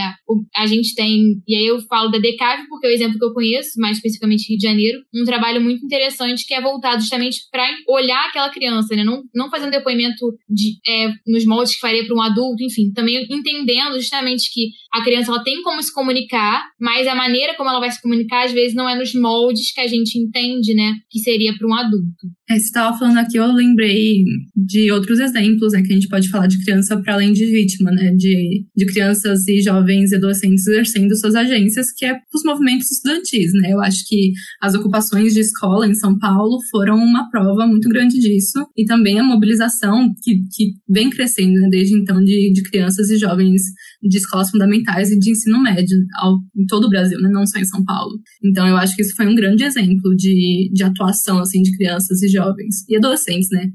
a 0.56 0.66
gente 0.66 0.94
tem, 0.94 1.40
e 1.48 1.56
aí 1.56 1.66
eu 1.66 1.80
falo 1.80 2.10
da 2.10 2.18
DECAV 2.18 2.66
porque 2.68 2.86
é 2.86 2.90
o 2.90 2.92
exemplo 2.92 3.18
que 3.18 3.24
eu 3.24 3.32
conheço, 3.32 3.80
mais 3.80 3.96
especificamente 3.96 4.48
Rio 4.48 4.58
de 4.58 4.66
Janeiro, 4.66 4.98
um 5.14 5.24
trabalho 5.24 5.62
muito 5.62 5.84
interessante 5.84 6.46
que 6.46 6.52
é 6.52 6.60
voltado 6.60 7.00
justamente 7.00 7.40
para 7.50 7.66
olhar 7.88 8.28
aquela 8.28 8.50
criança, 8.50 8.94
né, 8.94 9.02
não, 9.02 9.22
não 9.34 9.48
fazer 9.48 9.66
um 9.66 9.70
depoimento 9.70 10.36
de, 10.48 10.76
é, 10.86 11.10
nos 11.26 11.46
moldes 11.46 11.74
que 11.74 11.80
faria 11.80 12.04
para 12.06 12.14
um 12.14 12.20
adulto, 12.20 12.62
enfim, 12.62 12.92
também 12.92 13.26
entendendo 13.30 13.94
justamente 13.94 14.52
que 14.52 14.68
a 14.92 15.02
criança 15.02 15.32
ela 15.32 15.42
tem 15.42 15.62
como 15.62 15.82
se 15.82 15.92
comunicar, 15.92 16.62
mas 16.78 17.06
a 17.06 17.14
maneira 17.14 17.54
como 17.54 17.70
ela 17.70 17.80
vai 17.80 17.90
se 17.90 18.02
comunicar 18.02 18.44
às 18.44 18.52
vezes 18.52 18.74
não 18.74 18.88
é 18.88 18.94
nos 18.94 19.14
moldes 19.14 19.72
que 19.72 19.80
a 19.80 19.86
gente 19.86 20.18
entende, 20.18 20.74
né, 20.74 20.94
que 21.10 21.18
seria 21.18 21.56
para 21.56 21.66
um 21.66 21.74
adulto. 21.74 22.28
É, 22.50 22.54
você 22.58 22.64
estava 22.64 22.98
falando 22.98 23.16
aqui, 23.16 23.38
eu 23.38 23.46
lembrei 23.46 24.22
de 24.54 24.92
outros 24.92 25.18
exemplos, 25.18 25.72
né, 25.72 25.80
que 25.80 25.90
a 25.90 25.94
gente 25.94 26.08
pode 26.08 26.28
falar 26.28 26.46
de 26.46 26.62
criança 26.62 27.00
para 27.00 27.14
além 27.14 27.32
de 27.32 27.46
vítima, 27.46 27.90
né, 27.90 28.10
de, 28.14 28.66
de 28.76 28.86
crianças 28.86 29.48
e 29.48 29.62
jovens 29.62 30.12
e 30.12 30.16
adolescentes 30.16 30.66
exercendo 30.66 31.16
suas 31.16 31.34
agências, 31.34 31.90
que 31.90 32.04
é 32.04 32.18
os 32.34 32.44
movimentos 32.44 32.90
estudantis, 32.90 33.50
né. 33.54 33.72
Eu 33.72 33.80
acho 33.80 34.06
que 34.06 34.32
as 34.60 34.74
ocupações 34.74 35.32
de 35.32 35.40
escola 35.40 35.86
em 35.88 35.94
São 35.94 36.18
Paulo 36.18 36.58
foram 36.70 36.96
uma 36.96 37.30
prova 37.30 37.66
muito 37.66 37.88
grande 37.88 38.18
disso, 38.18 38.66
e 38.76 38.84
também 38.84 39.18
a 39.18 39.24
mobilização 39.24 40.12
que, 40.22 40.42
que 40.52 40.74
vem 40.86 41.08
crescendo, 41.08 41.58
né, 41.60 41.68
desde 41.70 41.94
então, 41.94 42.22
de, 42.22 42.52
de 42.52 42.62
crianças 42.62 43.08
e 43.08 43.16
jovens 43.16 43.62
de 44.08 44.18
escolas 44.18 44.50
fundamentais 44.50 45.10
e 45.10 45.18
de 45.18 45.30
ensino 45.30 45.62
médio 45.62 45.96
ao, 46.16 46.36
em 46.56 46.66
todo 46.66 46.84
o 46.84 46.90
Brasil, 46.90 47.20
né, 47.20 47.28
não 47.30 47.46
só 47.46 47.58
em 47.58 47.64
São 47.64 47.84
Paulo. 47.84 48.18
Então, 48.44 48.66
eu 48.66 48.76
acho 48.76 48.94
que 48.94 49.02
isso 49.02 49.16
foi 49.16 49.26
um 49.26 49.34
grande 49.34 49.64
exemplo 49.64 50.14
de, 50.16 50.70
de 50.72 50.84
atuação, 50.84 51.38
assim, 51.38 51.62
de 51.62 51.76
crianças 51.76 52.22
e 52.22 52.28
jovens 52.28 52.88
e 52.88 52.96
adolescentes, 52.96 53.48
né? 53.50 53.66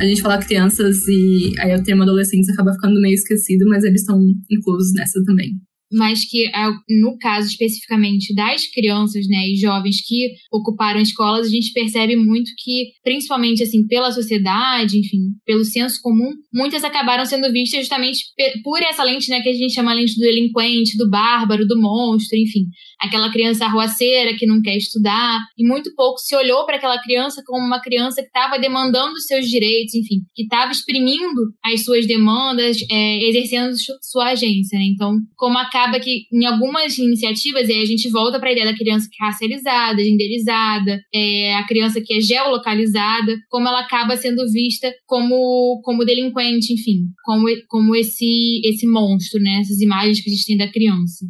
A 0.00 0.04
gente 0.04 0.22
fala 0.22 0.38
crianças 0.38 1.06
e 1.08 1.52
aí 1.58 1.74
o 1.74 1.82
termo 1.82 2.02
adolescentes 2.02 2.48
acaba 2.50 2.72
ficando 2.72 3.00
meio 3.00 3.14
esquecido, 3.14 3.64
mas 3.68 3.84
eles 3.84 4.00
estão 4.00 4.20
inclusos 4.50 4.92
nessa 4.94 5.22
também 5.24 5.56
mas 5.92 6.28
que 6.28 6.50
no 6.88 7.16
caso 7.18 7.48
especificamente 7.48 8.34
das 8.34 8.66
crianças, 8.68 9.26
né, 9.28 9.48
e 9.48 9.56
jovens 9.56 9.96
que 10.06 10.32
ocuparam 10.52 11.00
escolas, 11.00 11.46
a 11.46 11.50
gente 11.50 11.72
percebe 11.72 12.16
muito 12.16 12.50
que, 12.58 12.92
principalmente 13.04 13.62
assim, 13.62 13.86
pela 13.86 14.10
sociedade, 14.10 14.98
enfim, 14.98 15.18
pelo 15.44 15.64
senso 15.64 16.00
comum, 16.02 16.32
muitas 16.52 16.84
acabaram 16.84 17.24
sendo 17.24 17.50
vistas 17.52 17.80
justamente 17.80 18.20
por 18.62 18.80
essa 18.82 19.04
lente, 19.04 19.30
né, 19.30 19.40
que 19.40 19.48
a 19.48 19.54
gente 19.54 19.74
chama 19.74 19.94
lente 19.94 20.14
do 20.16 20.22
delinquente, 20.22 20.96
do 20.96 21.08
bárbaro, 21.08 21.66
do 21.66 21.80
monstro, 21.80 22.38
enfim, 22.38 22.64
aquela 23.00 23.30
criança 23.30 23.64
arruaceira 23.64 24.36
que 24.36 24.46
não 24.46 24.60
quer 24.60 24.76
estudar, 24.76 25.38
e 25.56 25.66
muito 25.66 25.94
pouco 25.94 26.18
se 26.18 26.34
olhou 26.34 26.64
para 26.66 26.76
aquela 26.76 27.00
criança 27.00 27.42
como 27.46 27.64
uma 27.64 27.80
criança 27.80 28.20
que 28.22 28.28
estava 28.28 28.58
demandando 28.58 29.18
seus 29.20 29.46
direitos, 29.46 29.94
enfim, 29.94 30.20
que 30.34 30.42
estava 30.42 30.72
exprimindo 30.72 31.40
as 31.64 31.84
suas 31.84 32.06
demandas, 32.06 32.76
é, 32.90 33.28
exercendo 33.28 33.74
sua 34.02 34.30
agência, 34.30 34.78
né? 34.78 34.84
Então, 34.86 35.16
como 35.36 35.58
acaba 35.76 36.00
que 36.00 36.26
em 36.32 36.46
algumas 36.46 36.96
iniciativas, 36.96 37.68
e 37.68 37.72
aí 37.72 37.82
a 37.82 37.86
gente 37.86 38.08
volta 38.08 38.40
para 38.40 38.48
a 38.48 38.52
ideia 38.52 38.66
da 38.66 38.76
criança 38.76 39.08
que 39.10 39.22
é 39.22 39.26
racializada, 39.26 40.02
genderizada, 40.02 41.02
é, 41.14 41.54
a 41.54 41.66
criança 41.66 42.00
que 42.00 42.14
é 42.14 42.20
geolocalizada, 42.20 43.36
como 43.50 43.68
ela 43.68 43.80
acaba 43.80 44.16
sendo 44.16 44.50
vista 44.50 44.90
como, 45.06 45.80
como 45.84 46.04
delinquente, 46.04 46.72
enfim, 46.72 47.08
como, 47.24 47.46
como 47.68 47.94
esse, 47.94 48.60
esse 48.64 48.86
monstro, 48.86 49.40
né? 49.40 49.60
Essas 49.60 49.80
imagens 49.80 50.20
que 50.20 50.30
a 50.30 50.32
gente 50.32 50.46
tem 50.46 50.56
da 50.56 50.72
criança. 50.72 51.26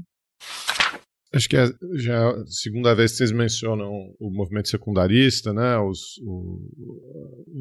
Acho 1.37 1.49
que 1.49 1.57
é 1.57 1.67
já 1.95 2.15
é 2.15 2.17
a 2.17 2.47
segunda 2.47 2.95
vez 2.95 3.13
que 3.13 3.19
vocês 3.19 3.33
mencionam 3.33 3.91
o 4.19 4.31
movimento 4.31 4.69
secundarista, 4.69 5.53
né? 5.53 5.79
Os, 5.79 6.19
o, 6.25 6.61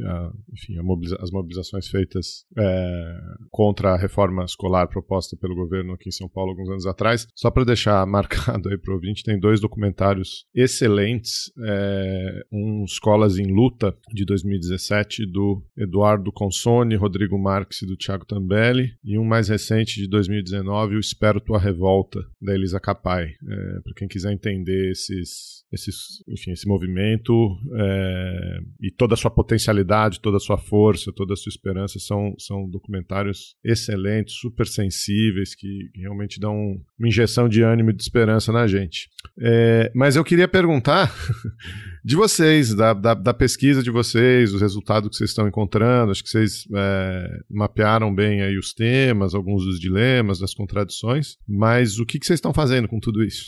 a, 0.05 0.32
enfim, 0.53 0.80
mobiliza 0.82 1.17
as 1.21 1.32
mobilizações 1.32 1.88
feitas 1.88 2.45
é, 2.57 3.17
contra 3.51 3.93
a 3.93 3.97
reforma 3.97 4.43
escolar 4.45 4.88
proposta 4.88 5.36
pelo 5.38 5.55
governo 5.55 5.93
aqui 5.93 6.09
em 6.09 6.11
São 6.11 6.30
Paulo 6.30 6.51
alguns 6.51 6.69
anos 6.69 6.86
atrás. 6.86 7.28
Só 7.36 7.51
para 7.51 7.65
deixar 7.65 8.05
marcado 8.07 8.69
aí 8.69 8.78
para 8.78 8.91
o 8.91 8.95
ouvinte, 8.95 9.23
tem 9.23 9.39
dois 9.39 9.59
documentários 9.59 10.45
excelentes. 10.53 11.51
É, 11.65 12.45
um 12.51 12.86
Escolas 12.86 13.38
em 13.38 13.47
Luta, 13.47 13.95
de 14.13 14.26
2017, 14.26 15.26
do 15.26 15.61
Eduardo 15.78 16.32
Consone, 16.32 16.95
Rodrigo 16.95 17.38
Marques 17.38 17.82
e 17.82 17.86
do 17.86 17.97
Thiago 17.97 18.26
Tambelli. 18.26 18.93
E 19.03 19.17
um 19.17 19.26
mais 19.26 19.49
recente, 19.49 19.99
de 19.99 20.07
2019, 20.07 20.95
o 20.95 20.99
Espero 20.99 21.41
Tua 21.41 21.59
Revolta, 21.59 22.26
da 22.41 22.53
Elisa 22.53 22.80
Capai. 22.80 23.26
É, 23.26 23.64
para 23.84 23.93
quem 23.95 24.07
quiser 24.07 24.32
entender 24.32 24.91
esses, 24.91 25.63
esses, 25.72 26.24
enfim, 26.28 26.51
esse 26.51 26.68
movimento 26.68 27.57
é, 27.78 28.59
e 28.82 28.91
toda 28.91 29.13
a 29.13 29.18
sua 29.18 29.32
potencialidade, 29.32 30.20
toda 30.22 30.38
a 30.38 30.39
sua 30.39 30.57
força, 30.57 31.11
toda 31.13 31.34
a 31.34 31.38
sua 31.38 31.49
esperança, 31.49 31.99
são, 31.99 32.36
são 32.38 32.70
documentários 32.70 33.55
excelentes, 33.63 34.36
super 34.36 34.68
sensíveis, 34.68 35.55
que, 35.55 35.89
que 35.93 36.01
realmente 36.01 36.39
dão 36.39 36.55
uma 36.97 37.07
injeção 37.07 37.47
de 37.49 37.61
ânimo 37.61 37.91
e 37.91 37.93
de 37.93 38.01
esperança 38.01 38.51
na 38.51 38.68
gente. 38.68 39.09
É, 39.39 39.91
mas 39.93 40.16
eu 40.16 40.24
queria 40.24 40.47
perguntar 40.47 41.13
de 42.06 42.16
vocês, 42.16 42.76
da, 42.76 42.93
da, 42.93 43.16
da, 43.16 43.34
pesquisa 43.34 43.82
de 43.82 43.89
vocês, 43.89 44.53
os 44.53 44.62
resultados 44.62 45.10
que 45.10 45.16
vocês 45.16 45.32
estão 45.32 45.47
encontrando, 45.47 46.12
acho 46.12 46.24
que 46.24 46.30
vocês 46.30 46.68
é, 46.72 47.39
mapearam 47.49 48.14
bem 48.14 48.43
aí 48.43 48.60
os 48.60 48.76
temas, 48.76 49.34
alguns 49.34 49.66
dos 49.66 49.80
dilemas, 49.80 50.38
das 50.38 50.53
contradições, 50.53 51.36
mas 51.47 51.97
o 51.97 52.06
que, 52.06 52.20
que 52.20 52.28
vocês 52.28 52.38
estão 52.38 52.53
fazendo 52.53 52.88
com 52.88 52.99
tudo 52.99 53.24
isso? 53.24 53.47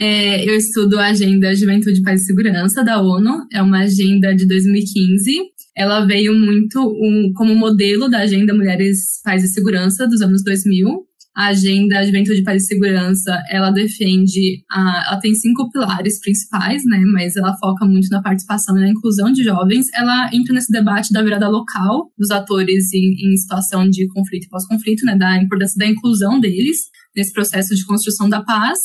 É, 0.00 0.44
eu 0.44 0.56
estudo 0.56 0.98
a 0.98 1.06
Agenda 1.06 1.54
Juventude, 1.54 2.02
Paz 2.02 2.22
e 2.22 2.24
Segurança 2.24 2.82
da 2.82 3.00
ONU, 3.00 3.46
é 3.52 3.62
uma 3.62 3.82
agenda 3.82 4.34
de 4.34 4.44
2015. 4.48 5.30
Ela 5.76 6.04
veio 6.04 6.34
muito 6.34 6.80
um, 6.80 7.32
como 7.36 7.54
modelo 7.54 8.08
da 8.08 8.22
Agenda 8.22 8.52
Mulheres, 8.52 9.20
Paz 9.22 9.44
e 9.44 9.48
Segurança 9.48 10.08
dos 10.08 10.20
anos 10.20 10.42
2000. 10.42 11.06
A 11.34 11.48
Agenda 11.48 12.04
Juventude, 12.04 12.42
Paz 12.42 12.64
e 12.64 12.66
Segurança, 12.66 13.40
ela 13.50 13.70
defende, 13.70 14.62
a, 14.70 15.04
ela 15.06 15.20
tem 15.20 15.34
cinco 15.34 15.70
pilares 15.70 16.20
principais, 16.20 16.84
né, 16.84 16.98
mas 17.12 17.36
ela 17.36 17.56
foca 17.56 17.86
muito 17.86 18.08
na 18.10 18.20
participação 18.20 18.76
e 18.76 18.80
na 18.80 18.90
inclusão 18.90 19.30
de 19.30 19.44
jovens. 19.44 19.86
Ela 19.94 20.28
entra 20.32 20.52
nesse 20.52 20.72
debate 20.72 21.12
da 21.12 21.22
virada 21.22 21.48
local 21.48 22.10
dos 22.18 22.30
atores 22.30 22.92
em, 22.92 23.32
em 23.32 23.36
situação 23.36 23.88
de 23.88 24.08
conflito 24.08 24.46
e 24.46 24.48
pós-conflito, 24.48 25.04
né, 25.04 25.16
da 25.16 25.40
importância 25.40 25.78
da 25.78 25.86
inclusão 25.86 26.40
deles 26.40 26.78
nesse 27.14 27.32
processo 27.32 27.74
de 27.74 27.84
construção 27.84 28.28
da 28.28 28.42
paz 28.42 28.78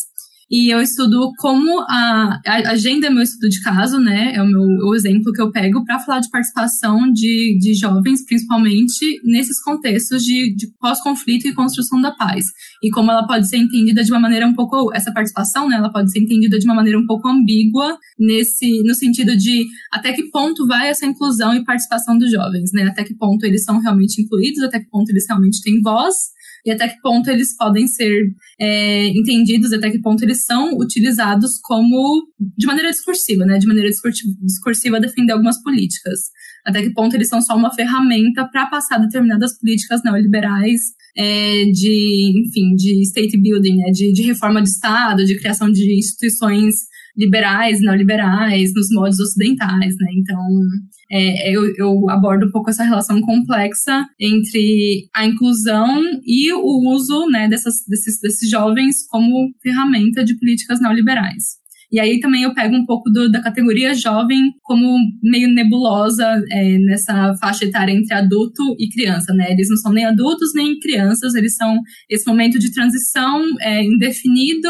e 0.49 0.71
eu 0.71 0.79
estudo 0.79 1.31
como 1.39 1.81
a, 1.81 2.39
a 2.45 2.71
agenda 2.71 3.07
é 3.07 3.09
meu 3.09 3.23
estudo 3.23 3.49
de 3.49 3.61
caso, 3.63 3.99
né? 3.99 4.33
É 4.35 4.43
o 4.43 4.45
meu 4.45 4.61
o 4.87 4.95
exemplo 4.95 5.31
que 5.33 5.41
eu 5.41 5.51
pego 5.51 5.83
para 5.83 5.99
falar 5.99 6.19
de 6.19 6.29
participação 6.29 7.11
de, 7.11 7.57
de 7.59 7.73
jovens, 7.73 8.23
principalmente 8.25 9.19
nesses 9.23 9.59
contextos 9.63 10.23
de, 10.23 10.55
de 10.55 10.67
pós-conflito 10.79 11.47
e 11.47 11.53
construção 11.53 11.99
da 11.99 12.11
paz. 12.11 12.45
E 12.83 12.91
como 12.91 13.09
ela 13.09 13.25
pode 13.25 13.49
ser 13.49 13.57
entendida 13.57 14.03
de 14.03 14.11
uma 14.11 14.19
maneira 14.19 14.47
um 14.47 14.53
pouco. 14.53 14.93
Essa 14.93 15.11
participação, 15.11 15.67
né? 15.67 15.77
Ela 15.77 15.91
pode 15.91 16.11
ser 16.11 16.19
entendida 16.19 16.59
de 16.59 16.65
uma 16.65 16.75
maneira 16.75 16.99
um 16.99 17.05
pouco 17.07 17.27
ambígua, 17.27 17.97
nesse, 18.19 18.83
no 18.83 18.93
sentido 18.93 19.35
de 19.35 19.65
até 19.91 20.13
que 20.13 20.29
ponto 20.29 20.67
vai 20.67 20.89
essa 20.89 21.05
inclusão 21.05 21.55
e 21.55 21.63
participação 21.63 22.17
dos 22.17 22.31
jovens, 22.31 22.71
né? 22.71 22.83
Até 22.83 23.03
que 23.03 23.15
ponto 23.15 23.43
eles 23.45 23.63
são 23.63 23.79
realmente 23.79 24.21
incluídos, 24.21 24.61
até 24.61 24.79
que 24.79 24.89
ponto 24.89 25.09
eles 25.09 25.25
realmente 25.27 25.61
têm 25.63 25.81
voz 25.81 26.34
e 26.65 26.71
até 26.71 26.87
que 26.87 26.99
ponto 27.01 27.29
eles 27.29 27.55
podem 27.55 27.87
ser 27.87 28.23
é, 28.59 29.07
entendidos, 29.09 29.71
até 29.71 29.91
que 29.91 30.01
ponto 30.01 30.23
eles 30.23 30.43
são 30.43 30.75
utilizados 30.77 31.59
como 31.63 32.27
de 32.57 32.65
maneira 32.65 32.89
discursiva, 32.89 33.45
né? 33.45 33.57
De 33.57 33.67
maneira 33.67 33.89
discursiva 34.41 34.99
defender 34.99 35.33
algumas 35.33 35.61
políticas. 35.61 36.19
Até 36.65 36.81
que 36.81 36.93
ponto 36.93 37.15
eles 37.15 37.27
são 37.27 37.41
só 37.41 37.55
uma 37.55 37.73
ferramenta 37.73 38.47
para 38.51 38.65
passar 38.65 38.97
determinadas 38.97 39.57
políticas 39.59 40.01
neoliberais 40.03 40.81
é, 41.15 41.65
de, 41.65 42.33
enfim, 42.47 42.75
de 42.75 43.01
state 43.03 43.39
building, 43.39 43.77
né? 43.77 43.91
de, 43.91 44.11
de 44.11 44.23
reforma 44.23 44.61
de 44.61 44.69
Estado, 44.69 45.25
de 45.25 45.37
criação 45.37 45.71
de 45.71 45.97
instituições 45.97 46.75
liberais, 47.17 47.79
neoliberais, 47.79 48.73
nos 48.73 48.87
modos 48.91 49.19
ocidentais, 49.19 49.95
né? 49.97 50.07
Então, 50.17 50.41
é, 51.09 51.55
eu, 51.55 51.63
eu 51.77 52.09
abordo 52.09 52.47
um 52.47 52.51
pouco 52.51 52.69
essa 52.69 52.83
relação 52.83 53.21
complexa 53.21 54.05
entre 54.19 55.07
a 55.15 55.25
inclusão 55.25 56.01
e 56.25 56.51
o 56.51 56.93
uso 56.93 57.27
né, 57.27 57.47
dessas, 57.47 57.75
desses, 57.87 58.19
desses 58.19 58.49
jovens 58.49 59.07
como 59.07 59.53
ferramenta 59.61 60.25
de 60.25 60.37
políticas 60.37 60.81
neoliberais. 60.81 61.63
E 61.91 61.99
aí 61.99 62.19
também 62.19 62.43
eu 62.43 62.53
pego 62.53 62.75
um 62.75 62.85
pouco 62.85 63.09
do, 63.09 63.31
da 63.31 63.41
categoria 63.41 63.93
jovem 63.93 64.39
como 64.61 64.97
meio 65.23 65.47
nebulosa 65.53 66.25
é, 66.51 66.77
nessa 66.79 67.35
faixa 67.39 67.65
etária 67.65 67.91
entre 67.91 68.13
adulto 68.13 68.75
e 68.79 68.89
criança, 68.89 69.33
né? 69.33 69.51
Eles 69.51 69.69
não 69.69 69.77
são 69.77 69.91
nem 69.93 70.05
adultos 70.05 70.53
nem 70.53 70.79
crianças, 70.79 71.35
eles 71.35 71.55
são 71.55 71.79
esse 72.09 72.27
momento 72.27 72.59
de 72.59 72.71
transição 72.71 73.43
é, 73.61 73.83
indefinido 73.83 74.69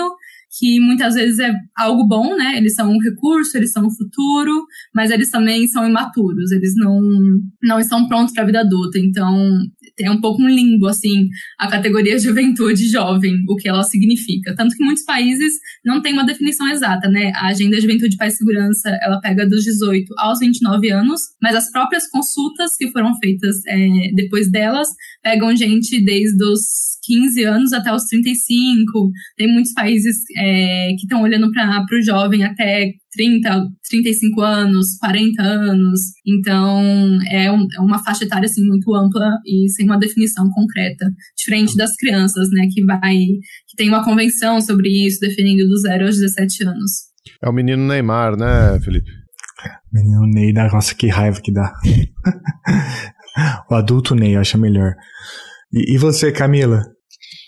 que 0.58 0.80
muitas 0.80 1.16
vezes 1.16 1.40
é 1.40 1.52
algo 1.78 2.08
bom, 2.08 2.36
né? 2.36 2.58
Eles 2.58 2.76
são 2.76 2.90
um 2.90 3.00
recurso, 3.00 3.58
eles 3.58 3.72
são 3.72 3.86
um 3.86 3.92
futuro, 3.92 4.66
mas 4.94 5.12
eles 5.12 5.30
também 5.30 5.68
são 5.68 5.88
imaturos, 5.88 6.52
eles 6.52 6.74
não, 6.76 7.02
não 7.62 7.80
estão 7.80 8.08
prontos 8.08 8.34
para 8.34 8.44
a 8.44 8.46
vida 8.46 8.62
adulta. 8.62 8.98
Então, 8.98 9.36
tem 9.96 10.10
um 10.10 10.22
pouco 10.22 10.42
um 10.42 10.48
limbo, 10.48 10.88
assim, 10.88 11.28
a 11.60 11.68
categoria 11.68 12.18
juventude 12.18 12.88
jovem, 12.88 13.34
o 13.50 13.56
que 13.56 13.68
ela 13.68 13.84
significa. 13.84 14.56
Tanto 14.56 14.76
que 14.76 14.84
muitos 14.84 15.04
países 15.04 15.54
não 15.84 16.02
têm 16.02 16.14
uma 16.14 16.26
definição 16.26 16.68
exata, 16.70 17.10
né? 17.10 17.32
A 17.36 17.48
Agenda 17.48 17.80
Juventude 17.80 18.16
Paz 18.18 18.36
e 18.36 18.38
Segurança, 18.38 18.90
ela 19.02 19.20
pega 19.20 19.48
dos 19.48 19.64
18 19.64 20.14
aos 20.18 20.40
29 20.40 20.90
anos, 20.90 21.22
mas 21.42 21.56
as 21.56 21.70
próprias 21.72 22.08
consultas 22.10 22.76
que 22.78 22.92
foram 22.92 23.14
feitas 23.20 23.58
é, 23.68 24.12
depois 24.16 24.50
delas 24.50 24.88
pegam 25.22 25.56
gente 25.56 26.04
desde 26.04 26.44
os 26.44 26.95
15 27.06 27.44
anos 27.44 27.74
até 27.74 27.94
os 27.94 28.04
35. 28.06 29.12
Tem 29.38 29.52
muitos 29.52 29.74
países 29.74 30.18
é, 30.38 30.90
que 30.90 31.04
estão 31.04 31.22
olhando 31.22 31.52
para 31.52 31.86
o 31.92 32.02
jovem 32.02 32.44
até 32.44 32.94
30, 33.14 33.68
35 33.90 34.42
anos, 34.42 34.98
40 35.00 35.42
anos. 35.42 36.00
Então, 36.26 36.82
é, 37.30 37.52
um, 37.52 37.68
é, 37.76 37.80
uma 37.80 38.04
faixa 38.04 38.24
etária 38.24 38.46
assim, 38.46 38.66
muito 38.66 38.94
ampla 38.96 39.40
e 39.46 39.70
sem 39.70 39.86
uma 39.86 40.00
definição 40.00 40.50
concreta. 40.52 41.10
Diferente 41.38 41.76
das 41.78 41.96
crianças, 41.96 42.50
né, 42.52 42.68
que 42.72 42.84
vai. 42.84 43.16
que 43.68 43.76
tem 43.78 43.90
uma 43.90 44.04
convenção 44.04 44.60
sobre 44.60 44.90
isso, 44.90 45.20
definindo 45.20 45.68
do 45.68 45.78
0 45.78 46.06
aos 46.06 46.18
17 46.18 46.64
anos. 46.66 46.92
É 47.44 47.50
o 47.50 47.54
menino 47.54 47.86
Neymar, 47.88 48.38
né, 48.38 48.80
Felipe? 48.84 49.10
Menino 49.92 50.28
Ney, 50.28 50.52
nossa, 50.54 50.94
que 50.94 51.08
raiva 51.08 51.40
que 51.42 51.52
dá. 51.52 51.74
o 53.70 53.76
adulto 53.76 54.14
Ney, 54.14 54.36
acha 54.36 54.58
melhor. 54.58 54.94
E, 55.72 55.96
e 55.96 55.98
você, 55.98 56.32
Camila? 56.32 56.84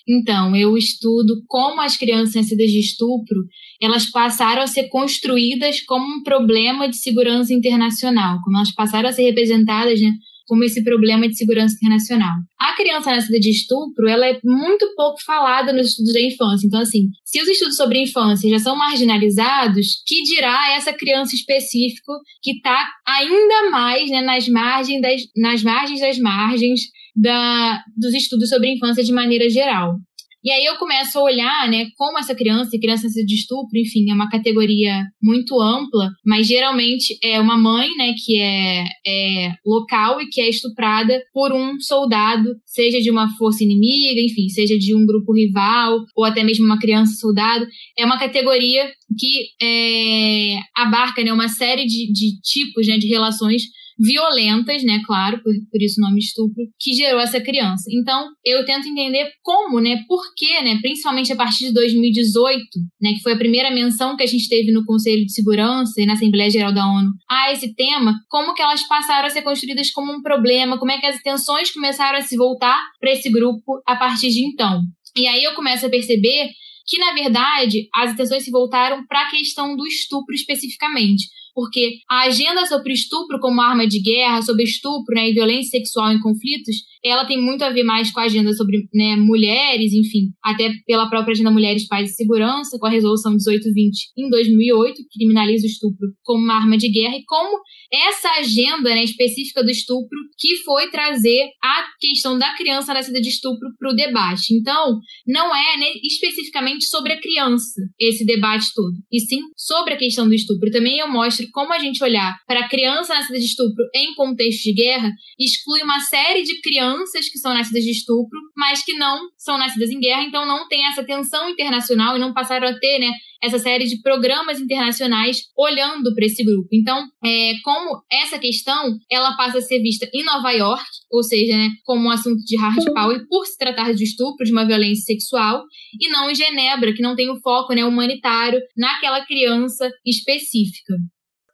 Então, 0.08 0.56
eu 0.56 0.78
estudo 0.78 1.44
como 1.48 1.82
as 1.82 1.98
crianças 1.98 2.36
nascidas 2.36 2.72
de 2.72 2.80
estupro, 2.80 3.44
elas 3.82 4.10
passaram 4.10 4.62
a 4.62 4.68
ser 4.68 4.88
construídas 4.88 5.82
como 5.82 6.06
um 6.06 6.24
problema 6.24 6.88
de 6.88 6.98
segurança 6.98 7.54
internacional, 7.54 8.40
como 8.44 8.58
elas 8.58 8.74
passaram 8.74 9.10
a 9.10 9.12
ser 9.12 9.24
representadas 9.24 10.00
né, 10.00 10.14
como 10.48 10.64
esse 10.64 10.82
problema 10.82 11.28
de 11.28 11.36
segurança 11.36 11.76
internacional. 11.76 12.34
A 12.58 12.74
criança 12.76 13.12
nascida 13.12 13.38
de 13.38 13.52
estupro, 13.52 14.08
ela 14.08 14.26
é 14.26 14.40
muito 14.44 14.94
pouco 14.96 15.22
falada 15.24 15.74
nos 15.74 15.88
estudos 15.88 16.14
da 16.14 16.22
infância. 16.22 16.66
Então, 16.66 16.80
assim, 16.80 17.10
se 17.26 17.42
os 17.42 17.48
estudos 17.50 17.76
sobre 17.76 18.02
infância 18.02 18.50
já 18.50 18.60
são 18.60 18.76
marginalizados, 18.76 20.02
que 20.06 20.24
dirá 20.24 20.74
essa 20.76 20.94
criança 20.94 21.36
específica 21.36 22.14
que 22.42 22.52
está 22.52 22.88
ainda 23.06 23.70
mais 23.70 24.10
né, 24.10 24.22
nas, 24.22 24.48
margens 24.48 25.02
das, 25.02 25.22
nas 25.36 25.62
margens 25.62 26.00
das 26.00 26.18
margens 26.18 26.80
da, 27.18 27.84
dos 27.98 28.14
estudos 28.14 28.50
sobre 28.50 28.72
infância 28.72 29.04
de 29.04 29.12
maneira 29.12 29.50
geral. 29.50 29.96
E 30.44 30.52
aí 30.52 30.64
eu 30.64 30.78
começo 30.78 31.18
a 31.18 31.24
olhar, 31.24 31.70
né, 31.70 31.88
como 31.98 32.18
essa 32.18 32.34
criança, 32.34 32.70
e 32.74 32.80
criança 32.80 33.08
de 33.10 33.36
estupro, 33.36 33.78
enfim, 33.78 34.10
é 34.10 34.14
uma 34.14 34.30
categoria 34.30 35.04
muito 35.22 35.60
ampla, 35.60 36.10
mas 36.26 36.48
geralmente 36.48 37.18
é 37.22 37.42
uma 37.42 37.58
mãe, 37.58 37.90
né, 37.98 38.14
que 38.14 38.40
é, 38.40 38.86
é 39.06 39.52
local 39.66 40.22
e 40.22 40.30
que 40.30 40.40
é 40.40 40.48
estuprada 40.48 41.22
por 41.34 41.52
um 41.52 41.78
soldado, 41.82 42.50
seja 42.66 43.02
de 43.02 43.12
uma 43.12 43.36
força 43.36 43.64
inimiga, 43.64 44.22
enfim, 44.22 44.48
seja 44.48 44.78
de 44.78 44.96
um 44.96 45.06
grupo 45.06 45.34
rival, 45.34 46.06
ou 46.16 46.24
até 46.24 46.44
mesmo 46.44 46.64
uma 46.64 46.80
criança 46.80 47.14
soldado. 47.16 47.68
É 47.98 48.06
uma 48.06 48.20
categoria 48.20 48.90
que 49.20 49.48
é, 49.62 50.60
abarca, 50.78 51.24
né, 51.26 51.34
uma 51.34 51.50
série 51.50 51.86
de, 51.86 52.10
de 52.14 52.40
tipos, 52.42 52.88
né, 52.88 52.98
de 52.98 53.08
relações 53.08 53.64
violentas, 54.00 54.84
né, 54.84 55.02
claro, 55.06 55.42
por, 55.44 55.54
por 55.72 55.82
isso 55.82 56.00
o 56.00 56.06
nome 56.08 56.20
estupro, 56.20 56.64
que 56.80 56.94
gerou 56.94 57.20
essa 57.20 57.42
criança. 57.42 57.86
Então, 57.92 58.28
eu 58.46 58.66
tento 58.66 58.88
entender 58.88 59.30
como, 59.42 59.80
né, 59.80 60.04
por 60.08 60.22
que, 60.36 60.62
né, 60.62 60.78
principalmente 60.82 61.34
a 61.34 61.36
partir 61.36 61.68
de 61.68 61.74
2018, 61.74 62.62
né, 63.02 63.14
que 63.14 63.22
foi 63.22 63.34
a 63.34 63.38
primeira 63.38 63.72
menção 63.72 64.16
que 64.16 64.24
a 64.24 64.28
gente 64.28 64.48
teve 64.48 64.72
no 64.72 64.86
Conselho 64.86 65.26
de 65.26 65.34
Segurança 65.34 66.02
e 66.02 66.06
na 66.06 66.14
Assembleia 66.14 66.50
Geral 66.50 66.74
da 66.74 66.86
ONU 66.86 67.12
a 67.30 67.52
esse 67.52 67.74
tema, 67.76 68.14
como 68.30 68.54
que 68.54 68.62
elas 68.62 68.88
passaram 68.88 69.28
a 69.28 69.30
ser 69.30 69.42
construídas 69.42 69.92
como 69.92 70.14
um 70.14 70.22
problema, 70.22 70.78
como 70.78 70.92
é 70.92 71.00
que 71.00 71.06
as 71.06 71.18
atenções 71.18 71.72
começaram 71.72 72.20
a 72.20 72.22
se 72.22 72.38
voltar 72.38 72.80
para 73.00 73.12
esse 73.12 73.30
grupo 73.32 73.82
a 73.86 73.96
partir 73.96 74.30
de 74.30 74.42
então. 74.46 74.82
E 75.18 75.26
aí 75.28 75.44
eu 75.44 75.56
começo 75.56 75.86
a 75.86 75.90
perceber 75.90 76.50
que, 76.86 76.98
na 77.00 77.14
verdade, 77.14 77.88
as 77.94 78.12
atenções 78.12 78.44
se 78.44 78.52
voltaram 78.52 79.06
para 79.08 79.24
a 79.24 79.30
questão 79.30 79.76
do 79.76 79.86
estupro 79.86 80.34
especificamente 80.34 81.26
porque 81.58 82.02
a 82.08 82.28
agenda 82.28 82.68
sobre 82.68 82.94
estupro 82.94 83.40
como 83.40 83.60
arma 83.64 83.88
de 83.88 84.00
guerra, 84.00 84.44
sobre 84.44 84.64
estupro 84.64 85.16
né, 85.16 85.28
e 85.28 85.34
violência 85.34 85.80
sexual 85.80 86.12
em 86.12 86.20
conflitos, 86.20 86.76
ela 87.04 87.26
tem 87.26 87.42
muito 87.42 87.64
a 87.64 87.70
ver 87.70 87.84
mais 87.84 88.12
com 88.12 88.20
a 88.20 88.24
agenda 88.24 88.54
sobre 88.54 88.88
né, 88.94 89.16
mulheres, 89.16 89.94
enfim, 89.94 90.32
até 90.44 90.72
pela 90.86 91.10
própria 91.10 91.34
agenda 91.34 91.52
Mulheres, 91.52 91.88
Paz 91.88 92.12
e 92.12 92.14
Segurança, 92.14 92.78
com 92.80 92.86
a 92.86 92.90
resolução 92.90 93.32
1820 93.32 94.12
em 94.18 94.30
2008, 94.30 94.96
que 94.96 95.20
criminaliza 95.20 95.66
o 95.66 95.70
estupro 95.70 96.08
como 96.24 96.44
uma 96.44 96.56
arma 96.56 96.78
de 96.78 96.90
guerra, 96.90 97.16
e 97.16 97.24
como 97.26 97.60
essa 97.92 98.30
agenda 98.40 98.90
né, 98.90 99.04
específica 99.04 99.64
do 99.64 99.70
estupro 99.70 100.18
que 100.38 100.58
foi 100.58 100.90
trazer 100.90 101.50
a 101.64 101.86
questão 102.00 102.38
da 102.38 102.54
criança 102.56 102.94
nascida 102.94 103.22
de 103.22 103.30
estupro 103.30 103.70
para 103.80 103.92
o 103.92 103.96
debate. 103.96 104.54
Então, 104.54 105.00
não 105.26 105.56
é 105.56 105.78
né, 105.78 105.88
especificamente 106.04 106.86
sobre 106.86 107.14
a 107.14 107.20
criança 107.20 107.82
esse 108.00 108.26
debate 108.26 108.68
todo, 108.76 108.96
e 109.12 109.20
sim 109.20 109.42
sobre 109.56 109.94
a 109.94 109.98
questão 109.98 110.28
do 110.28 110.34
estupro. 110.34 110.72
Também 110.72 111.00
eu 111.00 111.08
mostro 111.08 111.46
como 111.52 111.74
a 111.74 111.80
gente 111.80 112.04
olhar 112.04 112.36
para 112.48 112.62
a 112.62 112.70
criança 112.70 113.14
nascida 113.14 113.40
de 113.40 113.46
estupro 113.46 113.84
em 113.96 114.14
contexto 114.16 114.64
de 114.64 114.74
guerra 114.74 115.12
exclui 115.40 115.82
uma 115.84 116.00
série 116.00 116.44
de 116.44 116.60
crianças 116.62 116.87
que 117.32 117.40
são 117.40 117.54
nascidas 117.54 117.84
de 117.84 117.92
estupro, 117.92 118.40
mas 118.56 118.84
que 118.84 118.94
não 118.94 119.30
são 119.38 119.58
nascidas 119.58 119.90
em 119.90 120.00
guerra, 120.00 120.24
então 120.24 120.46
não 120.46 120.68
tem 120.68 120.88
essa 120.88 121.04
tensão 121.04 121.50
internacional 121.50 122.16
e 122.16 122.20
não 122.20 122.34
passaram 122.34 122.68
a 122.68 122.80
ter, 122.80 123.00
né, 123.00 123.12
essa 123.44 123.60
série 123.60 123.86
de 123.86 124.02
programas 124.02 124.60
internacionais 124.60 125.44
olhando 125.56 126.14
para 126.16 126.26
esse 126.26 126.44
grupo. 126.44 126.68
Então, 126.74 127.08
é, 127.24 127.54
como 127.64 128.02
essa 128.12 128.40
questão 128.40 128.98
ela 129.12 129.36
passa 129.36 129.60
a 129.60 129.62
ser 129.62 129.80
vista 129.80 130.08
em 130.14 130.24
Nova 130.24 130.52
York, 130.52 130.86
ou 131.12 131.24
seja, 131.24 131.56
né, 131.56 131.70
como 131.84 132.08
um 132.08 132.12
assunto 132.12 132.44
de 132.44 132.58
hard 132.58 132.94
power 132.94 133.26
por 133.28 133.46
se 133.46 133.58
tratar 133.58 133.94
de 133.94 134.04
estupro, 134.04 134.46
de 134.46 134.52
uma 134.52 134.66
violência 134.66 135.06
sexual, 135.06 135.64
e 136.00 136.10
não 136.10 136.30
em 136.30 136.36
Genebra, 136.36 136.94
que 136.94 137.02
não 137.02 137.16
tem 137.16 137.30
o 137.30 137.40
foco 137.42 137.74
né, 137.74 137.86
humanitário 137.86 138.60
naquela 138.76 139.26
criança 139.26 139.90
específica. 140.06 140.96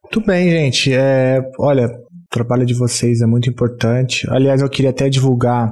Muito 0.04 0.22
bem, 0.28 0.50
gente. 0.50 0.94
É, 0.94 1.40
olha, 1.60 1.88
trabalho 2.34 2.66
de 2.66 2.74
vocês 2.74 3.22
é 3.22 3.28
muito 3.28 3.50
importante. 3.50 4.28
Aliás, 4.30 4.62
eu 4.62 4.70
queria 4.70 4.90
até 4.90 5.08
divulgar 5.08 5.72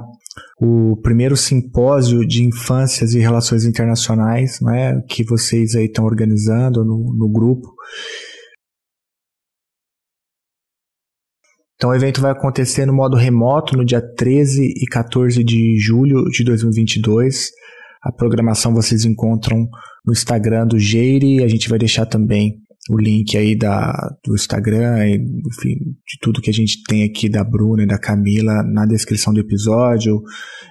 o 0.60 0.96
primeiro 1.02 1.36
simpósio 1.36 2.26
de 2.26 2.44
infâncias 2.44 3.12
e 3.14 3.18
relações 3.18 3.64
internacionais, 3.64 4.60
né, 4.62 5.02
que 5.08 5.24
vocês 5.24 5.74
aí 5.74 5.86
estão 5.86 6.04
organizando 6.04 6.84
no, 6.84 7.12
no 7.14 7.28
grupo. 7.28 7.74
Então 11.74 11.90
o 11.90 11.94
evento 11.94 12.20
vai 12.20 12.30
acontecer 12.30 12.86
no 12.86 12.94
modo 12.94 13.16
remoto 13.16 13.76
no 13.76 13.84
dia 13.84 14.00
13 14.00 14.62
e 14.62 14.86
14 14.86 15.42
de 15.42 15.76
julho 15.80 16.24
de 16.30 16.44
2022. 16.44 17.50
A 18.04 18.12
programação 18.12 18.72
vocês 18.72 19.04
encontram 19.04 19.66
no 20.06 20.12
Instagram 20.12 20.66
do 20.68 20.78
Geire, 20.78 21.42
a 21.42 21.48
gente 21.48 21.68
vai 21.68 21.80
deixar 21.80 22.06
também 22.06 22.54
o 22.90 22.98
link 22.98 23.36
aí 23.36 23.56
da, 23.56 23.92
do 24.24 24.34
Instagram, 24.34 25.06
enfim, 25.06 25.76
de 26.06 26.18
tudo 26.20 26.40
que 26.40 26.50
a 26.50 26.54
gente 26.54 26.82
tem 26.84 27.04
aqui 27.04 27.28
da 27.28 27.44
Bruna 27.44 27.84
e 27.84 27.86
da 27.86 27.98
Camila 27.98 28.62
na 28.64 28.84
descrição 28.86 29.32
do 29.32 29.40
episódio, 29.40 30.22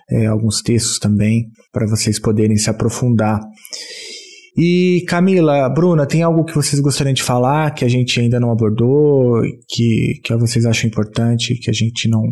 é, 0.10 0.26
alguns 0.26 0.62
textos 0.62 1.00
também, 1.00 1.50
para 1.72 1.88
vocês 1.88 2.20
poderem 2.20 2.58
se 2.58 2.70
aprofundar. 2.70 3.40
E 4.58 5.06
Camila, 5.08 5.70
Bruna, 5.70 6.06
tem 6.06 6.22
algo 6.22 6.44
que 6.44 6.54
vocês 6.54 6.82
gostariam 6.82 7.14
de 7.14 7.24
falar 7.24 7.72
que 7.72 7.86
a 7.86 7.88
gente 7.88 8.20
ainda 8.20 8.40
não 8.40 8.52
abordou, 8.52 9.42
que, 9.70 10.20
que 10.22 10.36
vocês 10.36 10.66
acham 10.66 10.90
importante, 10.90 11.56
que 11.56 11.70
a 11.70 11.74
gente 11.74 12.10
não, 12.10 12.24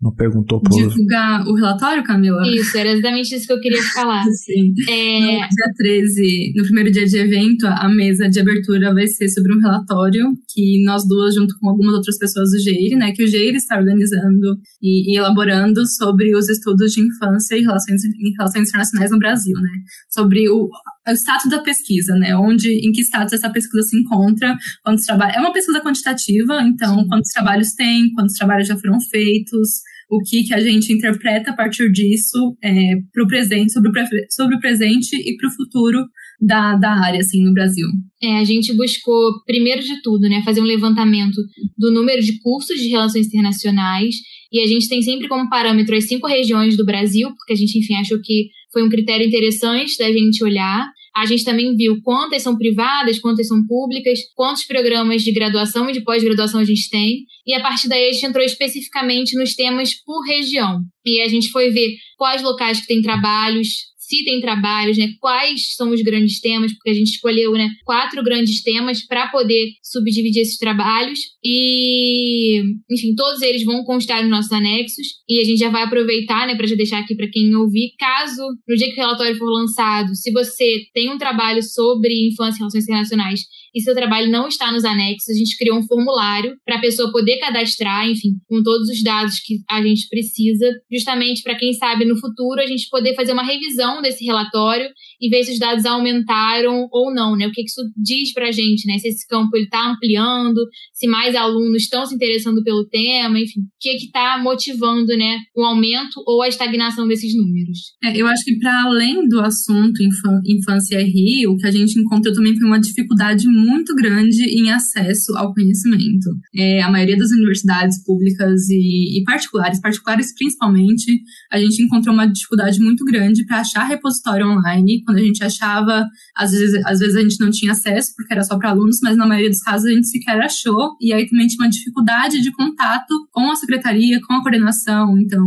não 0.00 0.14
perguntou 0.14 0.60
por. 0.60 0.76
Divulgar 0.76 1.46
o 1.46 1.54
relatório, 1.54 2.04
Camila? 2.04 2.42
Isso, 2.46 2.76
era 2.76 2.90
exatamente 2.90 3.34
isso 3.34 3.46
que 3.46 3.52
eu 3.52 3.60
queria 3.60 3.82
falar. 3.94 4.22
Sim. 4.44 4.74
É... 4.88 5.20
No 5.20 5.48
dia 5.48 5.72
13, 5.76 6.52
no 6.56 6.64
primeiro 6.64 6.90
dia 6.90 7.06
de 7.06 7.16
evento, 7.16 7.66
a 7.66 7.88
mesa 7.88 8.28
de 8.28 8.38
abertura 8.40 8.92
vai 8.92 9.06
ser 9.06 9.28
sobre 9.28 9.54
um 9.54 9.60
relatório 9.60 10.24
que 10.52 10.84
nós 10.84 11.06
duas, 11.06 11.34
junto 11.34 11.54
com 11.58 11.70
algumas 11.70 11.94
outras 11.94 12.18
pessoas 12.18 12.50
do 12.50 12.58
GEIRE, 12.58 12.96
né, 12.96 13.12
que 13.12 13.24
o 13.24 13.26
GEIRE 13.26 13.56
está 13.56 13.78
organizando 13.78 14.58
e, 14.82 15.12
e, 15.12 15.18
elaborando 15.18 15.86
sobre 15.86 16.36
os 16.36 16.48
estudos 16.48 16.92
de 16.92 17.00
infância 17.00 17.56
e 17.56 17.62
relações, 17.62 18.02
relações 18.36 18.68
internacionais 18.68 19.10
no 19.10 19.18
Brasil, 19.18 19.54
né? 19.54 19.70
Sobre 20.10 20.48
o, 20.50 20.68
o 21.12 21.16
status 21.16 21.50
da 21.50 21.62
pesquisa, 21.62 22.14
né? 22.14 22.36
Onde, 22.36 22.70
em 22.70 22.92
que 22.92 23.02
status 23.02 23.32
essa 23.32 23.50
pesquisa 23.50 23.82
se 23.82 23.96
encontra, 23.98 24.56
quantos 24.82 25.04
trabalhos. 25.04 25.36
É 25.36 25.40
uma 25.40 25.52
pesquisa 25.52 25.80
quantitativa, 25.80 26.62
então, 26.62 27.06
quantos 27.08 27.30
trabalhos 27.32 27.74
tem, 27.74 28.12
quantos 28.12 28.34
trabalhos 28.34 28.68
já 28.68 28.76
foram 28.76 29.00
feitos, 29.00 29.68
o 30.08 30.20
que, 30.20 30.44
que 30.44 30.54
a 30.54 30.60
gente 30.60 30.92
interpreta 30.92 31.50
a 31.50 31.54
partir 31.54 31.90
disso 31.90 32.56
é, 32.62 32.96
para 33.12 33.24
o 33.24 33.26
presente, 33.26 33.72
sobre 33.72 33.90
o, 33.90 33.92
sobre 34.30 34.56
o 34.56 34.60
presente 34.60 35.16
e 35.16 35.36
para 35.36 35.48
o 35.48 35.52
futuro 35.52 36.04
da, 36.40 36.76
da 36.76 36.90
área, 36.90 37.20
assim, 37.20 37.42
no 37.42 37.52
Brasil. 37.52 37.86
É, 38.22 38.38
a 38.38 38.44
gente 38.44 38.72
buscou, 38.74 39.42
primeiro 39.44 39.82
de 39.82 40.00
tudo, 40.02 40.28
né, 40.28 40.42
fazer 40.44 40.60
um 40.60 40.64
levantamento 40.64 41.36
do 41.76 41.92
número 41.92 42.22
de 42.22 42.38
cursos 42.40 42.78
de 42.78 42.88
relações 42.88 43.26
internacionais 43.26 44.14
e 44.52 44.60
a 44.60 44.66
gente 44.66 44.88
tem 44.88 45.02
sempre 45.02 45.28
como 45.28 45.48
parâmetro 45.48 45.96
as 45.96 46.06
cinco 46.06 46.26
regiões 46.26 46.76
do 46.76 46.84
Brasil, 46.84 47.28
porque 47.36 47.52
a 47.52 47.56
gente, 47.56 47.78
enfim, 47.78 47.94
achou 47.96 48.18
que 48.22 48.48
foi 48.76 48.82
um 48.82 48.90
critério 48.90 49.26
interessante 49.26 49.96
da 49.96 50.12
gente 50.12 50.44
olhar. 50.44 50.86
A 51.16 51.24
gente 51.24 51.44
também 51.44 51.74
viu 51.74 51.96
quantas 52.02 52.42
são 52.42 52.58
privadas, 52.58 53.18
quantas 53.18 53.48
são 53.48 53.66
públicas, 53.66 54.18
quantos 54.34 54.66
programas 54.66 55.22
de 55.22 55.32
graduação 55.32 55.88
e 55.88 55.94
de 55.94 56.04
pós-graduação 56.04 56.60
a 56.60 56.64
gente 56.64 56.90
tem. 56.90 57.24
E 57.46 57.54
a 57.54 57.60
partir 57.60 57.88
daí 57.88 58.10
a 58.10 58.12
gente 58.12 58.26
entrou 58.26 58.44
especificamente 58.44 59.34
nos 59.34 59.54
temas 59.54 59.94
por 60.04 60.20
região. 60.26 60.80
E 61.06 61.22
a 61.22 61.28
gente 61.28 61.48
foi 61.50 61.70
ver 61.70 61.96
quais 62.18 62.42
locais 62.42 62.82
que 62.82 62.86
têm 62.86 63.00
trabalhos, 63.00 63.68
se 64.06 64.24
tem 64.24 64.40
trabalhos, 64.40 64.96
né? 64.96 65.08
Quais 65.20 65.74
são 65.74 65.90
os 65.90 66.00
grandes 66.02 66.40
temas, 66.40 66.72
porque 66.72 66.90
a 66.90 66.94
gente 66.94 67.08
escolheu, 67.08 67.52
né, 67.52 67.68
quatro 67.84 68.22
grandes 68.22 68.62
temas 68.62 69.04
para 69.04 69.28
poder 69.28 69.72
subdividir 69.82 70.42
esses 70.42 70.58
trabalhos 70.58 71.18
e, 71.44 72.62
enfim, 72.90 73.14
todos 73.16 73.42
eles 73.42 73.64
vão 73.64 73.84
constar 73.84 74.22
nos 74.22 74.30
nossos 74.30 74.52
anexos 74.52 75.06
e 75.28 75.40
a 75.40 75.44
gente 75.44 75.58
já 75.58 75.70
vai 75.70 75.82
aproveitar, 75.82 76.46
né, 76.46 76.54
para 76.54 76.66
já 76.66 76.76
deixar 76.76 77.00
aqui 77.00 77.16
para 77.16 77.28
quem 77.28 77.54
ouvir, 77.56 77.94
caso 77.98 78.42
no 78.68 78.76
dia 78.76 78.88
que 78.88 79.00
o 79.00 79.04
relatório 79.04 79.36
for 79.36 79.50
lançado, 79.50 80.14
se 80.14 80.30
você 80.30 80.84
tem 80.94 81.12
um 81.12 81.18
trabalho 81.18 81.62
sobre 81.62 82.28
infância 82.28 82.58
e 82.58 82.60
relações 82.60 82.84
internacionais 82.84 83.40
e 83.76 83.80
seu 83.82 83.94
trabalho 83.94 84.30
não 84.30 84.48
está 84.48 84.72
nos 84.72 84.86
anexos, 84.86 85.28
a 85.28 85.38
gente 85.38 85.54
criou 85.58 85.78
um 85.78 85.86
formulário 85.86 86.56
para 86.64 86.76
a 86.76 86.80
pessoa 86.80 87.12
poder 87.12 87.36
cadastrar, 87.38 88.08
enfim, 88.08 88.30
com 88.48 88.62
todos 88.62 88.88
os 88.88 89.02
dados 89.02 89.38
que 89.40 89.58
a 89.70 89.82
gente 89.82 90.08
precisa, 90.08 90.66
justamente 90.90 91.42
para 91.42 91.56
quem 91.56 91.74
sabe 91.74 92.06
no 92.06 92.18
futuro 92.18 92.58
a 92.58 92.66
gente 92.66 92.88
poder 92.88 93.14
fazer 93.14 93.34
uma 93.34 93.44
revisão 93.44 94.00
desse 94.00 94.24
relatório 94.24 94.88
e 95.20 95.28
ver 95.28 95.44
se 95.44 95.52
os 95.52 95.58
dados 95.58 95.84
aumentaram 95.86 96.88
ou 96.90 97.14
não, 97.14 97.36
né? 97.36 97.46
O 97.46 97.52
que 97.52 97.62
isso 97.62 97.80
diz 97.96 98.32
para 98.32 98.48
a 98.48 98.52
gente, 98.52 98.86
né? 98.86 98.98
Se 98.98 99.08
esse 99.08 99.26
campo 99.26 99.56
está 99.56 99.90
ampliando, 99.90 100.60
se 100.92 101.06
mais 101.06 101.34
alunos 101.34 101.82
estão 101.82 102.04
se 102.04 102.14
interessando 102.14 102.62
pelo 102.62 102.86
tema, 102.86 103.38
enfim, 103.38 103.60
o 103.60 103.64
que 103.80 103.90
está 103.96 104.38
motivando, 104.42 105.16
né, 105.16 105.38
o 105.56 105.64
aumento 105.64 106.22
ou 106.26 106.42
a 106.42 106.48
estagnação 106.48 107.06
desses 107.06 107.34
números? 107.34 107.78
É, 108.02 108.16
eu 108.16 108.26
acho 108.26 108.44
que 108.44 108.58
para 108.58 108.82
além 108.84 109.28
do 109.28 109.40
assunto 109.40 110.02
infância 110.46 111.02
Rio, 111.02 111.52
o 111.52 111.56
que 111.56 111.66
a 111.66 111.70
gente 111.70 111.98
encontrou 111.98 112.34
também 112.34 112.56
foi 112.56 112.66
uma 112.66 112.80
dificuldade 112.80 113.46
muito 113.46 113.86
muito 113.86 113.94
grande 113.94 114.42
em 114.42 114.70
acesso 114.70 115.36
ao 115.36 115.52
conhecimento. 115.52 116.30
É, 116.54 116.82
a 116.82 116.90
maioria 116.90 117.16
das 117.16 117.30
universidades 117.30 118.02
públicas 118.04 118.68
e, 118.68 119.20
e, 119.20 119.24
particulares, 119.24 119.80
particulares 119.80 120.34
principalmente, 120.34 121.20
a 121.52 121.58
gente 121.58 121.82
encontrou 121.82 122.14
uma 122.14 122.26
dificuldade 122.26 122.80
muito 122.80 123.04
grande 123.04 123.44
para 123.44 123.60
achar 123.60 123.84
repositório 123.84 124.46
online. 124.46 125.02
Quando 125.06 125.18
a 125.18 125.22
gente 125.22 125.42
achava, 125.44 126.04
às 126.36 126.50
vezes, 126.50 126.84
às 126.84 126.98
vezes 126.98 127.16
a 127.16 127.20
gente 127.20 127.40
não 127.40 127.50
tinha 127.50 127.72
acesso 127.72 128.12
porque 128.16 128.34
era 128.34 128.42
só 128.42 128.58
para 128.58 128.70
alunos, 128.70 128.98
mas 129.02 129.16
na 129.16 129.26
maioria 129.26 129.50
dos 129.50 129.60
casos 129.60 129.86
a 129.86 129.92
gente 129.92 130.08
sequer 130.08 130.40
achou. 130.40 130.96
E 131.00 131.12
aí 131.12 131.26
também 131.28 131.46
tinha 131.46 131.64
uma 131.64 131.70
dificuldade 131.70 132.42
de 132.42 132.52
contato 132.52 133.14
com 133.30 133.50
a 133.50 133.56
secretaria, 133.56 134.20
com 134.26 134.34
a 134.34 134.42
coordenação. 134.42 135.16
Então, 135.18 135.44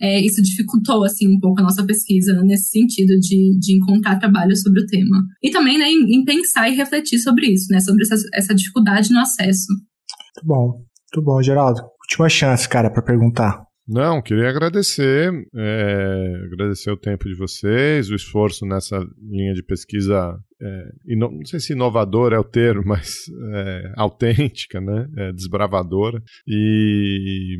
é, 0.00 0.20
isso 0.20 0.42
dificultou 0.42 1.04
assim 1.04 1.28
um 1.28 1.38
pouco 1.38 1.60
a 1.60 1.64
nossa 1.64 1.84
pesquisa 1.84 2.34
nesse 2.42 2.70
sentido 2.70 3.18
de, 3.20 3.58
de 3.58 3.76
encontrar 3.76 4.18
trabalho 4.18 4.56
sobre 4.56 4.82
o 4.82 4.86
tema. 4.86 5.24
E 5.42 5.50
também 5.50 5.78
né, 5.78 5.88
em, 5.88 6.20
em 6.20 6.24
pensar 6.24 6.68
e 6.68 6.74
refletir 6.74 7.18
sobre 7.18 7.46
isso, 7.46 7.68
né, 7.70 7.80
sobre 7.80 8.02
essa, 8.02 8.16
essa 8.34 8.54
dificuldade 8.54 9.12
no 9.12 9.20
acesso. 9.20 9.72
Muito 9.72 10.46
bom, 10.46 10.66
muito 10.70 11.24
bom, 11.24 11.42
Geraldo. 11.42 11.80
Última 12.00 12.28
chance, 12.28 12.68
cara, 12.68 12.90
para 12.90 13.02
perguntar. 13.02 13.62
Não, 13.86 14.22
queria 14.22 14.48
agradecer, 14.48 15.32
é, 15.54 16.34
agradecer 16.44 16.90
o 16.90 16.96
tempo 16.96 17.28
de 17.28 17.34
vocês, 17.34 18.10
o 18.10 18.14
esforço 18.14 18.64
nessa 18.64 18.98
linha 19.20 19.52
de 19.54 19.62
pesquisa 19.62 20.38
é, 20.62 21.16
não 21.16 21.44
sei 21.44 21.58
se 21.58 21.72
inovadora 21.72 22.36
é 22.36 22.38
o 22.38 22.44
termo, 22.44 22.82
mas 22.86 23.14
é, 23.54 23.92
autêntica, 23.96 24.80
né? 24.80 25.06
É, 25.16 25.32
desbravadora. 25.32 26.22
E, 26.46 27.56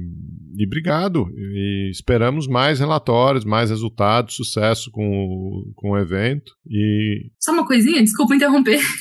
e 0.56 0.66
obrigado. 0.66 1.26
E 1.36 1.90
esperamos 1.90 2.46
mais 2.46 2.78
relatórios, 2.78 3.44
mais 3.44 3.70
resultados, 3.70 4.36
sucesso 4.36 4.90
com 4.90 5.04
o, 5.04 5.72
com 5.74 5.90
o 5.90 5.98
evento. 5.98 6.52
E... 6.68 7.30
Só 7.40 7.52
uma 7.52 7.66
coisinha, 7.66 8.02
desculpa 8.02 8.34
interromper. 8.34 8.80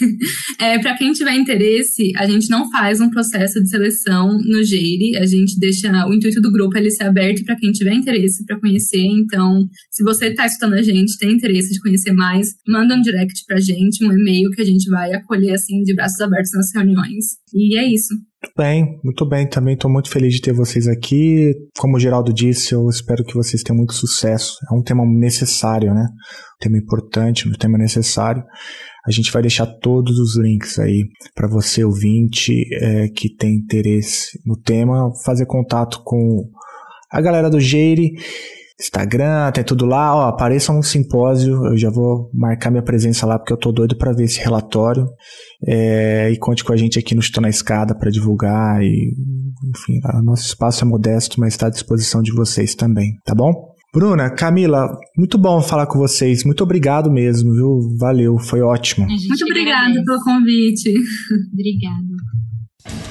É, 0.60 0.78
Para 0.80 0.96
quem 0.96 1.12
tiver 1.12 1.34
interesse, 1.34 2.12
a 2.16 2.28
gente 2.28 2.50
não 2.50 2.70
faz 2.70 3.02
um 3.02 3.10
processo 3.10 3.62
de 3.62 3.70
seleção 3.70 4.38
no 4.38 4.64
Geire, 4.64 5.18
a 5.18 5.26
gente 5.26 5.60
deixa 5.60 5.90
o 6.08 6.14
intuito 6.14 6.40
do 6.40 6.52
grupo 6.52 6.78
ele 6.78 6.92
ser 6.92 7.06
aberto 7.06 7.44
para 7.44 7.56
quem 7.56 7.72
tiver 7.72 7.94
interesse 7.94 8.46
para 8.46 8.60
conhecer. 8.60 9.04
Então, 9.04 9.68
se 9.90 10.04
você 10.04 10.28
está 10.28 10.46
escutando 10.46 10.74
a 10.74 10.82
gente, 10.82 11.18
tem 11.18 11.32
interesse 11.32 11.74
de 11.74 11.80
conhecer 11.80 12.12
mais, 12.12 12.50
manda 12.68 12.96
um 12.96 13.02
direct 13.02 13.44
para 13.48 13.60
gente 13.60 13.91
gente 13.92 14.06
um 14.06 14.12
e-mail 14.12 14.50
que 14.52 14.62
a 14.62 14.66
gente 14.66 14.90
vai 14.90 15.12
acolher 15.12 15.54
assim 15.54 15.82
de 15.84 15.94
braços 15.94 16.20
abertos 16.22 16.52
nas 16.54 16.74
reuniões. 16.74 17.26
E 17.54 17.78
é 17.78 17.86
isso. 17.86 18.14
Muito 18.14 18.56
bem, 18.58 19.00
muito 19.04 19.26
bem. 19.28 19.48
Também 19.48 19.76
estou 19.76 19.92
muito 19.92 20.10
feliz 20.10 20.34
de 20.34 20.42
ter 20.42 20.54
vocês 20.54 20.88
aqui. 20.88 21.54
Como 21.78 21.98
o 21.98 22.00
Geraldo 22.00 22.34
disse, 22.34 22.74
eu 22.74 22.88
espero 22.90 23.24
que 23.24 23.36
vocês 23.36 23.62
tenham 23.62 23.78
muito 23.78 23.94
sucesso. 23.94 24.56
É 24.72 24.76
um 24.76 24.82
tema 24.82 25.04
necessário, 25.06 25.94
né? 25.94 26.04
Um 26.04 26.60
tema 26.60 26.78
importante, 26.78 27.48
um 27.48 27.52
tema 27.52 27.78
necessário. 27.78 28.44
A 29.06 29.12
gente 29.12 29.32
vai 29.32 29.42
deixar 29.42 29.66
todos 29.66 30.18
os 30.18 30.38
links 30.38 30.80
aí 30.80 31.04
para 31.36 31.48
você, 31.48 31.84
ouvinte, 31.84 32.64
é, 32.82 33.10
que 33.10 33.36
tem 33.36 33.56
interesse 33.56 34.40
no 34.46 34.56
tema, 34.56 35.12
fazer 35.24 35.46
contato 35.46 36.02
com 36.04 36.50
a 37.12 37.20
galera 37.20 37.50
do 37.50 37.60
Geire 37.60 38.12
Instagram, 38.82 39.52
tem 39.52 39.64
tudo 39.64 39.86
lá, 39.86 40.16
ó, 40.16 40.28
apareça 40.28 40.72
um 40.72 40.82
simpósio, 40.82 41.66
eu 41.68 41.78
já 41.78 41.90
vou 41.90 42.30
marcar 42.34 42.72
minha 42.72 42.84
presença 42.84 43.26
lá 43.26 43.38
porque 43.38 43.54
eu 43.54 43.58
tô 43.58 43.72
doido 43.72 43.98
para 43.98 44.12
ver 44.12 44.26
esse 44.26 44.40
relatório. 44.40 45.08
É, 45.66 46.32
e 46.32 46.38
conte 46.38 46.64
com 46.64 46.74
a 46.74 46.78
gente 46.78 46.98
aqui 46.98 47.14
no 47.14 47.22
Estou 47.22 47.42
na 47.42 47.50
Escada 47.50 47.96
para 47.96 48.10
divulgar 48.10 48.82
e, 48.82 49.14
enfim, 49.70 50.00
nosso 50.24 50.48
espaço 50.48 50.84
é 50.84 50.88
modesto, 50.88 51.40
mas 51.40 51.54
está 51.54 51.68
à 51.68 51.70
disposição 51.70 52.22
de 52.22 52.34
vocês 52.34 52.74
também, 52.74 53.14
tá 53.24 53.36
bom? 53.36 53.72
Bruna, 53.94 54.30
Camila, 54.30 54.88
muito 55.18 55.38
bom 55.38 55.62
falar 55.62 55.86
com 55.86 56.00
vocês. 56.00 56.46
Muito 56.46 56.64
obrigado 56.64 57.12
mesmo, 57.12 57.52
viu? 57.52 57.98
Valeu, 58.00 58.38
foi 58.40 58.62
ótimo. 58.62 59.06
Muito 59.06 59.44
obrigada 59.44 60.02
pelo 60.06 60.24
convite. 60.24 60.94
Obrigada. 61.54 63.11